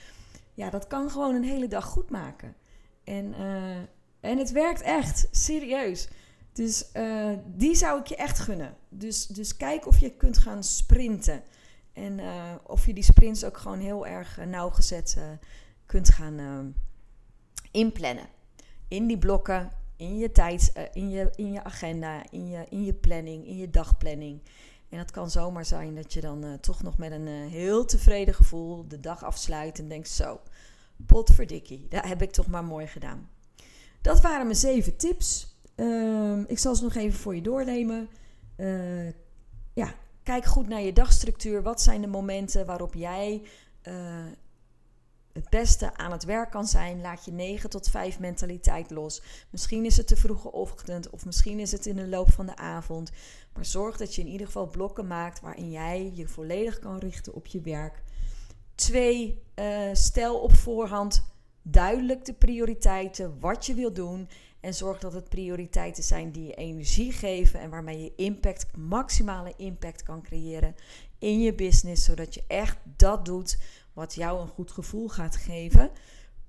Ja, 0.53 0.69
dat 0.69 0.87
kan 0.87 1.09
gewoon 1.09 1.35
een 1.35 1.43
hele 1.43 1.67
dag 1.67 1.85
goed 1.85 2.09
maken. 2.09 2.55
En 3.03 3.33
uh, 3.39 3.77
en 4.19 4.37
het 4.37 4.51
werkt 4.51 4.81
echt, 4.81 5.27
serieus. 5.31 6.07
Dus 6.51 6.89
uh, 6.93 7.31
die 7.45 7.75
zou 7.75 7.99
ik 7.99 8.07
je 8.07 8.15
echt 8.15 8.39
gunnen. 8.39 8.75
Dus, 8.89 9.27
dus 9.27 9.57
kijk 9.57 9.87
of 9.87 9.97
je 9.97 10.09
kunt 10.09 10.37
gaan 10.37 10.63
sprinten. 10.63 11.43
En 11.93 12.19
uh, 12.19 12.53
of 12.63 12.85
je 12.85 12.93
die 12.93 13.03
sprints 13.03 13.43
ook 13.43 13.57
gewoon 13.57 13.79
heel 13.79 14.07
erg 14.07 14.45
nauwgezet 14.45 15.17
kunt 15.85 16.09
gaan 16.09 16.75
inplannen. 17.71 18.27
In 18.87 19.07
die 19.07 19.17
blokken, 19.17 19.71
in 19.95 20.17
je 20.17 20.31
tijd, 20.31 20.89
in, 20.93 21.09
je, 21.09 21.31
in 21.35 21.51
je 21.51 21.63
agenda, 21.63 22.23
in 22.29 22.47
je, 22.47 22.65
in 22.69 22.83
je 22.85 22.93
planning, 22.93 23.47
in 23.47 23.57
je 23.57 23.69
dagplanning. 23.69 24.41
En 24.89 24.97
het 24.97 25.11
kan 25.11 25.29
zomaar 25.29 25.65
zijn 25.65 25.95
dat 25.95 26.13
je 26.13 26.21
dan 26.21 26.57
toch 26.61 26.83
nog 26.83 26.97
met 26.97 27.11
een 27.11 27.27
heel 27.27 27.85
tevreden 27.85 28.33
gevoel 28.33 28.87
de 28.87 28.99
dag 28.99 29.23
afsluit 29.23 29.79
en 29.79 29.87
denkt: 29.87 30.09
Zo, 30.09 30.39
potverdikkie, 31.05 31.87
dat 31.89 32.05
heb 32.05 32.21
ik 32.21 32.31
toch 32.31 32.47
maar 32.47 32.63
mooi 32.63 32.87
gedaan. 32.87 33.29
Dat 34.01 34.21
waren 34.21 34.45
mijn 34.45 34.57
zeven 34.57 34.97
tips. 34.97 35.57
Uh, 35.75 36.39
ik 36.47 36.59
zal 36.59 36.75
ze 36.75 36.83
nog 36.83 36.95
even 36.95 37.19
voor 37.19 37.35
je 37.35 37.41
doornemen. 37.41 38.09
Ja, 39.73 39.93
kijk 40.23 40.45
goed 40.45 40.67
naar 40.67 40.81
je 40.81 40.93
dagstructuur. 40.93 41.63
Wat 41.63 41.81
zijn 41.81 42.01
de 42.01 42.07
momenten 42.07 42.65
waarop 42.65 42.93
jij 42.93 43.41
het 45.33 45.49
beste 45.49 45.97
aan 45.97 46.11
het 46.11 46.23
werk 46.23 46.51
kan 46.51 46.67
zijn? 46.67 47.01
Laat 47.01 47.25
je 47.25 47.31
9 47.31 47.69
tot 47.69 47.89
5 47.89 48.19
mentaliteit 48.19 48.91
los. 48.91 49.21
Misschien 49.49 49.85
is 49.85 49.97
het 49.97 50.07
de 50.07 50.15
vroege 50.15 50.51
ochtend 50.51 51.09
of 51.09 51.25
misschien 51.25 51.59
is 51.59 51.71
het 51.71 51.85
in 51.85 51.95
de 51.95 52.07
loop 52.07 52.31
van 52.31 52.45
de 52.45 52.55
avond. 52.55 53.11
Maar 53.53 53.65
zorg 53.65 53.97
dat 53.97 54.15
je 54.15 54.21
in 54.21 54.27
ieder 54.27 54.45
geval 54.45 54.67
blokken 54.67 55.07
maakt 55.07 55.41
waarin 55.41 55.71
jij 55.71 56.11
je 56.13 56.27
volledig 56.27 56.79
kan 56.79 56.97
richten 56.97 57.33
op 57.33 57.47
je 57.47 57.61
werk. 57.61 58.03
Twee, 58.75 59.41
uh, 59.55 59.89
stel 59.93 60.39
op 60.39 60.53
voorhand 60.53 61.23
duidelijk 61.61 62.25
de 62.25 62.33
prioriteiten, 62.33 63.39
wat 63.39 63.65
je 63.65 63.73
wil 63.73 63.93
doen. 63.93 64.29
En 64.59 64.73
zorg 64.73 64.99
dat 64.99 65.13
het 65.13 65.29
prioriteiten 65.29 66.03
zijn 66.03 66.31
die 66.31 66.45
je 66.45 66.53
energie 66.53 67.11
geven 67.11 67.59
en 67.59 67.69
waarmee 67.69 68.01
je 68.01 68.13
impact, 68.15 68.77
maximale 68.77 69.53
impact 69.57 70.03
kan 70.03 70.21
creëren 70.21 70.75
in 71.19 71.41
je 71.41 71.53
business. 71.53 72.05
Zodat 72.05 72.33
je 72.33 72.43
echt 72.47 72.77
dat 72.97 73.25
doet 73.25 73.57
wat 73.93 74.13
jou 74.13 74.41
een 74.41 74.47
goed 74.47 74.71
gevoel 74.71 75.07
gaat 75.07 75.35
geven. 75.35 75.91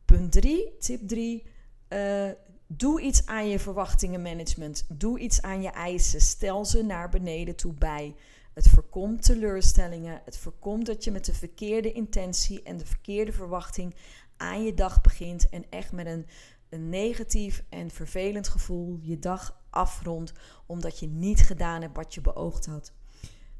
Punt 0.04 0.32
3, 0.32 0.76
tip 0.78 1.08
3. 1.08 1.42
Uh, 1.88 2.28
eh, 2.28 2.36
doe 2.66 3.00
iets 3.00 3.26
aan 3.26 3.48
je 3.48 3.58
verwachtingenmanagement. 3.58 4.86
Doe 4.88 5.18
iets 5.18 5.42
aan 5.42 5.62
je 5.62 5.68
eisen. 5.68 6.20
Stel 6.20 6.64
ze 6.64 6.82
naar 6.82 7.08
beneden 7.08 7.56
toe 7.56 7.72
bij. 7.72 8.14
Het 8.54 8.68
voorkomt 8.68 9.22
teleurstellingen. 9.22 10.20
Het 10.24 10.38
voorkomt 10.38 10.86
dat 10.86 11.04
je 11.04 11.10
met 11.10 11.24
de 11.24 11.34
verkeerde 11.34 11.92
intentie 11.92 12.62
en 12.62 12.76
de 12.76 12.86
verkeerde 12.86 13.32
verwachting 13.32 13.94
aan 14.36 14.64
je 14.64 14.74
dag 14.74 15.00
begint. 15.00 15.48
En 15.48 15.64
echt 15.70 15.92
met 15.92 16.06
een, 16.06 16.26
negatief 16.88 17.64
en 17.68 17.90
vervelend 17.90 18.48
gevoel 18.48 18.98
je 19.00 19.18
dag 19.18 19.60
afrondt. 19.70 20.32
Omdat 20.66 20.98
je 20.98 21.06
niet 21.06 21.40
gedaan 21.40 21.82
hebt 21.82 21.96
wat 21.96 22.14
je 22.14 22.20
beoogd 22.20 22.66
had. 22.66 22.92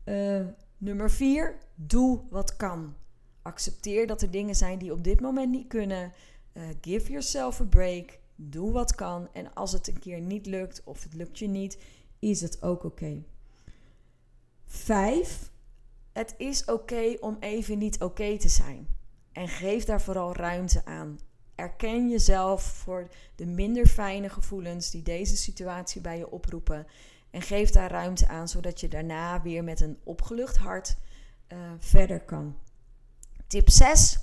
Uh, 0.04 0.46
nummer 0.78 1.10
4. 1.10 1.58
Doe 1.74 2.20
wat 2.30 2.56
kan. 2.56 2.94
Accepteer 3.44 4.06
dat 4.06 4.22
er 4.22 4.30
dingen 4.30 4.54
zijn 4.54 4.78
die 4.78 4.92
op 4.92 5.04
dit 5.04 5.20
moment 5.20 5.50
niet 5.50 5.68
kunnen. 5.68 6.12
Uh, 6.52 6.62
give 6.80 7.10
yourself 7.10 7.60
a 7.60 7.64
break. 7.64 8.18
Doe 8.36 8.72
wat 8.72 8.94
kan. 8.94 9.28
En 9.32 9.54
als 9.54 9.72
het 9.72 9.88
een 9.88 9.98
keer 9.98 10.20
niet 10.20 10.46
lukt 10.46 10.82
of 10.84 11.02
het 11.02 11.14
lukt 11.14 11.38
je 11.38 11.48
niet, 11.48 11.78
is 12.18 12.40
het 12.40 12.62
ook 12.62 12.84
oké. 12.84 13.22
Vijf, 14.66 15.50
het 16.12 16.34
is 16.36 16.64
oké 16.64 17.16
om 17.20 17.36
even 17.40 17.78
niet 17.78 18.02
oké 18.02 18.38
te 18.38 18.48
zijn. 18.48 18.88
En 19.32 19.48
geef 19.48 19.84
daar 19.84 20.00
vooral 20.00 20.34
ruimte 20.36 20.84
aan. 20.84 21.18
Erken 21.54 22.10
jezelf 22.10 22.62
voor 22.62 23.08
de 23.34 23.46
minder 23.46 23.86
fijne 23.86 24.28
gevoelens 24.28 24.90
die 24.90 25.02
deze 25.02 25.36
situatie 25.36 26.00
bij 26.00 26.18
je 26.18 26.30
oproepen. 26.30 26.86
En 27.30 27.42
geef 27.42 27.70
daar 27.70 27.90
ruimte 27.90 28.28
aan, 28.28 28.48
zodat 28.48 28.80
je 28.80 28.88
daarna 28.88 29.42
weer 29.42 29.64
met 29.64 29.80
een 29.80 29.98
opgelucht 30.04 30.56
hart 30.56 30.96
uh, 31.52 31.58
verder 31.78 32.20
kan. 32.20 32.56
Tip 33.46 33.70
6. 33.70 34.18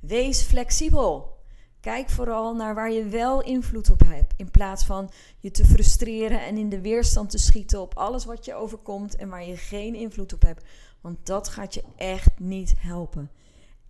Wees 0.00 0.42
flexibel. 0.42 1.40
Kijk 1.80 2.10
vooral 2.10 2.54
naar 2.54 2.74
waar 2.74 2.92
je 2.92 3.04
wel 3.04 3.42
invloed 3.42 3.90
op 3.90 4.00
hebt. 4.00 4.34
In 4.36 4.50
plaats 4.50 4.84
van 4.84 5.10
je 5.38 5.50
te 5.50 5.64
frustreren 5.64 6.40
en 6.40 6.56
in 6.56 6.68
de 6.68 6.80
weerstand 6.80 7.30
te 7.30 7.38
schieten 7.38 7.80
op 7.80 7.96
alles 7.96 8.24
wat 8.24 8.44
je 8.44 8.54
overkomt 8.54 9.16
en 9.16 9.28
waar 9.28 9.44
je 9.44 9.56
geen 9.56 9.94
invloed 9.94 10.32
op 10.32 10.42
hebt. 10.42 10.64
Want 11.00 11.26
dat 11.26 11.48
gaat 11.48 11.74
je 11.74 11.84
echt 11.96 12.38
niet 12.38 12.74
helpen. 12.78 13.30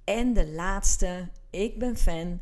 En 0.04 0.32
de 0.32 0.48
laatste, 0.48 1.28
ik 1.50 1.78
ben 1.78 1.96
fan, 1.96 2.40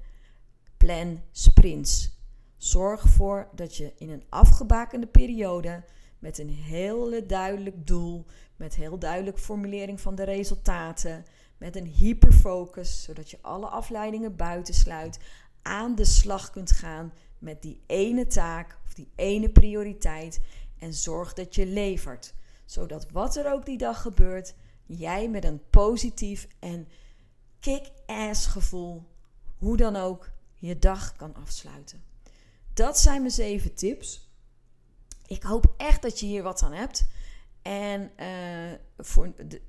plan 0.76 1.20
sprints. 1.32 2.18
Zorg 2.56 3.02
ervoor 3.02 3.48
dat 3.54 3.76
je 3.76 3.92
in 3.96 4.10
een 4.10 4.24
afgebakende 4.28 5.06
periode 5.06 5.84
met 6.18 6.38
een 6.38 6.50
heel 6.50 7.26
duidelijk 7.26 7.86
doel, 7.86 8.24
met 8.56 8.74
heel 8.74 8.98
duidelijk 8.98 9.38
formulering 9.38 10.00
van 10.00 10.14
de 10.14 10.24
resultaten, 10.24 11.24
met 11.60 11.76
een 11.76 11.86
hyperfocus, 11.86 13.02
zodat 13.02 13.30
je 13.30 13.38
alle 13.40 13.66
afleidingen 13.66 14.36
buitensluit, 14.36 15.18
aan 15.62 15.94
de 15.94 16.04
slag 16.04 16.50
kunt 16.50 16.70
gaan 16.70 17.12
met 17.38 17.62
die 17.62 17.80
ene 17.86 18.26
taak 18.26 18.78
of 18.84 18.94
die 18.94 19.08
ene 19.14 19.48
prioriteit 19.48 20.40
en 20.78 20.94
zorg 20.94 21.32
dat 21.32 21.54
je 21.54 21.66
levert. 21.66 22.34
Zodat 22.64 23.10
wat 23.10 23.36
er 23.36 23.52
ook 23.52 23.66
die 23.66 23.78
dag 23.78 24.02
gebeurt, 24.02 24.54
jij 24.86 25.28
met 25.28 25.44
een 25.44 25.62
positief 25.70 26.48
en 26.58 26.88
kick-ass 27.60 28.46
gevoel, 28.46 29.06
hoe 29.58 29.76
dan 29.76 29.96
ook, 29.96 30.30
je 30.54 30.78
dag 30.78 31.16
kan 31.16 31.34
afsluiten. 31.34 32.02
Dat 32.74 32.98
zijn 32.98 33.20
mijn 33.20 33.32
zeven 33.32 33.74
tips. 33.74 34.28
Ik 35.26 35.42
hoop 35.42 35.74
echt 35.76 36.02
dat 36.02 36.20
je 36.20 36.26
hier 36.26 36.42
wat 36.42 36.62
aan 36.62 36.72
hebt. 36.72 37.06
En 37.62 38.10
uh, 38.20 38.78
voor 38.98 39.32
de, 39.48 39.60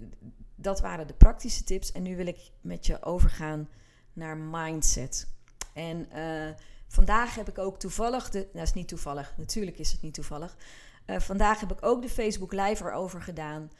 dat 0.61 0.79
waren 0.79 1.07
de 1.07 1.13
praktische 1.13 1.63
tips. 1.63 1.91
En 1.91 2.03
nu 2.03 2.15
wil 2.15 2.27
ik 2.27 2.51
met 2.61 2.85
je 2.85 3.03
overgaan 3.03 3.69
naar 4.13 4.37
mindset. 4.37 5.27
En 5.73 6.07
uh, 6.15 6.49
vandaag 6.87 7.35
heb 7.35 7.49
ik 7.49 7.57
ook 7.57 7.79
toevallig, 7.79 8.29
de, 8.29 8.47
nou 8.53 8.65
is 8.65 8.73
niet 8.73 8.87
toevallig, 8.87 9.33
natuurlijk 9.37 9.79
is 9.79 9.91
het 9.91 10.01
niet 10.01 10.13
toevallig. 10.13 10.57
Uh, 11.05 11.19
vandaag 11.19 11.59
heb 11.59 11.71
ik 11.71 11.85
ook 11.85 12.01
de 12.01 12.09
Facebook 12.09 12.53
Live 12.53 12.83
erover 12.83 13.21
gedaan. 13.21 13.71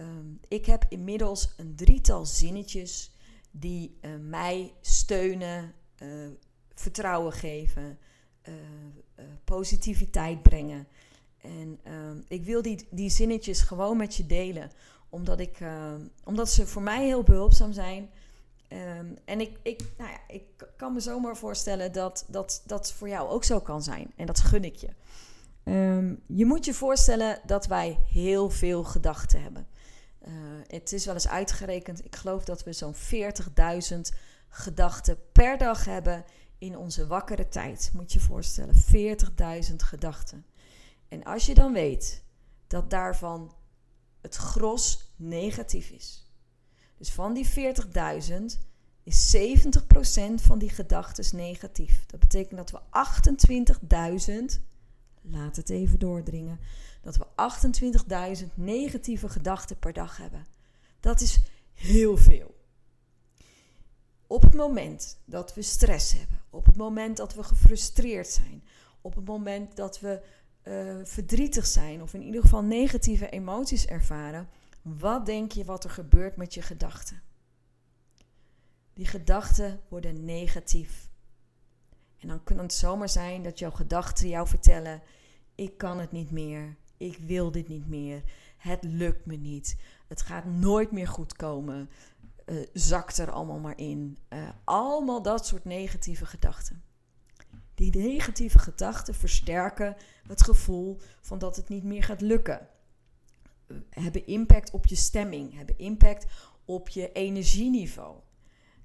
Um, 0.00 0.40
ik 0.48 0.66
heb 0.66 0.84
inmiddels 0.88 1.54
een 1.56 1.76
drietal 1.76 2.26
zinnetjes 2.26 3.12
die 3.50 3.98
uh, 4.00 4.10
mij 4.20 4.74
steunen, 4.80 5.72
vertrouwen 6.74 7.32
geven, 7.32 7.98
positiviteit 9.44 10.42
brengen. 10.42 10.88
En 11.38 11.80
um, 11.92 12.24
ik 12.28 12.44
wil 12.44 12.62
die, 12.62 12.86
die 12.90 13.10
zinnetjes 13.10 13.60
gewoon 13.60 13.96
met 13.96 14.14
je 14.14 14.26
delen 14.26 14.70
omdat, 15.08 15.40
ik, 15.40 15.60
uh, 15.60 15.94
omdat 16.24 16.50
ze 16.50 16.66
voor 16.66 16.82
mij 16.82 17.04
heel 17.04 17.22
behulpzaam 17.22 17.72
zijn. 17.72 18.10
Um, 18.72 19.16
en 19.24 19.40
ik, 19.40 19.58
ik, 19.62 19.80
nou 19.98 20.10
ja, 20.10 20.20
ik 20.28 20.44
kan 20.76 20.92
me 20.92 21.00
zomaar 21.00 21.36
voorstellen 21.36 21.92
dat, 21.92 22.24
dat 22.28 22.62
dat 22.66 22.92
voor 22.92 23.08
jou 23.08 23.28
ook 23.28 23.44
zo 23.44 23.60
kan 23.60 23.82
zijn. 23.82 24.12
En 24.16 24.26
dat 24.26 24.40
gun 24.40 24.64
ik 24.64 24.76
je. 24.76 24.88
Um, 25.64 26.22
je 26.26 26.46
moet 26.46 26.64
je 26.64 26.74
voorstellen 26.74 27.40
dat 27.46 27.66
wij 27.66 27.98
heel 28.10 28.50
veel 28.50 28.84
gedachten 28.84 29.42
hebben. 29.42 29.66
Uh, 30.26 30.32
het 30.66 30.92
is 30.92 31.04
wel 31.04 31.14
eens 31.14 31.28
uitgerekend. 31.28 32.04
Ik 32.04 32.16
geloof 32.16 32.44
dat 32.44 32.64
we 32.64 32.72
zo'n 32.72 32.94
40.000 32.94 34.00
gedachten 34.48 35.18
per 35.32 35.58
dag 35.58 35.84
hebben 35.84 36.24
in 36.58 36.76
onze 36.76 37.06
wakkere 37.06 37.48
tijd. 37.48 37.90
Moet 37.94 38.12
je 38.12 38.18
je 38.18 38.24
voorstellen, 38.24 38.74
40.000 39.70 39.74
gedachten. 39.76 40.46
En 41.08 41.24
als 41.24 41.46
je 41.46 41.54
dan 41.54 41.72
weet 41.72 42.24
dat 42.66 42.90
daarvan 42.90 43.54
het 44.28 44.36
gros 44.36 45.12
negatief 45.16 45.90
is. 45.90 46.26
Dus 46.96 47.10
van 47.10 47.34
die 47.34 47.48
40.000 47.48 48.34
is 49.02 49.36
70% 49.36 50.34
van 50.34 50.58
die 50.58 50.70
gedachten 50.70 51.36
negatief. 51.36 52.06
Dat 52.06 52.20
betekent 52.20 52.56
dat 52.56 52.70
we 52.70 52.80
28.000, 54.52 54.62
laat 55.22 55.56
het 55.56 55.70
even 55.70 55.98
doordringen, 55.98 56.60
dat 57.02 57.16
we 57.16 57.26
28.000 58.42 58.54
negatieve 58.54 59.28
gedachten 59.28 59.78
per 59.78 59.92
dag 59.92 60.16
hebben. 60.16 60.46
Dat 61.00 61.20
is 61.20 61.40
heel 61.74 62.16
veel. 62.16 62.54
Op 64.26 64.42
het 64.42 64.54
moment 64.54 65.18
dat 65.24 65.54
we 65.54 65.62
stress 65.62 66.12
hebben, 66.12 66.40
op 66.50 66.66
het 66.66 66.76
moment 66.76 67.16
dat 67.16 67.34
we 67.34 67.42
gefrustreerd 67.42 68.28
zijn, 68.28 68.62
op 69.00 69.14
het 69.14 69.24
moment 69.24 69.76
dat 69.76 70.00
we 70.00 70.20
uh, 70.68 71.04
verdrietig 71.04 71.66
zijn 71.66 72.02
of 72.02 72.14
in 72.14 72.22
ieder 72.22 72.40
geval 72.40 72.62
negatieve 72.62 73.28
emoties 73.28 73.86
ervaren, 73.86 74.48
wat 74.82 75.26
denk 75.26 75.52
je 75.52 75.64
wat 75.64 75.84
er 75.84 75.90
gebeurt 75.90 76.36
met 76.36 76.54
je 76.54 76.62
gedachten? 76.62 77.22
Die 78.92 79.06
gedachten 79.06 79.80
worden 79.88 80.24
negatief. 80.24 81.08
En 82.18 82.28
dan 82.28 82.44
kan 82.44 82.58
het 82.58 82.72
zomaar 82.72 83.08
zijn 83.08 83.42
dat 83.42 83.58
jouw 83.58 83.70
gedachten 83.70 84.28
jou 84.28 84.48
vertellen: 84.48 85.02
ik 85.54 85.78
kan 85.78 85.98
het 85.98 86.12
niet 86.12 86.30
meer, 86.30 86.76
ik 86.96 87.18
wil 87.18 87.50
dit 87.50 87.68
niet 87.68 87.88
meer, 87.88 88.22
het 88.56 88.82
lukt 88.84 89.26
me 89.26 89.36
niet, 89.36 89.76
het 90.08 90.22
gaat 90.22 90.44
nooit 90.44 90.92
meer 90.92 91.08
goed 91.08 91.36
komen, 91.36 91.90
uh, 92.46 92.66
zakt 92.72 93.18
er 93.18 93.30
allemaal 93.30 93.58
maar 93.58 93.78
in. 93.78 94.18
Uh, 94.28 94.48
allemaal 94.64 95.22
dat 95.22 95.46
soort 95.46 95.64
negatieve 95.64 96.26
gedachten. 96.26 96.82
Die 97.74 97.96
negatieve 97.96 98.58
gedachten 98.58 99.14
versterken 99.14 99.96
het 100.28 100.42
gevoel 100.42 100.98
van 101.20 101.38
dat 101.38 101.56
het 101.56 101.68
niet 101.68 101.84
meer 101.84 102.02
gaat 102.02 102.20
lukken. 102.20 102.68
Hebben 103.90 104.26
impact 104.26 104.70
op 104.70 104.86
je 104.86 104.96
stemming, 104.96 105.54
hebben 105.54 105.78
impact 105.78 106.26
op 106.64 106.88
je 106.88 107.12
energieniveau. 107.12 108.16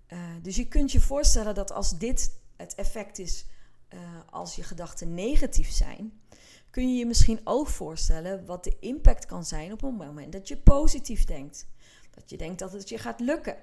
Uh, 0.07 0.19
dus 0.41 0.55
je 0.55 0.67
kunt 0.67 0.91
je 0.91 1.01
voorstellen 1.01 1.55
dat 1.55 1.71
als 1.71 1.97
dit 1.97 2.39
het 2.55 2.75
effect 2.75 3.19
is 3.19 3.45
uh, 3.93 3.99
als 4.29 4.55
je 4.55 4.63
gedachten 4.63 5.13
negatief 5.13 5.71
zijn, 5.71 6.21
kun 6.69 6.93
je 6.93 6.97
je 6.97 7.05
misschien 7.05 7.39
ook 7.43 7.67
voorstellen 7.67 8.45
wat 8.45 8.63
de 8.63 8.77
impact 8.79 9.25
kan 9.25 9.45
zijn 9.45 9.71
op 9.71 9.81
het 9.81 9.97
moment 9.97 10.31
dat 10.31 10.47
je 10.47 10.57
positief 10.57 11.25
denkt. 11.25 11.67
Dat 12.11 12.29
je 12.29 12.37
denkt 12.37 12.59
dat 12.59 12.71
het 12.71 12.89
je 12.89 12.97
gaat 12.97 13.19
lukken. 13.19 13.57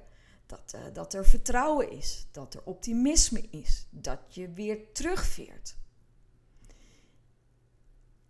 Dat, 0.47 0.77
dat 0.93 1.15
er 1.15 1.27
vertrouwen 1.27 1.91
is, 1.91 2.27
dat 2.31 2.55
er 2.55 2.63
optimisme 2.65 3.41
is, 3.51 3.87
dat 3.91 4.19
je 4.29 4.53
weer 4.53 4.93
terugveert. 4.93 5.77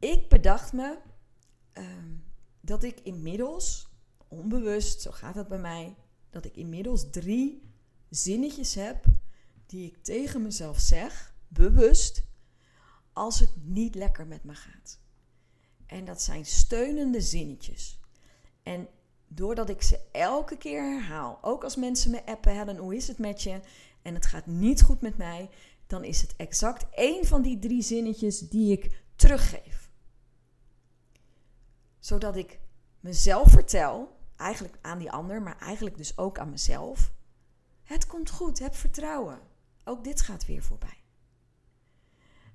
Ik 0.00 0.28
bedacht 0.28 0.72
me 0.72 0.98
uh, 1.74 1.84
dat 2.60 2.82
ik 2.82 3.00
inmiddels, 3.00 3.88
onbewust, 4.28 5.00
zo 5.00 5.10
gaat 5.10 5.34
het 5.34 5.48
bij 5.48 5.58
mij, 5.58 5.96
dat 6.30 6.44
ik 6.44 6.56
inmiddels 6.56 7.10
drie 7.10 7.62
zinnetjes 8.08 8.74
heb 8.74 9.04
die 9.66 9.86
ik 9.86 10.02
tegen 10.02 10.42
mezelf 10.42 10.78
zeg, 10.78 11.34
bewust, 11.48 12.24
als 13.12 13.40
het 13.40 13.50
niet 13.62 13.94
lekker 13.94 14.26
met 14.26 14.44
me 14.44 14.54
gaat. 14.54 14.98
En 15.86 16.04
dat 16.04 16.22
zijn 16.22 16.46
steunende 16.46 17.20
zinnetjes. 17.20 17.98
En 18.62 18.88
doordat 19.28 19.68
ik 19.68 19.82
ze 19.82 20.00
elke 20.12 20.56
keer 20.56 20.82
herhaal, 20.82 21.38
ook 21.42 21.64
als 21.64 21.76
mensen 21.76 22.10
me 22.10 22.26
appen, 22.26 22.56
Helen, 22.56 22.76
hoe 22.76 22.96
is 22.96 23.08
het 23.08 23.18
met 23.18 23.42
je? 23.42 23.60
En 24.02 24.14
het 24.14 24.26
gaat 24.26 24.46
niet 24.46 24.82
goed 24.82 25.00
met 25.00 25.16
mij, 25.16 25.48
dan 25.86 26.04
is 26.04 26.20
het 26.20 26.36
exact 26.36 26.86
één 26.90 27.26
van 27.26 27.42
die 27.42 27.58
drie 27.58 27.82
zinnetjes 27.82 28.38
die 28.38 28.72
ik 28.72 29.02
teruggeef. 29.16 29.79
Zodat 32.00 32.36
ik 32.36 32.58
mezelf 33.00 33.50
vertel, 33.50 34.16
eigenlijk 34.36 34.78
aan 34.80 34.98
die 34.98 35.10
ander, 35.10 35.42
maar 35.42 35.58
eigenlijk 35.58 35.96
dus 35.96 36.18
ook 36.18 36.38
aan 36.38 36.50
mezelf. 36.50 37.12
Het 37.82 38.06
komt 38.06 38.30
goed, 38.30 38.58
heb 38.58 38.74
vertrouwen. 38.74 39.38
Ook 39.84 40.04
dit 40.04 40.20
gaat 40.20 40.46
weer 40.46 40.62
voorbij. 40.62 40.98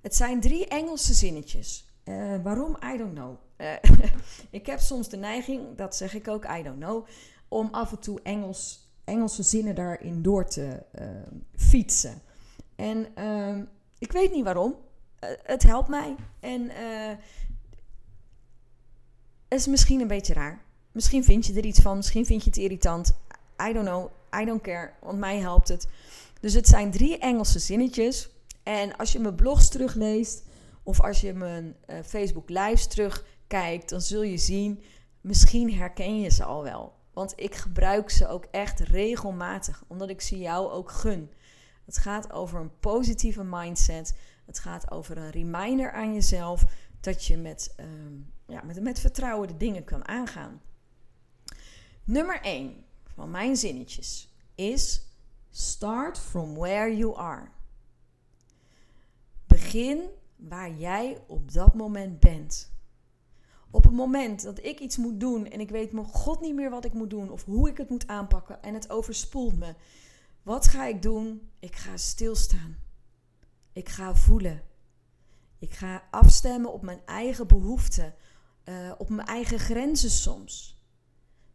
Het 0.01 0.15
zijn 0.15 0.41
drie 0.41 0.67
Engelse 0.67 1.13
zinnetjes. 1.13 1.89
Uh, 2.05 2.43
waarom? 2.43 2.77
I 2.93 2.97
don't 2.97 3.13
know. 3.13 3.35
Uh, 3.57 3.73
ik 4.49 4.65
heb 4.65 4.79
soms 4.79 5.09
de 5.09 5.17
neiging, 5.17 5.77
dat 5.77 5.95
zeg 5.95 6.13
ik 6.13 6.27
ook, 6.27 6.45
I 6.45 6.63
don't 6.63 6.79
know, 6.79 7.07
om 7.47 7.67
af 7.71 7.91
en 7.91 7.99
toe 7.99 8.21
Engels, 8.21 8.89
Engelse 9.03 9.43
zinnen 9.43 9.75
daarin 9.75 10.21
door 10.21 10.45
te 10.45 10.83
uh, 10.99 11.07
fietsen. 11.55 12.21
En 12.75 13.07
ik 13.97 14.11
weet 14.11 14.31
niet 14.31 14.43
waarom. 14.43 14.75
het 15.43 15.63
helpt 15.63 15.87
mij. 15.87 16.15
En 16.39 16.71
is 19.55 19.67
misschien 19.67 20.01
een 20.01 20.07
beetje 20.07 20.33
raar. 20.33 20.63
Misschien 20.91 21.23
vind 21.23 21.45
je 21.45 21.53
er 21.53 21.65
iets 21.65 21.79
van, 21.79 21.95
misschien 21.95 22.25
vind 22.25 22.43
je 22.43 22.49
het 22.49 22.59
irritant. 22.59 23.13
I 23.67 23.73
don't 23.73 23.85
know, 23.85 24.11
I 24.41 24.45
don't 24.45 24.61
care, 24.61 24.93
want 25.01 25.19
mij 25.19 25.37
helpt 25.37 25.67
het. 25.67 25.87
Dus 26.39 26.53
het 26.53 26.67
zijn 26.67 26.91
drie 26.91 27.17
Engelse 27.17 27.59
zinnetjes. 27.59 28.29
En 28.63 28.95
als 28.95 29.11
je 29.11 29.19
mijn 29.19 29.35
blogs 29.35 29.69
terugleest 29.69 30.43
of 30.83 31.01
als 31.01 31.21
je 31.21 31.33
mijn 31.33 31.75
uh, 31.87 31.95
Facebook 32.05 32.49
lives 32.49 32.87
terugkijkt, 32.87 33.89
dan 33.89 34.01
zul 34.01 34.21
je 34.21 34.37
zien, 34.37 34.83
misschien 35.21 35.73
herken 35.73 36.19
je 36.19 36.29
ze 36.29 36.43
al 36.43 36.63
wel. 36.63 36.93
Want 37.13 37.33
ik 37.35 37.55
gebruik 37.55 38.09
ze 38.09 38.27
ook 38.27 38.45
echt 38.51 38.79
regelmatig, 38.79 39.83
omdat 39.87 40.09
ik 40.09 40.21
ze 40.21 40.37
jou 40.37 40.71
ook 40.71 40.91
gun. 40.91 41.31
Het 41.85 41.97
gaat 41.97 42.31
over 42.31 42.59
een 42.59 42.79
positieve 42.79 43.43
mindset. 43.43 44.15
Het 44.45 44.59
gaat 44.59 44.91
over 44.91 45.17
een 45.17 45.31
reminder 45.31 45.91
aan 45.91 46.13
jezelf 46.13 46.65
dat 47.05 47.25
je 47.25 47.37
met, 47.37 47.73
ehm, 47.75 48.13
ja, 48.47 48.61
met, 48.63 48.81
met 48.81 48.99
vertrouwen 48.99 49.47
de 49.47 49.57
dingen 49.57 49.83
kan 49.83 50.07
aangaan. 50.07 50.61
Nummer 52.03 52.41
1 52.41 52.85
van 53.03 53.31
mijn 53.31 53.57
zinnetjes 53.57 54.35
is: 54.55 55.01
Start 55.49 56.19
from 56.19 56.55
where 56.55 56.97
you 56.97 57.17
are. 57.17 57.47
Begin 59.47 60.01
waar 60.35 60.71
jij 60.71 61.23
op 61.27 61.51
dat 61.51 61.73
moment 61.73 62.19
bent. 62.19 62.73
Op 63.71 63.83
het 63.83 63.93
moment 63.93 64.43
dat 64.43 64.63
ik 64.63 64.79
iets 64.79 64.97
moet 64.97 65.19
doen 65.19 65.47
en 65.47 65.59
ik 65.59 65.69
weet 65.69 65.91
mijn 65.91 66.05
god 66.05 66.41
niet 66.41 66.55
meer 66.55 66.69
wat 66.69 66.85
ik 66.85 66.93
moet 66.93 67.09
doen 67.09 67.29
of 67.31 67.45
hoe 67.45 67.69
ik 67.69 67.77
het 67.77 67.89
moet 67.89 68.07
aanpakken 68.07 68.63
en 68.63 68.73
het 68.73 68.89
overspoelt 68.89 69.59
me. 69.59 69.75
Wat 70.43 70.67
ga 70.67 70.85
ik 70.85 71.01
doen? 71.01 71.49
Ik 71.59 71.75
ga 71.75 71.97
stilstaan. 71.97 72.77
Ik 73.73 73.89
ga 73.89 74.15
voelen. 74.15 74.61
Ik 75.65 75.73
ga 75.73 76.03
afstemmen 76.11 76.73
op 76.73 76.81
mijn 76.81 77.01
eigen 77.05 77.47
behoeften, 77.47 78.13
uh, 78.65 78.91
op 78.97 79.09
mijn 79.09 79.27
eigen 79.27 79.59
grenzen 79.59 80.09
soms. 80.09 80.79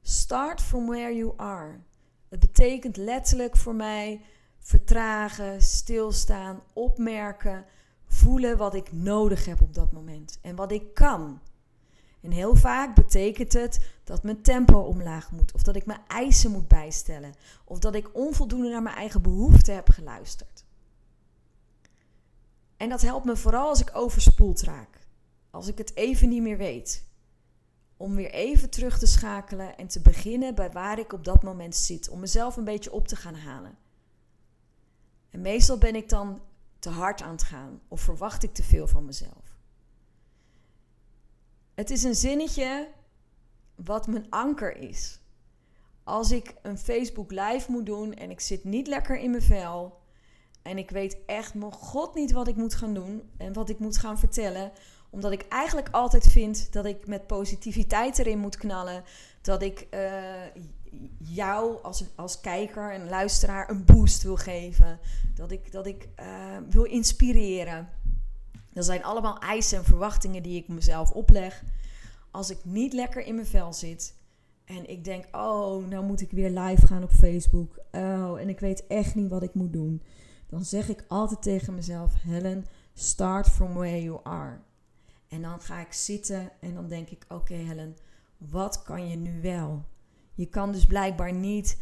Start 0.02 0.60
from 0.60 0.86
where 0.86 1.16
you 1.16 1.32
are. 1.36 1.80
Het 2.28 2.40
betekent 2.40 2.96
letterlijk 2.96 3.56
voor 3.56 3.74
mij 3.74 4.20
vertragen, 4.58 5.62
stilstaan, 5.62 6.62
opmerken, 6.72 7.64
voelen 8.06 8.56
wat 8.56 8.74
ik 8.74 8.92
nodig 8.92 9.44
heb 9.44 9.60
op 9.60 9.74
dat 9.74 9.92
moment 9.92 10.38
en 10.42 10.56
wat 10.56 10.72
ik 10.72 10.94
kan. 10.94 11.40
En 12.20 12.30
heel 12.30 12.54
vaak 12.56 12.94
betekent 12.94 13.52
het 13.52 13.90
dat 14.04 14.22
mijn 14.22 14.42
tempo 14.42 14.78
omlaag 14.78 15.30
moet, 15.30 15.52
of 15.52 15.62
dat 15.62 15.76
ik 15.76 15.86
mijn 15.86 16.02
eisen 16.06 16.50
moet 16.50 16.68
bijstellen, 16.68 17.34
of 17.64 17.78
dat 17.78 17.94
ik 17.94 18.10
onvoldoende 18.12 18.68
naar 18.68 18.82
mijn 18.82 18.96
eigen 18.96 19.22
behoeften 19.22 19.74
heb 19.74 19.88
geluisterd. 19.88 20.64
En 22.80 22.88
dat 22.88 23.00
helpt 23.00 23.24
me 23.24 23.36
vooral 23.36 23.68
als 23.68 23.80
ik 23.80 23.90
overspoeld 23.92 24.62
raak, 24.62 25.06
als 25.50 25.68
ik 25.68 25.78
het 25.78 25.96
even 25.96 26.28
niet 26.28 26.42
meer 26.42 26.56
weet 26.56 27.04
om 27.96 28.14
weer 28.14 28.30
even 28.30 28.70
terug 28.70 28.98
te 28.98 29.06
schakelen 29.06 29.76
en 29.76 29.86
te 29.86 30.00
beginnen 30.00 30.54
bij 30.54 30.70
waar 30.70 30.98
ik 30.98 31.12
op 31.12 31.24
dat 31.24 31.42
moment 31.42 31.76
zit. 31.76 32.08
Om 32.08 32.20
mezelf 32.20 32.56
een 32.56 32.64
beetje 32.64 32.92
op 32.92 33.08
te 33.08 33.16
gaan 33.16 33.34
halen. 33.34 33.78
En 35.30 35.40
meestal 35.40 35.78
ben 35.78 35.94
ik 35.94 36.08
dan 36.08 36.40
te 36.78 36.88
hard 36.88 37.22
aan 37.22 37.32
het 37.32 37.42
gaan 37.42 37.80
of 37.88 38.00
verwacht 38.00 38.42
ik 38.42 38.54
te 38.54 38.62
veel 38.62 38.86
van 38.86 39.04
mezelf. 39.04 39.58
Het 41.74 41.90
is 41.90 42.02
een 42.02 42.14
zinnetje 42.14 42.88
wat 43.74 44.06
mijn 44.06 44.30
anker 44.30 44.76
is. 44.76 45.20
Als 46.04 46.30
ik 46.30 46.54
een 46.62 46.78
Facebook 46.78 47.30
live 47.30 47.70
moet 47.70 47.86
doen 47.86 48.14
en 48.14 48.30
ik 48.30 48.40
zit 48.40 48.64
niet 48.64 48.86
lekker 48.86 49.18
in 49.18 49.30
mijn 49.30 49.42
vel 49.42 49.99
en 50.62 50.78
ik 50.78 50.90
weet 50.90 51.16
echt 51.26 51.54
mijn 51.54 51.72
god 51.72 52.14
niet 52.14 52.32
wat 52.32 52.48
ik 52.48 52.56
moet 52.56 52.74
gaan 52.74 52.94
doen 52.94 53.22
en 53.36 53.52
wat 53.52 53.68
ik 53.68 53.78
moet 53.78 53.98
gaan 53.98 54.18
vertellen, 54.18 54.72
omdat 55.10 55.32
ik 55.32 55.46
eigenlijk 55.48 55.88
altijd 55.90 56.26
vind 56.26 56.72
dat 56.72 56.84
ik 56.84 57.06
met 57.06 57.26
positiviteit 57.26 58.18
erin 58.18 58.38
moet 58.38 58.56
knallen. 58.56 59.04
Dat 59.40 59.62
ik 59.62 59.86
uh, 59.90 60.12
jou 61.18 61.82
als, 61.82 62.04
als 62.14 62.40
kijker 62.40 62.92
en 62.92 63.08
luisteraar 63.08 63.70
een 63.70 63.84
boost 63.84 64.22
wil 64.22 64.36
geven. 64.36 64.98
Dat 65.34 65.50
ik, 65.50 65.72
dat 65.72 65.86
ik 65.86 66.08
uh, 66.20 66.56
wil 66.70 66.84
inspireren. 66.84 67.88
Dat 68.72 68.84
zijn 68.84 69.04
allemaal 69.04 69.38
eisen 69.38 69.78
en 69.78 69.84
verwachtingen 69.84 70.42
die 70.42 70.56
ik 70.56 70.68
mezelf 70.68 71.10
opleg. 71.10 71.64
Als 72.30 72.50
ik 72.50 72.58
niet 72.62 72.92
lekker 72.92 73.26
in 73.26 73.34
mijn 73.34 73.46
vel 73.46 73.72
zit. 73.72 74.14
En 74.64 74.90
ik 74.90 75.04
denk, 75.04 75.24
oh, 75.32 75.86
nou 75.86 76.04
moet 76.04 76.20
ik 76.20 76.30
weer 76.30 76.50
live 76.50 76.86
gaan 76.86 77.02
op 77.02 77.10
Facebook. 77.10 77.78
Oh, 77.92 78.40
en 78.40 78.48
ik 78.48 78.60
weet 78.60 78.86
echt 78.86 79.14
niet 79.14 79.28
wat 79.28 79.42
ik 79.42 79.54
moet 79.54 79.72
doen. 79.72 80.02
Dan 80.50 80.64
zeg 80.64 80.88
ik 80.88 81.04
altijd 81.08 81.42
tegen 81.42 81.74
mezelf, 81.74 82.12
Helen, 82.22 82.66
start 82.94 83.48
from 83.48 83.74
where 83.74 84.02
you 84.02 84.20
are. 84.22 84.58
En 85.28 85.42
dan 85.42 85.60
ga 85.60 85.80
ik 85.80 85.92
zitten 85.92 86.50
en 86.60 86.74
dan 86.74 86.88
denk 86.88 87.08
ik: 87.08 87.24
Oké, 87.28 87.54
Helen, 87.54 87.96
wat 88.36 88.82
kan 88.82 89.08
je 89.08 89.16
nu 89.16 89.40
wel? 89.42 89.84
Je 90.34 90.46
kan 90.46 90.72
dus 90.72 90.86
blijkbaar 90.86 91.32
niet 91.32 91.78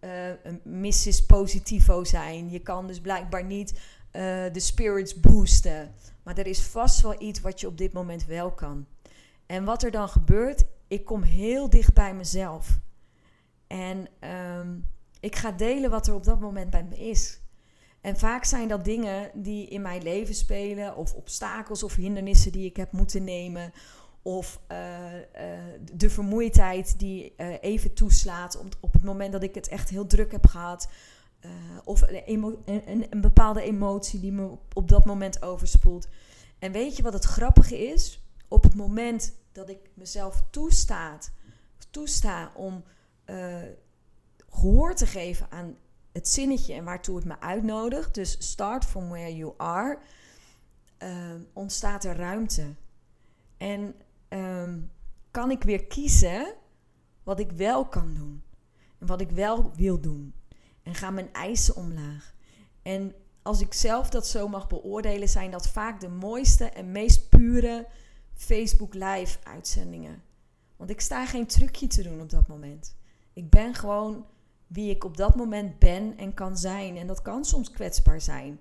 uh, 0.00 0.28
een 0.28 0.60
Mrs. 0.64 1.26
Positivo 1.26 2.04
zijn. 2.04 2.50
Je 2.50 2.58
kan 2.58 2.86
dus 2.86 3.00
blijkbaar 3.00 3.44
niet 3.44 3.72
uh, 3.72 3.80
de 4.52 4.60
spirits 4.60 5.20
boosten. 5.20 5.94
Maar 6.22 6.38
er 6.38 6.46
is 6.46 6.62
vast 6.62 7.00
wel 7.00 7.22
iets 7.22 7.40
wat 7.40 7.60
je 7.60 7.66
op 7.66 7.78
dit 7.78 7.92
moment 7.92 8.26
wel 8.26 8.52
kan. 8.52 8.86
En 9.46 9.64
wat 9.64 9.82
er 9.82 9.90
dan 9.90 10.08
gebeurt, 10.08 10.64
ik 10.88 11.04
kom 11.04 11.22
heel 11.22 11.70
dicht 11.70 11.94
bij 11.94 12.14
mezelf. 12.14 12.78
En 13.66 14.08
um, 14.58 14.86
ik 15.20 15.36
ga 15.36 15.52
delen 15.52 15.90
wat 15.90 16.06
er 16.06 16.14
op 16.14 16.24
dat 16.24 16.40
moment 16.40 16.70
bij 16.70 16.84
me 16.84 16.96
is. 16.96 17.40
En 18.02 18.16
vaak 18.16 18.44
zijn 18.44 18.68
dat 18.68 18.84
dingen 18.84 19.30
die 19.34 19.68
in 19.68 19.82
mijn 19.82 20.02
leven 20.02 20.34
spelen, 20.34 20.96
of 20.96 21.14
obstakels 21.14 21.82
of 21.82 21.94
hindernissen 21.94 22.52
die 22.52 22.64
ik 22.64 22.76
heb 22.76 22.92
moeten 22.92 23.24
nemen, 23.24 23.72
of 24.22 24.60
uh, 24.72 24.78
uh, 25.14 25.20
de 25.92 26.10
vermoeidheid 26.10 26.98
die 26.98 27.34
uh, 27.36 27.54
even 27.60 27.94
toeslaat 27.94 28.58
op, 28.58 28.76
op, 28.80 28.92
het 28.92 29.02
moment 29.02 29.32
dat 29.32 29.42
ik 29.42 29.54
het 29.54 29.68
echt 29.68 29.88
heel 29.88 30.06
druk 30.06 30.32
heb 30.32 30.46
gehad, 30.46 30.88
of 31.84 32.02
een, 32.02 32.56
een, 32.64 33.06
een, 33.10 33.20
bepaalde 33.20 33.62
emotie 33.62 34.20
die 34.20 34.32
me 34.32 34.46
op, 34.46 34.76
op 34.76 34.88
dat 34.88 35.04
moment 35.04 35.42
overspoelt. 35.42 36.08
En 36.58 36.72
weet 36.72 36.96
je 36.96 37.02
wat 37.02 37.12
het 37.12 37.24
grappige 37.24 37.78
is? 37.78 38.22
Op 38.48 38.62
het 38.62 38.74
moment 38.74 39.34
dat 39.52 39.68
ik 39.68 39.90
mezelf 39.94 40.42
toestaat, 40.50 41.32
toesta 41.90 42.52
om 42.54 42.84
gehoor 44.50 44.94
te 44.94 45.06
geven 45.06 45.46
aan 45.50 45.76
het 46.12 46.28
zinnetje 46.28 46.74
en 46.74 46.84
waartoe 46.84 47.16
het 47.16 47.24
me 47.24 47.40
uitnodigt, 47.40 48.14
dus 48.14 48.36
start 48.50 48.84
from 48.84 49.08
where 49.08 49.36
you 49.36 49.54
are, 49.56 49.98
uh, 51.02 51.08
ontstaat 51.52 52.04
er 52.04 52.16
ruimte. 52.16 52.74
En 53.56 53.94
um, 54.28 54.90
kan 55.30 55.50
ik 55.50 55.62
weer 55.62 55.84
kiezen 55.86 56.54
wat 57.22 57.40
ik 57.40 57.52
wel 57.52 57.86
kan 57.86 58.14
doen 58.14 58.42
en 58.98 59.06
wat 59.06 59.20
ik 59.20 59.30
wel 59.30 59.72
wil 59.74 60.00
doen. 60.00 60.34
En 60.82 60.94
gaan 60.94 61.14
mijn 61.14 61.32
eisen 61.32 61.76
omlaag. 61.76 62.34
En 62.82 63.14
als 63.42 63.60
ik 63.60 63.74
zelf 63.74 64.10
dat 64.10 64.26
zo 64.26 64.48
mag 64.48 64.66
beoordelen, 64.66 65.28
zijn 65.28 65.50
dat 65.50 65.68
vaak 65.68 66.00
de 66.00 66.08
mooiste 66.08 66.64
en 66.64 66.92
meest 66.92 67.28
pure 67.28 67.86
Facebook 68.34 68.94
Live 68.94 69.38
uitzendingen. 69.42 70.22
Want 70.76 70.90
ik 70.90 71.00
sta 71.00 71.26
geen 71.26 71.46
trucje 71.46 71.86
te 71.86 72.02
doen 72.02 72.20
op 72.20 72.30
dat 72.30 72.48
moment. 72.48 72.96
Ik 73.32 73.50
ben 73.50 73.74
gewoon 73.74 74.26
wie 74.72 74.90
ik 74.90 75.04
op 75.04 75.16
dat 75.16 75.34
moment 75.34 75.78
ben 75.78 76.16
en 76.16 76.34
kan 76.34 76.56
zijn. 76.56 76.96
En 76.96 77.06
dat 77.06 77.22
kan 77.22 77.44
soms 77.44 77.70
kwetsbaar 77.70 78.20
zijn. 78.20 78.60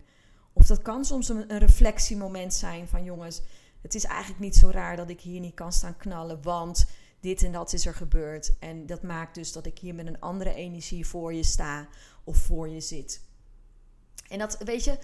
Of 0.54 0.66
dat 0.66 0.82
kan 0.82 1.06
soms 1.06 1.30
een, 1.30 1.58
reflectiemoment 1.58 2.54
zijn 2.54 2.88
van 2.88 3.04
jongens, 3.04 3.42
het 3.82 3.96
is 3.96 4.04
eigenlijk 4.04 4.40
niet 4.40 4.56
zo 4.56 4.70
raar 4.70 4.96
dat 4.96 5.10
ik 5.10 5.22
hier 5.22 5.40
niet 5.40 5.54
kan 5.54 5.72
staan 5.72 5.98
knallen, 5.98 6.42
want 6.42 6.86
dit 7.20 7.44
en 7.44 7.52
dat 7.52 7.74
is 7.74 7.86
er 7.86 7.94
gebeurd. 7.94 8.54
En 8.60 8.86
dat 8.86 9.04
maakt 9.04 9.36
dus 9.36 9.52
dat 9.52 9.66
ik 9.66 9.80
hier 9.80 9.96
met 9.96 10.08
een 10.08 10.20
andere 10.20 10.54
energie 10.54 11.08
voor 11.08 11.34
je 11.34 11.44
sta 11.44 11.88
of 12.24 12.38
voor 12.38 12.70
je 12.70 12.82
zit. 12.82 13.22
En 14.28 14.40
dat, 14.40 14.58
weet 14.58 14.84
je, 14.84 14.98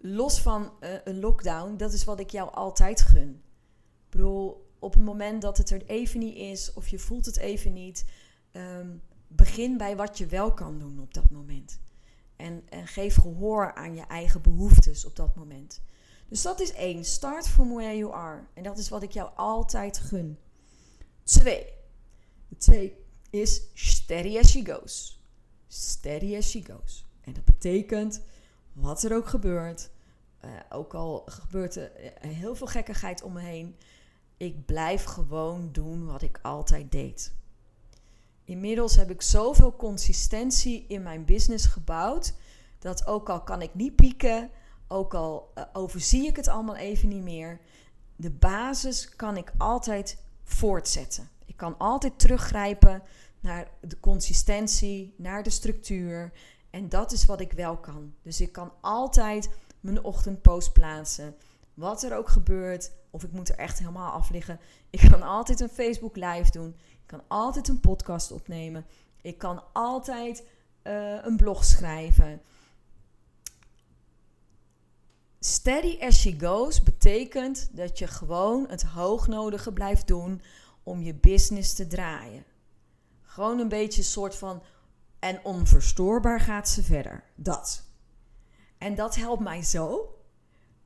los 0.00 0.40
van 0.40 0.72
uh, 0.80 0.90
een 1.04 1.20
lockdown, 1.20 1.76
dat 1.76 1.92
is 1.92 2.04
wat 2.04 2.20
ik 2.20 2.30
jou 2.30 2.52
altijd 2.52 3.00
gun. 3.00 3.42
Ik 4.04 4.10
bedoel, 4.10 4.68
op 4.78 4.94
het 4.94 5.04
moment 5.04 5.42
dat 5.42 5.58
het 5.58 5.70
er 5.70 5.86
even 5.86 6.18
niet 6.18 6.36
is 6.36 6.72
of 6.72 6.88
je 6.88 6.98
voelt 6.98 7.26
het 7.26 7.36
even 7.36 7.72
niet, 7.72 8.04
um, 8.52 9.02
begin 9.32 9.76
bij 9.76 9.96
wat 9.96 10.18
je 10.18 10.26
wel 10.26 10.54
kan 10.54 10.78
doen 10.78 11.00
op 11.00 11.14
dat 11.14 11.30
moment. 11.30 11.80
En, 12.36 12.62
en 12.68 12.86
geef 12.86 13.14
gehoor 13.14 13.74
aan 13.74 13.94
je 13.94 14.02
eigen 14.02 14.42
behoeftes 14.42 15.04
op 15.04 15.16
dat 15.16 15.36
moment. 15.36 15.80
Dus 16.28 16.42
dat 16.42 16.60
is 16.60 16.72
één. 16.72 17.04
Start 17.04 17.48
from 17.48 17.74
where 17.74 17.96
you 17.96 18.12
are. 18.12 18.44
En 18.54 18.62
dat 18.62 18.78
is 18.78 18.88
wat 18.88 19.02
ik 19.02 19.10
jou 19.10 19.30
altijd 19.36 19.98
gun. 19.98 20.38
Twee. 21.22 21.66
Twee 22.58 22.96
is 23.30 23.62
steady 23.74 24.38
as 24.38 24.50
she 24.50 24.64
goes. 24.64 25.22
Steady 25.68 26.36
as 26.36 26.50
she 26.50 26.64
goes. 26.64 27.06
En 27.20 27.32
dat 27.32 27.44
betekent, 27.44 28.22
wat 28.72 29.02
er 29.02 29.14
ook 29.14 29.28
gebeurt, 29.28 29.90
uh, 30.44 30.50
ook 30.70 30.94
al 30.94 31.22
gebeurt 31.26 31.76
er 31.76 31.92
eh, 31.92 32.30
heel 32.30 32.54
veel 32.54 32.66
gekkigheid 32.66 33.22
om 33.22 33.32
me 33.32 33.40
heen, 33.40 33.76
ik 34.36 34.66
blijf 34.66 35.04
gewoon 35.04 35.72
doen 35.72 36.06
wat 36.06 36.22
ik 36.22 36.38
altijd 36.42 36.92
deed. 36.92 37.34
Inmiddels 38.50 38.96
heb 38.96 39.10
ik 39.10 39.22
zoveel 39.22 39.76
consistentie 39.76 40.84
in 40.88 41.02
mijn 41.02 41.24
business 41.24 41.66
gebouwd, 41.66 42.34
dat 42.78 43.06
ook 43.06 43.28
al 43.28 43.42
kan 43.42 43.62
ik 43.62 43.74
niet 43.74 43.96
pieken, 43.96 44.50
ook 44.88 45.14
al 45.14 45.52
uh, 45.54 45.64
overzie 45.72 46.26
ik 46.26 46.36
het 46.36 46.48
allemaal 46.48 46.76
even 46.76 47.08
niet 47.08 47.22
meer, 47.22 47.60
de 48.16 48.30
basis 48.30 49.08
kan 49.16 49.36
ik 49.36 49.52
altijd 49.58 50.22
voortzetten. 50.44 51.28
Ik 51.46 51.56
kan 51.56 51.78
altijd 51.78 52.18
teruggrijpen 52.18 53.02
naar 53.40 53.68
de 53.80 54.00
consistentie, 54.00 55.14
naar 55.16 55.42
de 55.42 55.50
structuur. 55.50 56.32
En 56.70 56.88
dat 56.88 57.12
is 57.12 57.26
wat 57.26 57.40
ik 57.40 57.52
wel 57.52 57.76
kan. 57.76 58.14
Dus 58.22 58.40
ik 58.40 58.52
kan 58.52 58.72
altijd 58.80 59.50
mijn 59.80 60.04
ochtendpost 60.04 60.72
plaatsen. 60.72 61.34
Wat 61.74 62.02
er 62.02 62.16
ook 62.16 62.28
gebeurt, 62.28 62.92
of 63.10 63.24
ik 63.24 63.32
moet 63.32 63.48
er 63.48 63.56
echt 63.56 63.78
helemaal 63.78 64.12
af 64.12 64.30
liggen. 64.30 64.60
Ik 64.90 65.10
kan 65.10 65.22
altijd 65.22 65.60
een 65.60 65.68
Facebook 65.68 66.16
live 66.16 66.50
doen. 66.50 66.76
Ik 67.10 67.16
kan 67.16 67.38
altijd 67.38 67.68
een 67.68 67.80
podcast 67.80 68.32
opnemen. 68.32 68.86
Ik 69.20 69.38
kan 69.38 69.62
altijd 69.72 70.44
uh, 70.82 71.24
een 71.24 71.36
blog 71.36 71.64
schrijven. 71.64 72.42
Steady 75.40 75.98
as 76.00 76.20
she 76.20 76.36
goes 76.40 76.82
betekent 76.82 77.68
dat 77.72 77.98
je 77.98 78.06
gewoon 78.06 78.68
het 78.68 78.82
hoognodige 78.82 79.72
blijft 79.72 80.06
doen 80.06 80.42
om 80.82 81.02
je 81.02 81.14
business 81.14 81.74
te 81.74 81.86
draaien. 81.86 82.44
Gewoon 83.22 83.58
een 83.58 83.68
beetje 83.68 84.00
een 84.00 84.06
soort 84.06 84.36
van. 84.36 84.62
En 85.18 85.44
onverstoorbaar 85.44 86.40
gaat 86.40 86.68
ze 86.68 86.82
verder. 86.82 87.24
Dat. 87.34 87.84
En 88.78 88.94
dat 88.94 89.16
helpt 89.16 89.42
mij 89.42 89.62
zo. 89.62 90.14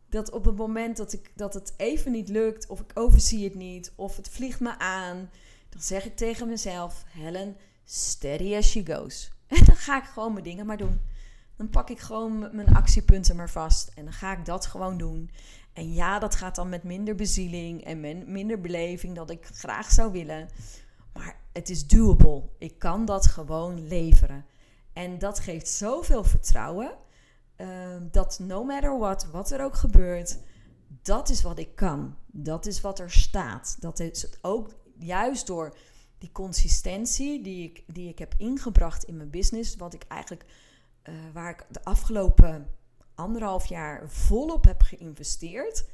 Dat 0.09 0.31
op 0.31 0.45
het 0.45 0.57
moment 0.57 0.97
dat, 0.97 1.12
ik, 1.12 1.33
dat 1.35 1.55
het 1.55 1.75
even 1.77 2.12
niet 2.12 2.29
lukt, 2.29 2.66
of 2.66 2.81
ik 2.81 2.91
overzie 2.95 3.45
het 3.45 3.55
niet, 3.55 3.93
of 3.95 4.16
het 4.16 4.29
vliegt 4.29 4.61
me 4.61 4.79
aan, 4.79 5.31
dan 5.75 5.83
zeg 5.83 6.05
ik 6.05 6.16
tegen 6.16 6.49
mezelf: 6.49 7.05
Helen, 7.09 7.57
steady 7.85 8.57
as 8.57 8.70
she 8.70 8.87
goes. 8.87 9.31
En 9.47 9.64
dan 9.70 9.77
ga 9.77 9.99
ik 9.99 10.05
gewoon 10.05 10.33
mijn 10.33 10.45
dingen 10.45 10.66
maar 10.66 10.77
doen. 10.77 11.01
Dan 11.57 11.68
pak 11.68 11.91
ik 11.91 12.01
gewoon 12.01 12.39
mijn 12.39 12.75
actiepunten 12.75 13.37
maar 13.37 13.51
vast 13.51 13.91
en 13.95 14.05
dan 14.05 14.12
ga 14.12 14.33
ik 14.33 14.45
dat 14.45 14.66
gewoon 14.66 14.99
doen. 14.99 15.31
En 15.72 15.93
ja, 15.93 16.18
dat 16.18 16.35
gaat 16.35 16.55
dan 16.55 16.68
met 16.68 16.83
minder 16.83 17.14
bezieling 17.14 17.85
en 17.85 18.01
minder 18.33 18.61
beleving 18.61 19.14
dat 19.14 19.31
ik 19.31 19.47
graag 19.53 19.91
zou 19.91 20.12
willen. 20.12 20.49
Maar 21.12 21.37
het 21.53 21.70
is 21.70 21.87
doable. 21.87 22.43
Ik 22.59 22.79
kan 22.79 23.05
dat 23.05 23.27
gewoon 23.27 23.89
leveren. 23.89 24.45
En 24.93 25.18
dat 25.18 25.39
geeft 25.39 25.68
zoveel 25.68 26.25
vertrouwen. 26.25 26.93
Uh, 27.57 27.68
dat 28.11 28.39
no 28.39 28.64
matter 28.64 28.99
what, 28.99 29.27
wat 29.33 29.51
er 29.51 29.64
ook 29.64 29.77
gebeurt, 29.77 30.39
dat 31.03 31.29
is 31.29 31.43
wat 31.43 31.59
ik 31.59 31.77
kan. 31.77 32.16
Dat 32.27 32.66
is 32.66 32.81
wat 32.81 32.99
er 32.99 33.11
staat. 33.11 33.77
Dat 33.81 34.01
is 34.01 34.27
ook 34.43 34.75
juist 34.99 35.47
door 35.47 35.76
die 36.18 36.32
consistentie 36.32 37.42
die 37.42 37.68
ik, 37.70 37.84
die 37.86 38.09
ik 38.09 38.18
heb 38.18 38.34
ingebracht 38.36 39.05
in 39.05 39.16
mijn 39.16 39.30
business, 39.30 39.76
wat 39.76 39.95
ik 39.95 40.05
eigenlijk, 40.09 40.45
uh, 41.05 41.14
waar 41.32 41.51
ik 41.51 41.66
de 41.68 41.84
afgelopen 41.84 42.70
anderhalf 43.14 43.66
jaar 43.66 44.11
volop 44.11 44.64
heb 44.64 44.82
geïnvesteerd, 44.82 45.86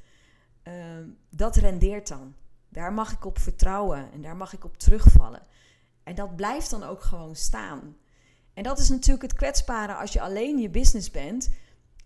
uh, 0.65 0.75
dat 1.31 1.57
rendeert 1.57 2.09
dan. 2.09 2.35
Daar 2.69 2.93
mag 2.93 3.13
ik 3.13 3.25
op 3.25 3.39
vertrouwen 3.39 4.13
en 4.13 4.23
daar 4.23 4.37
mag 4.37 4.53
ik 4.53 4.65
op 4.65 4.79
terugvallen. 4.79 5.47
En 6.03 6.15
dat 6.15 6.37
blijft 6.37 6.71
dan 6.71 6.83
ook 6.83 7.03
gewoon 7.03 7.37
staan. 7.37 7.97
En 8.55 8.63
dat 8.63 8.79
is 8.79 8.89
natuurlijk 8.89 9.23
het 9.23 9.35
kwetsbare 9.35 9.95
als 9.95 10.13
je 10.13 10.21
alleen 10.21 10.59
je 10.59 10.71
business 10.71 11.11
bent. 11.11 11.51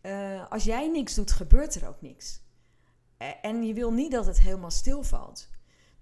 Uh, 0.02 0.50
als 0.50 0.64
jij 0.64 0.88
niks 0.88 1.14
doet, 1.14 1.32
gebeurt 1.32 1.74
er 1.74 1.88
ook 1.88 2.00
niks. 2.00 2.42
En 3.42 3.62
je 3.62 3.74
wil 3.74 3.92
niet 3.92 4.10
dat 4.10 4.26
het 4.26 4.40
helemaal 4.40 4.70
stilvalt. 4.70 5.48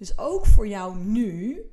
Dus 0.02 0.18
ook 0.18 0.46
voor 0.46 0.68
jou 0.68 0.98
nu, 0.98 1.70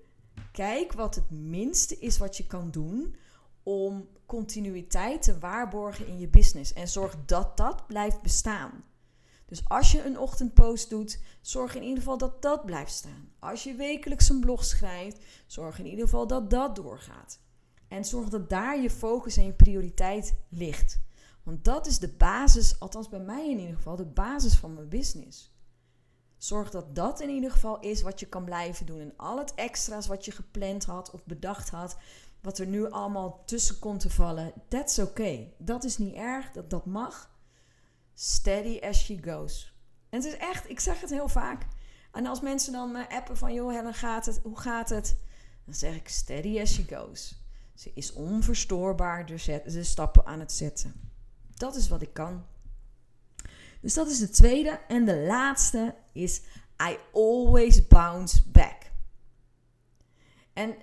kijk 0.52 0.94
wat 0.94 1.16
het 1.16 1.30
minste 1.30 2.00
is 2.00 2.18
wat 2.18 2.38
je 2.38 2.48
kan 2.48 2.72
doen 2.72 3.16
om 3.64 4.08
continuïteit 4.26 5.22
te 5.22 5.40
waarborgen 5.40 6.08
in 6.08 6.20
je 6.20 6.28
business. 6.28 6.74
En 6.74 6.88
zorg 6.88 7.16
dat 7.26 7.58
dat 7.58 7.88
blijft 7.88 8.22
bestaan. 8.22 8.84
Dus 9.46 9.70
als 9.70 9.92
je 9.92 10.04
een 10.04 10.20
ochtendpost 10.20 10.90
doet, 10.90 11.20
zorg 11.42 11.76
in 11.76 11.84
ieder 11.84 11.98
geval 11.98 12.18
dat 12.18 12.42
dat 12.42 12.66
blijft 12.66 12.92
staan. 12.92 13.32
Als 13.40 13.64
je 13.64 13.76
wekelijks 13.76 14.30
een 14.30 14.40
blog 14.40 14.64
schrijft, 14.64 15.26
zorg 15.46 15.80
in 15.80 15.88
ieder 15.88 16.06
geval 16.06 16.28
dat 16.28 16.50
dat 16.50 16.76
doorgaat. 16.76 17.40
En 17.88 18.06
zorg 18.06 18.30
dat 18.30 18.50
daar 18.50 18.82
je 18.82 18.90
focus 18.90 19.38
en 19.38 19.46
je 19.46 19.54
prioriteit 19.54 20.36
ligt. 20.50 21.00
Want 21.44 21.64
dat 21.64 21.88
is 21.88 22.00
de 22.00 22.14
basis, 22.14 22.80
althans 22.80 23.10
bij 23.10 23.20
mij 23.20 23.50
in 23.50 23.60
ieder 23.60 23.76
geval, 23.76 23.96
de 23.96 24.06
basis 24.06 24.56
van 24.56 24.74
mijn 24.74 24.90
business. 24.90 25.49
Zorg 26.40 26.70
dat 26.70 26.96
dat 26.96 27.20
in 27.20 27.30
ieder 27.30 27.52
geval 27.52 27.80
is 27.80 28.02
wat 28.02 28.20
je 28.20 28.26
kan 28.26 28.44
blijven 28.44 28.86
doen. 28.86 29.00
En 29.00 29.14
al 29.18 29.38
het 29.38 29.56
extra's 29.56 30.08
wat 30.08 30.26
je 30.26 30.32
gepland 30.32 30.86
had 30.86 31.12
of 31.12 31.26
bedacht 31.26 31.70
had, 31.70 31.98
wat 32.42 32.60
er 32.60 32.68
nu 32.68 32.92
allemaal 32.92 33.44
tussen 33.46 33.80
komt 33.80 34.00
te 34.00 34.10
vallen, 34.10 34.54
that's 34.68 35.00
okay. 35.00 35.54
Dat 35.58 35.84
is 35.84 35.98
niet 35.98 36.14
erg, 36.14 36.52
dat, 36.52 36.70
dat 36.70 36.86
mag. 36.86 37.38
Steady 38.14 38.80
as 38.80 39.04
she 39.04 39.20
goes. 39.24 39.74
En 40.10 40.22
het 40.22 40.28
is 40.28 40.38
echt, 40.38 40.70
ik 40.70 40.80
zeg 40.80 41.02
het 41.02 41.10
heel 41.10 41.28
vaak. 41.30 41.66
En 42.12 42.26
als 42.26 42.42
mensen 42.42 42.74
dan 42.74 42.92
me 42.92 43.10
appen 43.10 43.38
van, 43.38 43.54
joh 43.54 43.72
Helen, 43.72 43.94
gaat 43.94 44.26
het, 44.26 44.40
hoe 44.44 44.60
gaat 44.60 44.90
het? 44.90 45.18
Dan 45.66 45.74
zeg 45.74 45.96
ik 45.96 46.08
steady 46.08 46.62
as 46.62 46.74
she 46.74 46.96
goes. 46.96 47.44
Ze 47.76 47.92
is 47.94 48.14
onverstoorbaar 48.14 49.30
zet, 49.36 49.72
de 49.72 49.84
stappen 49.84 50.26
aan 50.26 50.40
het 50.40 50.52
zetten. 50.52 51.12
Dat 51.56 51.76
is 51.76 51.90
wat 51.90 52.02
ik 52.02 52.14
kan. 52.14 52.46
Dus 53.80 53.94
dat 53.94 54.10
is 54.10 54.20
de 54.20 54.30
tweede. 54.30 54.80
En 54.88 55.06
de 55.06 55.18
laatste 55.18 55.96
is 56.14 56.42
I 56.90 56.98
always 57.14 57.88
bounce 57.88 58.42
back. 58.52 58.92
En, 60.54 60.76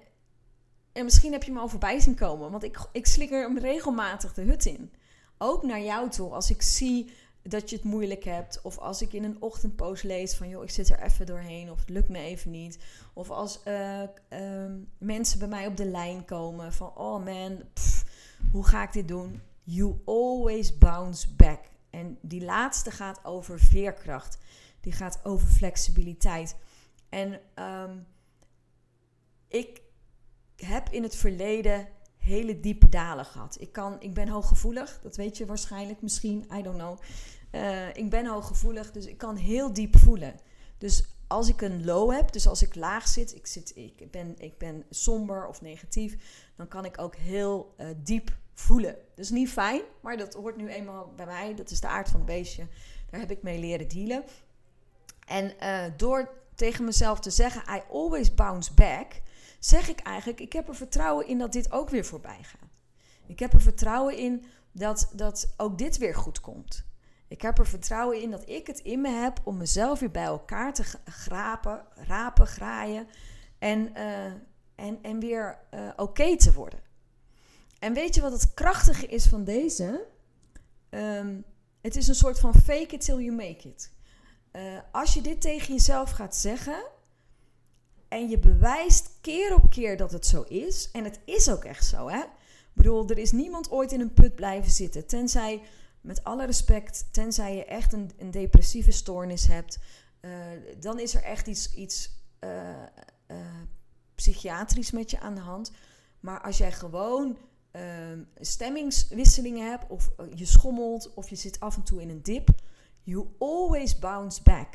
en 0.92 1.04
misschien 1.04 1.32
heb 1.32 1.42
je 1.42 1.52
me 1.52 1.58
al 1.58 1.68
voorbij 1.68 2.00
zien 2.00 2.14
komen, 2.14 2.50
want 2.50 2.62
ik, 2.62 2.78
ik 2.92 3.06
slikker 3.06 3.42
hem 3.42 3.58
regelmatig 3.58 4.34
de 4.34 4.42
hut 4.42 4.66
in. 4.66 4.92
Ook 5.38 5.62
naar 5.62 5.80
jou 5.80 6.10
toe, 6.10 6.30
als 6.30 6.50
ik 6.50 6.62
zie 6.62 7.12
dat 7.42 7.70
je 7.70 7.76
het 7.76 7.84
moeilijk 7.84 8.24
hebt. 8.24 8.60
Of 8.62 8.78
als 8.78 9.02
ik 9.02 9.12
in 9.12 9.24
een 9.24 9.42
ochtendpost 9.42 10.02
lees 10.02 10.34
van 10.34 10.48
joh, 10.48 10.62
ik 10.62 10.70
zit 10.70 10.88
er 10.88 11.02
even 11.02 11.26
doorheen 11.26 11.70
of 11.70 11.78
het 11.78 11.88
lukt 11.88 12.08
me 12.08 12.18
even 12.18 12.50
niet. 12.50 12.78
Of 13.12 13.30
als 13.30 13.60
uh, 13.68 14.02
mensen 14.98 15.38
bij 15.38 15.48
mij 15.48 15.66
op 15.66 15.76
de 15.76 15.84
lijn 15.84 16.24
komen 16.24 16.72
van 16.72 16.96
oh 16.96 17.24
man, 17.24 17.62
hoe 18.52 18.66
ga 18.66 18.82
ik 18.82 18.92
dit 18.92 19.08
doen? 19.08 19.42
You 19.62 20.00
always 20.04 20.78
bounce 20.78 21.28
back. 21.36 21.60
En 21.96 22.18
die 22.22 22.44
laatste 22.44 22.90
gaat 22.90 23.24
over 23.24 23.60
veerkracht. 23.60 24.38
Die 24.80 24.92
gaat 24.92 25.20
over 25.22 25.48
flexibiliteit. 25.48 26.56
En 27.08 27.40
um, 27.64 28.06
ik 29.48 29.82
heb 30.56 30.88
in 30.90 31.02
het 31.02 31.16
verleden 31.16 31.88
hele 32.16 32.60
diepe 32.60 32.88
dalen 32.88 33.24
gehad. 33.24 33.60
Ik, 33.60 33.72
kan, 33.72 34.00
ik 34.00 34.14
ben 34.14 34.28
hooggevoelig, 34.28 35.00
dat 35.02 35.16
weet 35.16 35.36
je 35.36 35.46
waarschijnlijk 35.46 36.02
misschien, 36.02 36.46
I 36.52 36.62
don't 36.62 36.78
know. 36.78 36.98
Uh, 37.52 37.94
ik 37.94 38.10
ben 38.10 38.26
hooggevoelig, 38.26 38.92
dus 38.92 39.06
ik 39.06 39.18
kan 39.18 39.36
heel 39.36 39.72
diep 39.72 39.98
voelen. 39.98 40.34
Dus 40.78 41.04
als 41.26 41.48
ik 41.48 41.60
een 41.60 41.84
low 41.84 42.12
heb, 42.12 42.32
dus 42.32 42.46
als 42.46 42.62
ik 42.62 42.74
laag 42.74 43.08
zit, 43.08 43.34
ik, 43.34 43.46
zit, 43.46 43.76
ik, 43.76 44.10
ben, 44.10 44.34
ik 44.38 44.58
ben 44.58 44.84
somber 44.90 45.46
of 45.46 45.60
negatief, 45.60 46.42
dan 46.56 46.68
kan 46.68 46.84
ik 46.84 46.98
ook 46.98 47.14
heel 47.14 47.74
uh, 47.78 47.86
diep 47.96 48.36
voelen. 48.56 48.96
Dus 49.14 49.30
niet 49.30 49.48
fijn, 49.48 49.82
maar 50.00 50.16
dat 50.16 50.34
hoort 50.34 50.56
nu 50.56 50.68
eenmaal 50.68 51.12
bij 51.16 51.26
mij. 51.26 51.54
Dat 51.54 51.70
is 51.70 51.80
de 51.80 51.88
aard 51.88 52.08
van 52.08 52.20
het 52.20 52.28
beestje. 52.28 52.66
Daar 53.10 53.20
heb 53.20 53.30
ik 53.30 53.42
mee 53.42 53.58
leren 53.58 53.88
dealen. 53.88 54.24
En 55.26 55.52
uh, 55.60 55.84
door 55.96 56.30
tegen 56.54 56.84
mezelf 56.84 57.20
te 57.20 57.30
zeggen, 57.30 57.76
I 57.76 57.82
always 57.90 58.34
bounce 58.34 58.74
back, 58.74 59.20
zeg 59.58 59.88
ik 59.88 60.00
eigenlijk, 60.00 60.40
ik 60.40 60.52
heb 60.52 60.68
er 60.68 60.74
vertrouwen 60.74 61.26
in 61.26 61.38
dat 61.38 61.52
dit 61.52 61.72
ook 61.72 61.90
weer 61.90 62.04
voorbij 62.04 62.42
gaat. 62.42 62.80
Ik 63.26 63.38
heb 63.38 63.52
er 63.52 63.60
vertrouwen 63.60 64.16
in 64.16 64.44
dat, 64.72 65.10
dat 65.12 65.54
ook 65.56 65.78
dit 65.78 65.98
weer 65.98 66.14
goed 66.14 66.40
komt. 66.40 66.84
Ik 67.28 67.42
heb 67.42 67.58
er 67.58 67.66
vertrouwen 67.66 68.22
in 68.22 68.30
dat 68.30 68.48
ik 68.48 68.66
het 68.66 68.78
in 68.78 69.00
me 69.00 69.08
heb 69.08 69.40
om 69.44 69.56
mezelf 69.56 70.00
weer 70.00 70.10
bij 70.10 70.24
elkaar 70.24 70.74
te 70.74 70.84
grapen, 71.04 71.84
rapen, 71.94 72.46
graaien 72.46 73.08
en, 73.58 73.90
uh, 73.96 74.24
en, 74.74 74.98
en 75.02 75.18
weer 75.18 75.58
uh, 75.74 75.90
oké 75.96 76.36
te 76.36 76.52
worden. 76.52 76.80
En 77.78 77.92
weet 77.92 78.14
je 78.14 78.20
wat 78.20 78.32
het 78.32 78.54
krachtige 78.54 79.06
is 79.06 79.26
van 79.26 79.44
deze? 79.44 80.06
Um, 80.90 81.44
het 81.80 81.96
is 81.96 82.08
een 82.08 82.14
soort 82.14 82.38
van 82.38 82.54
fake 82.54 82.94
it 82.94 83.04
till 83.04 83.18
you 83.18 83.32
make 83.32 83.68
it. 83.68 83.92
Uh, 84.52 84.78
als 84.92 85.14
je 85.14 85.20
dit 85.20 85.40
tegen 85.40 85.74
jezelf 85.74 86.10
gaat 86.10 86.36
zeggen 86.36 86.84
en 88.08 88.28
je 88.28 88.38
bewijst 88.38 89.10
keer 89.20 89.54
op 89.54 89.70
keer 89.70 89.96
dat 89.96 90.12
het 90.12 90.26
zo 90.26 90.42
is, 90.42 90.90
en 90.90 91.04
het 91.04 91.20
is 91.24 91.50
ook 91.50 91.64
echt 91.64 91.86
zo, 91.86 92.08
hè? 92.08 92.22
bedoel, 92.76 93.08
er 93.08 93.18
is 93.18 93.32
niemand 93.32 93.70
ooit 93.70 93.92
in 93.92 94.00
een 94.00 94.12
put 94.12 94.34
blijven 94.34 94.70
zitten. 94.70 95.06
Tenzij, 95.06 95.62
met 96.00 96.24
alle 96.24 96.46
respect, 96.46 97.08
tenzij 97.12 97.56
je 97.56 97.64
echt 97.64 97.92
een, 97.92 98.10
een 98.18 98.30
depressieve 98.30 98.90
stoornis 98.90 99.46
hebt. 99.46 99.78
Uh, 100.20 100.30
dan 100.80 101.00
is 101.00 101.14
er 101.14 101.22
echt 101.22 101.46
iets, 101.46 101.74
iets 101.74 102.10
uh, 102.40 102.76
psychiatrisch 104.14 104.90
met 104.90 105.10
je 105.10 105.20
aan 105.20 105.34
de 105.34 105.40
hand. 105.40 105.70
Maar 106.20 106.42
als 106.42 106.58
jij 106.58 106.72
gewoon 106.72 107.38
ehm, 107.76 108.22
stemmingswisselingen 108.40 109.70
hebt, 109.70 109.84
of 109.88 110.10
je 110.34 110.44
schommelt, 110.44 111.14
of 111.14 111.28
je 111.28 111.36
zit 111.36 111.60
af 111.60 111.76
en 111.76 111.82
toe 111.82 112.00
in 112.00 112.08
een 112.08 112.22
dip, 112.22 112.48
you 113.02 113.26
always 113.38 113.98
bounce 113.98 114.42
back. 114.42 114.68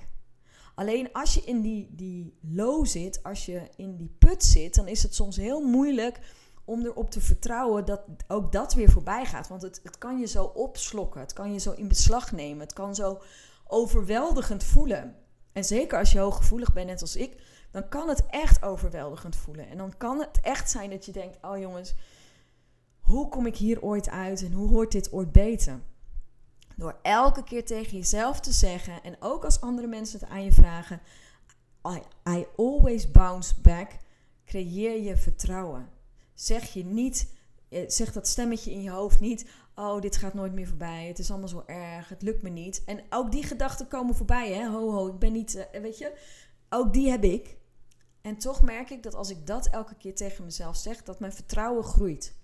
Alleen 0.75 1.13
als 1.13 1.33
je 1.33 1.41
in 1.41 1.61
die, 1.61 1.89
die 1.91 2.37
low 2.41 2.85
zit, 2.85 3.23
als 3.23 3.45
je 3.45 3.69
in 3.75 3.95
die 3.97 4.15
put 4.19 4.43
zit, 4.43 4.75
dan 4.75 4.87
is 4.87 5.03
het 5.03 5.15
soms 5.15 5.35
heel 5.35 5.61
moeilijk 5.61 6.19
om 6.65 6.85
erop 6.85 7.11
te 7.11 7.21
vertrouwen 7.21 7.85
dat 7.85 8.01
ook 8.27 8.51
dat 8.51 8.73
weer 8.73 8.89
voorbij 8.89 9.25
gaat. 9.25 9.47
Want 9.47 9.61
het, 9.61 9.79
het 9.83 9.97
kan 9.97 10.19
je 10.19 10.25
zo 10.25 10.43
opslokken, 10.43 11.21
het 11.21 11.33
kan 11.33 11.53
je 11.53 11.59
zo 11.59 11.71
in 11.71 11.87
beslag 11.87 12.31
nemen, 12.31 12.59
het 12.59 12.73
kan 12.73 12.95
zo 12.95 13.21
overweldigend 13.67 14.63
voelen. 14.63 15.15
En 15.51 15.63
zeker 15.63 15.97
als 15.97 16.11
je 16.11 16.19
hooggevoelig 16.19 16.73
bent, 16.73 16.87
net 16.87 17.01
als 17.01 17.15
ik, 17.15 17.41
dan 17.71 17.89
kan 17.89 18.09
het 18.09 18.25
echt 18.25 18.63
overweldigend 18.63 19.35
voelen. 19.35 19.67
En 19.67 19.77
dan 19.77 19.97
kan 19.97 20.19
het 20.19 20.39
echt 20.41 20.69
zijn 20.69 20.89
dat 20.89 21.05
je 21.05 21.11
denkt: 21.11 21.37
oh 21.41 21.57
jongens, 21.57 21.95
hoe 23.11 23.29
kom 23.29 23.45
ik 23.45 23.57
hier 23.57 23.81
ooit 23.81 24.09
uit 24.09 24.43
en 24.43 24.51
hoe 24.51 24.69
hoort 24.69 24.91
dit 24.91 25.11
ooit 25.11 25.31
beter? 25.31 25.79
Door 26.75 26.99
elke 27.01 27.43
keer 27.43 27.65
tegen 27.65 27.97
jezelf 27.97 28.39
te 28.39 28.51
zeggen, 28.51 29.03
en 29.03 29.15
ook 29.19 29.45
als 29.45 29.61
andere 29.61 29.87
mensen 29.87 30.19
het 30.19 30.29
aan 30.29 30.43
je 30.43 30.51
vragen: 30.51 31.01
I, 31.87 32.01
I 32.29 32.45
always 32.57 33.11
bounce 33.11 33.61
back, 33.61 33.91
creëer 34.45 35.01
je 35.01 35.17
vertrouwen. 35.17 35.89
Zeg 36.33 36.73
je 36.73 36.85
niet, 36.85 37.33
eh, 37.69 37.83
zeg 37.87 38.11
dat 38.11 38.27
stemmetje 38.27 38.71
in 38.71 38.81
je 38.81 38.89
hoofd 38.89 39.19
niet: 39.19 39.49
oh, 39.75 40.01
dit 40.01 40.15
gaat 40.15 40.33
nooit 40.33 40.53
meer 40.53 40.67
voorbij, 40.67 41.07
het 41.07 41.19
is 41.19 41.31
allemaal 41.31 41.47
zo 41.47 41.63
erg, 41.65 42.09
het 42.09 42.21
lukt 42.21 42.41
me 42.41 42.49
niet. 42.49 42.83
En 42.85 43.03
ook 43.09 43.31
die 43.31 43.43
gedachten 43.43 43.87
komen 43.87 44.15
voorbij, 44.15 44.53
hè? 44.53 44.67
Ho, 44.67 44.91
ho, 44.91 45.07
ik 45.07 45.19
ben 45.19 45.31
niet, 45.31 45.55
uh, 45.55 45.81
weet 45.81 45.97
je, 45.97 46.17
ook 46.69 46.93
die 46.93 47.09
heb 47.09 47.23
ik. 47.23 47.57
En 48.21 48.37
toch 48.37 48.61
merk 48.61 48.89
ik 48.89 49.03
dat 49.03 49.15
als 49.15 49.29
ik 49.29 49.47
dat 49.47 49.67
elke 49.67 49.95
keer 49.95 50.15
tegen 50.15 50.43
mezelf 50.43 50.77
zeg, 50.77 51.03
dat 51.03 51.19
mijn 51.19 51.33
vertrouwen 51.33 51.83
groeit. 51.83 52.39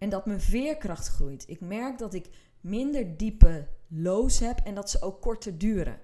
En 0.00 0.08
dat 0.08 0.26
mijn 0.26 0.40
veerkracht 0.40 1.08
groeit. 1.08 1.44
Ik 1.48 1.60
merk 1.60 1.98
dat 1.98 2.14
ik 2.14 2.28
minder 2.60 3.16
diepe 3.16 3.68
lows 3.88 4.38
heb 4.38 4.60
en 4.64 4.74
dat 4.74 4.90
ze 4.90 5.02
ook 5.02 5.20
korter 5.20 5.58
duren. 5.58 6.00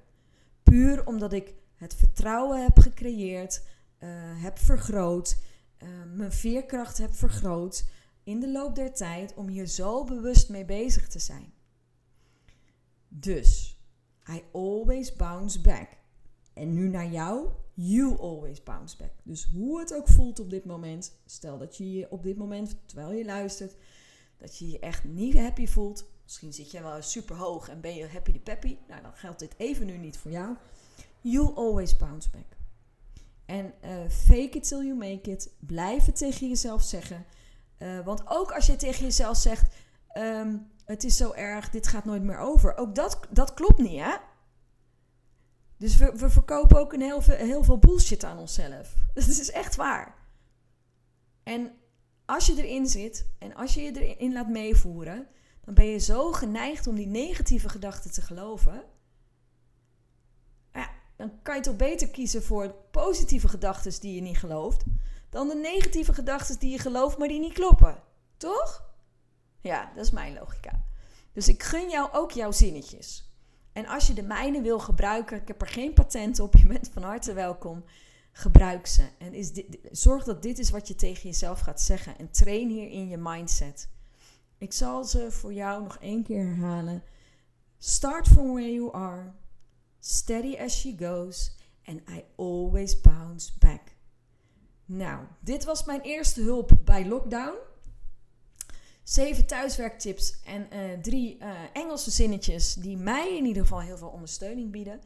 Puur 0.63 1.07
omdat 1.07 1.33
ik 1.33 1.55
het 1.75 1.95
vertrouwen 1.95 2.63
heb 2.63 2.79
gecreëerd, 2.79 3.63
uh, 3.99 4.09
heb 4.43 4.59
vergroot, 4.59 5.39
uh, 5.83 5.89
mijn 6.15 6.33
veerkracht 6.33 6.99
heb 6.99 7.15
vergroot 7.15 7.85
in 8.25 8.41
de 8.41 8.53
loop 8.53 8.75
der 8.75 8.95
tijd 8.95 9.35
om 9.35 9.49
hier 9.49 9.67
zo 9.67 10.05
bewust 10.05 10.49
mee 10.49 10.65
bezig 10.65 11.09
te 11.09 11.19
zijn. 11.19 11.53
Dus, 13.09 13.81
I 14.31 14.43
always 14.53 15.17
bounce 15.17 15.61
back. 15.61 15.89
En 16.53 16.73
nu 16.73 16.89
naar 16.89 17.11
jou, 17.11 17.49
you 17.75 18.19
always 18.19 18.63
bounce 18.63 18.97
back. 18.97 19.13
Dus 19.23 19.45
hoe 19.53 19.81
het 19.81 19.95
ook 19.95 20.09
voelt 20.09 20.41
op 20.41 20.51
dit 20.51 20.65
moment, 20.65 21.13
stel 21.27 21.59
dat 21.59 21.77
je 21.77 21.93
je 21.93 22.11
op 22.11 22.23
dit 22.23 22.37
moment, 22.37 22.77
terwijl 22.87 23.13
je 23.13 23.25
luistert, 23.25 23.77
dat 24.37 24.59
je 24.59 24.71
je 24.71 24.79
echt 24.79 25.05
niet 25.05 25.39
happy 25.39 25.67
voelt. 25.67 26.05
Misschien 26.23 26.53
zit 26.53 26.71
je 26.71 26.83
wel 26.83 27.03
super 27.03 27.37
hoog 27.37 27.69
en 27.69 27.81
ben 27.81 27.95
je 27.95 28.09
happy 28.09 28.33
de 28.33 28.39
peppy. 28.39 28.77
Nou, 28.89 29.03
dan 29.03 29.13
geldt 29.13 29.39
dit 29.39 29.55
even 29.57 29.87
nu 29.87 29.97
niet 29.97 30.19
voor 30.19 30.31
jou. 30.31 30.57
You 31.21 31.55
always 31.55 31.97
bounce 31.97 32.31
back. 32.31 32.57
En 33.45 33.75
uh, 33.85 34.11
fake 34.11 34.51
it 34.51 34.69
till 34.69 34.83
you 34.85 34.95
make 34.95 35.31
it. 35.31 35.51
Blijf 35.59 36.07
het 36.07 36.17
tegen 36.17 36.49
jezelf 36.49 36.83
zeggen. 36.83 37.27
Uh, 37.79 38.05
want 38.05 38.23
ook 38.27 38.53
als 38.53 38.67
je 38.67 38.77
tegen 38.77 39.05
jezelf 39.05 39.37
zegt: 39.37 39.75
um, 40.17 40.71
Het 40.85 41.05
is 41.05 41.17
zo 41.17 41.33
erg, 41.33 41.71
dit 41.71 41.87
gaat 41.87 42.05
nooit 42.05 42.23
meer 42.23 42.39
over. 42.39 42.77
Ook 42.77 42.95
dat, 42.95 43.21
dat 43.31 43.55
klopt 43.55 43.79
niet, 43.79 44.01
hè? 44.01 44.17
Dus 45.77 45.97
we, 45.97 46.13
we 46.17 46.31
verkopen 46.31 46.79
ook 46.79 46.93
een 46.93 47.01
heel, 47.01 47.23
heel 47.23 47.65
veel 47.65 47.79
bullshit 47.79 48.25
aan 48.25 48.39
onszelf. 48.39 48.95
Dat 49.15 49.27
is 49.29 49.51
echt 49.51 49.77
waar. 49.77 50.15
En 51.43 51.73
als 52.27 52.47
je 52.47 52.65
erin 52.65 52.87
zit 52.87 53.27
en 53.39 53.55
als 53.55 53.75
je 53.75 53.83
je 53.83 54.01
erin 54.01 54.33
laat 54.33 54.49
meevoeren, 54.49 55.29
dan 55.65 55.75
ben 55.75 55.87
je 55.87 55.99
zo 55.99 56.33
geneigd 56.33 56.87
om 56.87 56.95
die 56.95 57.07
negatieve 57.07 57.69
gedachten 57.69 58.13
te 58.13 58.21
geloven. 58.21 58.85
Ja, 60.73 60.91
dan 61.17 61.43
kan 61.43 61.57
je 61.57 61.63
toch 61.63 61.77
beter 61.77 62.09
kiezen 62.09 62.43
voor 62.43 62.75
positieve 62.91 63.49
gedachten 63.49 64.01
die 64.01 64.15
je 64.15 64.21
niet 64.21 64.39
gelooft, 64.39 64.85
dan 65.31 65.49
de 65.49 65.55
negatieve 65.55 66.15
gedachten 66.15 66.59
die 66.59 66.71
je 66.71 66.79
gelooft, 66.79 67.19
maar 67.19 67.29
die 67.29 67.41
niet 67.41 67.53
kloppen. 67.53 68.03
Toch? 68.37 68.85
Ja, 69.61 69.93
dat 69.95 70.05
is 70.05 70.11
mijn 70.11 70.35
logica. 70.35 70.85
Dus 71.33 71.49
ik 71.49 71.63
gun 71.63 71.91
jou 71.91 72.13
ook 72.13 72.31
jouw 72.31 72.53
zinnetjes. 72.53 73.31
En 73.73 73.87
als 73.87 74.07
je 74.07 74.13
de 74.13 74.23
mijne 74.23 74.61
wil 74.63 74.79
gebruiken, 74.79 75.41
ik 75.41 75.49
heb 75.49 75.61
er 75.61 75.67
geen 75.67 75.93
patent 75.93 76.41
op, 76.41 76.57
je 76.57 76.67
bent 76.67 76.91
van 76.93 77.03
harte 77.03 77.33
welkom. 77.33 77.85
Gebruik 78.39 78.87
ze. 78.87 79.09
En 79.19 79.35
is 79.35 79.53
dit, 79.53 79.79
zorg 79.91 80.25
dat 80.25 80.43
dit 80.43 80.59
is 80.59 80.71
wat 80.71 80.89
je 80.89 80.95
tegen 80.95 81.23
jezelf 81.23 81.61
gaat 81.61 81.81
zeggen. 81.81 82.19
En 82.19 82.31
train 82.31 82.69
hierin 82.69 83.09
je 83.09 83.17
mindset. 83.17 83.89
Ik 84.59 84.73
zal 84.73 85.05
ze 85.05 85.31
voor 85.31 85.53
jou 85.53 85.83
nog 85.83 85.97
één 85.99 86.23
keer 86.23 86.47
herhalen. 86.47 87.03
Start 87.79 88.27
from 88.27 88.53
where 88.53 88.73
you 88.73 88.93
are. 88.93 89.33
Steady 89.99 90.57
as 90.57 90.81
she 90.81 90.95
goes. 90.99 91.57
And 91.85 92.01
I 92.09 92.25
always 92.37 93.01
bounce 93.01 93.53
back. 93.59 93.81
Nou, 94.85 95.27
dit 95.41 95.65
was 95.65 95.85
mijn 95.85 96.01
eerste 96.01 96.43
hulp 96.43 96.71
bij 96.85 97.07
lockdown. 97.07 97.57
Zeven 99.03 99.47
thuiswerktips 99.47 100.41
en 100.45 100.67
uh, 100.73 100.99
drie 101.01 101.39
uh, 101.39 101.51
Engelse 101.73 102.11
zinnetjes 102.11 102.75
die 102.75 102.97
mij 102.97 103.37
in 103.37 103.45
ieder 103.45 103.63
geval 103.63 103.81
heel 103.81 103.99
veel 103.99 104.09
ondersteuning 104.09 104.71
bieden. 104.71 105.01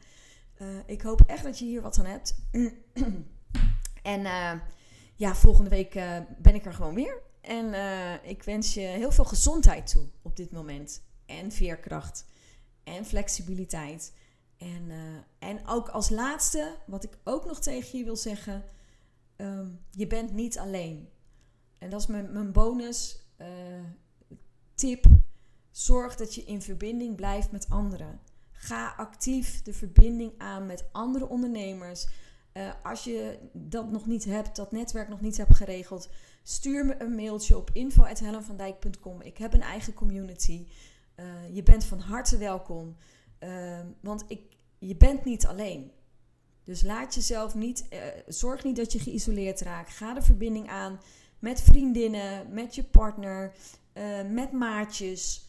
Uh, 0.61 0.67
ik 0.85 1.01
hoop 1.01 1.21
echt 1.21 1.43
dat 1.43 1.59
je 1.59 1.65
hier 1.65 1.81
wat 1.81 1.99
aan 1.99 2.05
hebt. 2.05 2.35
en 4.15 4.21
ja, 5.15 5.35
volgende 5.35 5.69
week 5.69 5.93
ben 6.37 6.55
ik 6.55 6.65
er 6.65 6.73
gewoon 6.73 6.93
weer. 6.93 7.21
En 7.41 7.73
ik 8.23 8.43
wens 8.43 8.73
je 8.73 8.79
heel 8.79 9.11
veel 9.11 9.25
gezondheid 9.25 9.91
toe 9.91 10.07
op 10.21 10.35
dit 10.35 10.51
moment. 10.51 11.03
En 11.25 11.51
veerkracht. 11.51 12.25
En 12.83 13.05
flexibiliteit. 13.05 14.13
En, 14.57 14.91
en 15.39 15.67
ook 15.67 15.89
als 15.89 16.09
laatste, 16.09 16.75
wat 16.87 17.03
ik 17.03 17.17
ook 17.23 17.45
nog 17.45 17.59
tegen 17.59 17.97
je 17.97 18.03
wil 18.03 18.15
zeggen. 18.15 18.63
Um, 19.37 19.79
je 19.91 20.07
bent 20.07 20.33
niet 20.33 20.59
alleen. 20.59 21.09
En 21.77 21.89
dat 21.89 21.99
is 21.99 22.07
mijn, 22.07 22.33
mijn 22.33 22.51
bonus 22.51 23.25
tip. 24.75 25.05
Zorg 25.71 26.15
dat 26.15 26.35
je 26.35 26.43
in 26.43 26.61
verbinding 26.61 27.15
blijft 27.15 27.51
met 27.51 27.69
anderen. 27.69 28.19
Ga 28.61 28.93
actief 28.97 29.61
de 29.61 29.73
verbinding 29.73 30.33
aan 30.37 30.65
met 30.65 30.85
andere 30.91 31.27
ondernemers. 31.29 32.07
Uh, 32.53 32.71
als 32.83 33.03
je 33.03 33.39
dat 33.53 33.91
nog 33.91 34.05
niet 34.05 34.25
hebt, 34.25 34.55
dat 34.55 34.71
netwerk 34.71 35.09
nog 35.09 35.21
niet 35.21 35.37
hebt 35.37 35.55
geregeld, 35.55 36.09
stuur 36.43 36.85
me 36.85 37.01
een 37.01 37.15
mailtje 37.15 37.57
op 37.57 37.69
info.hellenvandijk.com. 37.73 39.21
Ik 39.21 39.37
heb 39.37 39.53
een 39.53 39.61
eigen 39.61 39.93
community. 39.93 40.67
Uh, 41.15 41.25
je 41.55 41.63
bent 41.63 41.85
van 41.85 41.99
harte 41.99 42.37
welkom. 42.37 42.95
Uh, 43.39 43.79
want 43.99 44.23
ik, 44.27 44.41
je 44.79 44.95
bent 44.95 45.25
niet 45.25 45.45
alleen. 45.45 45.91
Dus 46.63 46.81
laat 46.81 47.15
jezelf 47.15 47.55
niet, 47.55 47.87
uh, 47.93 47.99
zorg 48.27 48.63
niet 48.63 48.75
dat 48.75 48.91
je 48.91 48.99
geïsoleerd 48.99 49.61
raakt. 49.61 49.89
Ga 49.89 50.13
de 50.13 50.21
verbinding 50.21 50.69
aan 50.69 50.99
met 51.39 51.61
vriendinnen, 51.61 52.53
met 52.53 52.75
je 52.75 52.83
partner, 52.83 53.55
met 54.31 54.51
maatjes, 54.51 55.45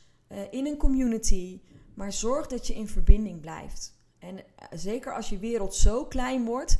in 0.51 0.67
een 0.67 0.77
community. 0.77 1.61
Maar 1.95 2.13
zorg 2.13 2.47
dat 2.47 2.67
je 2.67 2.75
in 2.75 2.89
verbinding 2.89 3.41
blijft. 3.41 4.01
En 4.19 4.45
zeker 4.71 5.15
als 5.15 5.29
je 5.29 5.39
wereld 5.39 5.75
zo 5.75 6.05
klein 6.05 6.45
wordt 6.45 6.79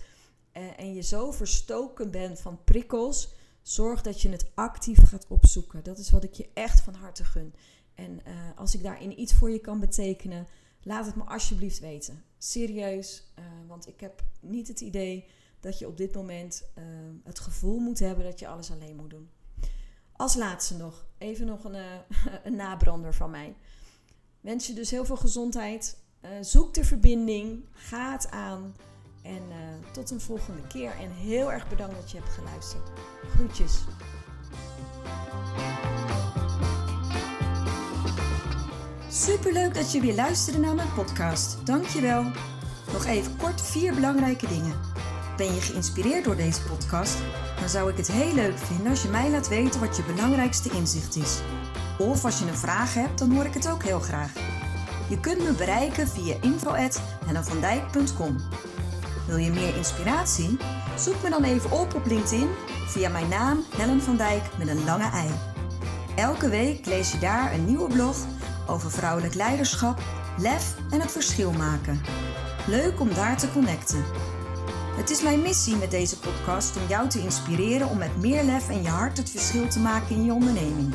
en 0.53 0.95
je 0.95 1.03
zo 1.03 1.31
verstoken 1.31 2.11
bent 2.11 2.41
van 2.41 2.65
prikkels, 2.65 3.35
zorg 3.63 4.03
dat 4.03 4.21
je 4.21 4.29
het 4.29 4.51
actief 4.55 5.03
gaat 5.09 5.27
opzoeken. 5.29 5.85
Dat 5.85 5.99
is 5.99 6.11
wat 6.11 6.25
ik 6.25 6.35
je 6.35 6.51
echt 6.55 6.81
van 6.81 6.95
harte 6.95 7.25
gun. 7.25 7.55
En 7.95 8.21
als 8.57 8.75
ik 8.75 8.83
daarin 8.83 9.21
iets 9.21 9.33
voor 9.33 9.51
je 9.51 9.59
kan 9.59 9.81
betekenen, 9.81 10.47
laat 10.83 11.07
het 11.07 11.17
me 11.17 11.23
alsjeblieft 11.23 11.79
weten. 11.79 12.25
Serieus, 12.39 13.33
want 13.67 13.89
ik 13.89 14.01
heb 14.01 14.25
niet 14.41 14.69
het 14.69 14.81
idee 14.81 15.29
dat 15.61 15.79
je 15.79 15.87
op 15.87 15.97
dit 15.97 16.15
moment 16.15 16.65
het 17.25 17.39
gevoel 17.39 17.79
moet 17.79 17.99
hebben 17.99 18.25
dat 18.25 18.39
je 18.39 18.49
alles 18.49 18.71
alleen 18.71 18.97
moet 18.97 19.11
doen. 19.11 19.31
Als 20.13 20.35
laatste 20.35 20.77
nog, 20.77 21.07
even 21.19 21.47
nog 21.47 21.65
een, 21.65 21.85
een 22.45 22.57
nabrander 22.57 23.15
van 23.15 23.31
mij. 23.31 23.57
Wens 24.43 24.67
je 24.67 24.73
dus 24.73 24.91
heel 24.91 25.05
veel 25.05 25.17
gezondheid. 25.17 25.97
zoek 26.41 26.75
de 26.75 26.85
verbinding, 26.85 27.65
ga 27.73 28.13
het 28.13 28.31
aan. 28.31 28.75
En 29.23 29.43
tot 29.93 30.11
een 30.11 30.21
volgende 30.21 30.67
keer. 30.67 30.91
En 30.91 31.11
heel 31.11 31.53
erg 31.53 31.69
bedankt 31.69 31.95
dat 31.95 32.11
je 32.11 32.19
hebt 32.19 32.31
geluisterd. 32.31 32.91
Groetjes. 33.35 33.79
Superleuk 39.11 39.75
dat 39.75 39.93
je 39.93 40.01
weer 40.01 40.15
luisterde 40.15 40.59
naar 40.59 40.75
mijn 40.75 40.93
podcast. 40.95 41.67
Dankjewel. 41.67 42.23
Nog 42.93 43.07
even 43.07 43.37
kort 43.37 43.61
vier 43.61 43.95
belangrijke 43.95 44.49
dingen. 44.49 44.81
Ben 45.37 45.55
je 45.55 45.61
geïnspireerd 45.61 46.25
door 46.25 46.37
deze 46.37 46.63
podcast? 46.63 47.19
dan 47.63 47.71
zou 47.71 47.91
ik 47.91 47.97
het 47.97 48.13
heel 48.13 48.35
leuk 48.35 48.59
vinden 48.59 48.87
als 48.87 49.03
je 49.03 49.09
mij 49.09 49.31
laat 49.31 49.49
weten 49.49 49.81
wat 49.81 49.97
je 49.97 50.03
belangrijkste 50.03 50.71
inzicht 50.71 51.17
is. 51.17 51.41
Of 51.99 52.25
als 52.25 52.39
je 52.39 52.47
een 52.47 52.57
vraag 52.57 52.95
hebt, 52.95 53.19
dan 53.19 53.33
hoor 53.33 53.45
ik 53.45 53.55
het 53.55 53.71
ook 53.71 53.83
heel 53.83 54.01
graag. 54.01 54.33
Je 55.09 55.21
kunt 55.21 55.39
me 55.39 55.53
bereiken 55.53 56.09
via 56.09 56.37
info.hennevandijk.com. 56.41 58.37
Wil 59.27 59.37
je 59.37 59.51
meer 59.51 59.77
inspiratie? 59.77 60.57
Zoek 60.99 61.23
me 61.23 61.31
dan 61.31 61.45
even 61.45 61.71
op 61.71 61.95
op 61.95 62.07
LinkedIn 62.07 62.49
via 62.87 63.09
mijn 63.09 63.29
naam 63.29 63.65
Helen 63.77 64.03
van 64.03 64.17
Dijk 64.17 64.43
met 64.59 64.69
een 64.69 64.85
lange 64.85 65.11
ei. 65.11 65.29
Elke 66.17 66.49
week 66.49 66.87
lees 66.87 67.13
je 67.13 67.19
daar 67.19 67.55
een 67.55 67.65
nieuwe 67.65 67.93
blog 67.93 68.17
over 68.67 68.91
vrouwelijk 68.91 69.35
leiderschap, 69.35 70.03
lef 70.39 70.75
en 70.91 71.01
het 71.01 71.11
verschil 71.11 71.53
maken. 71.53 72.01
Leuk 72.67 73.01
om 73.01 73.15
daar 73.15 73.37
te 73.37 73.53
connecten. 73.53 74.05
Het 74.97 75.11
is 75.11 75.23
mijn 75.23 75.43
missie 75.43 75.77
met 75.77 75.91
deze 75.91 76.19
podcast 76.19 76.77
om 76.77 76.83
jou 76.89 77.09
te 77.09 77.21
inspireren 77.21 77.89
om 77.89 77.99
met 77.99 78.21
meer 78.21 78.43
lef 78.43 78.69
en 78.69 78.83
je 78.83 78.89
hart 78.89 79.17
het 79.17 79.31
verschil 79.31 79.69
te 79.69 79.79
maken 79.79 80.17
in 80.17 80.25
je 80.25 80.33
onderneming. 80.33 80.95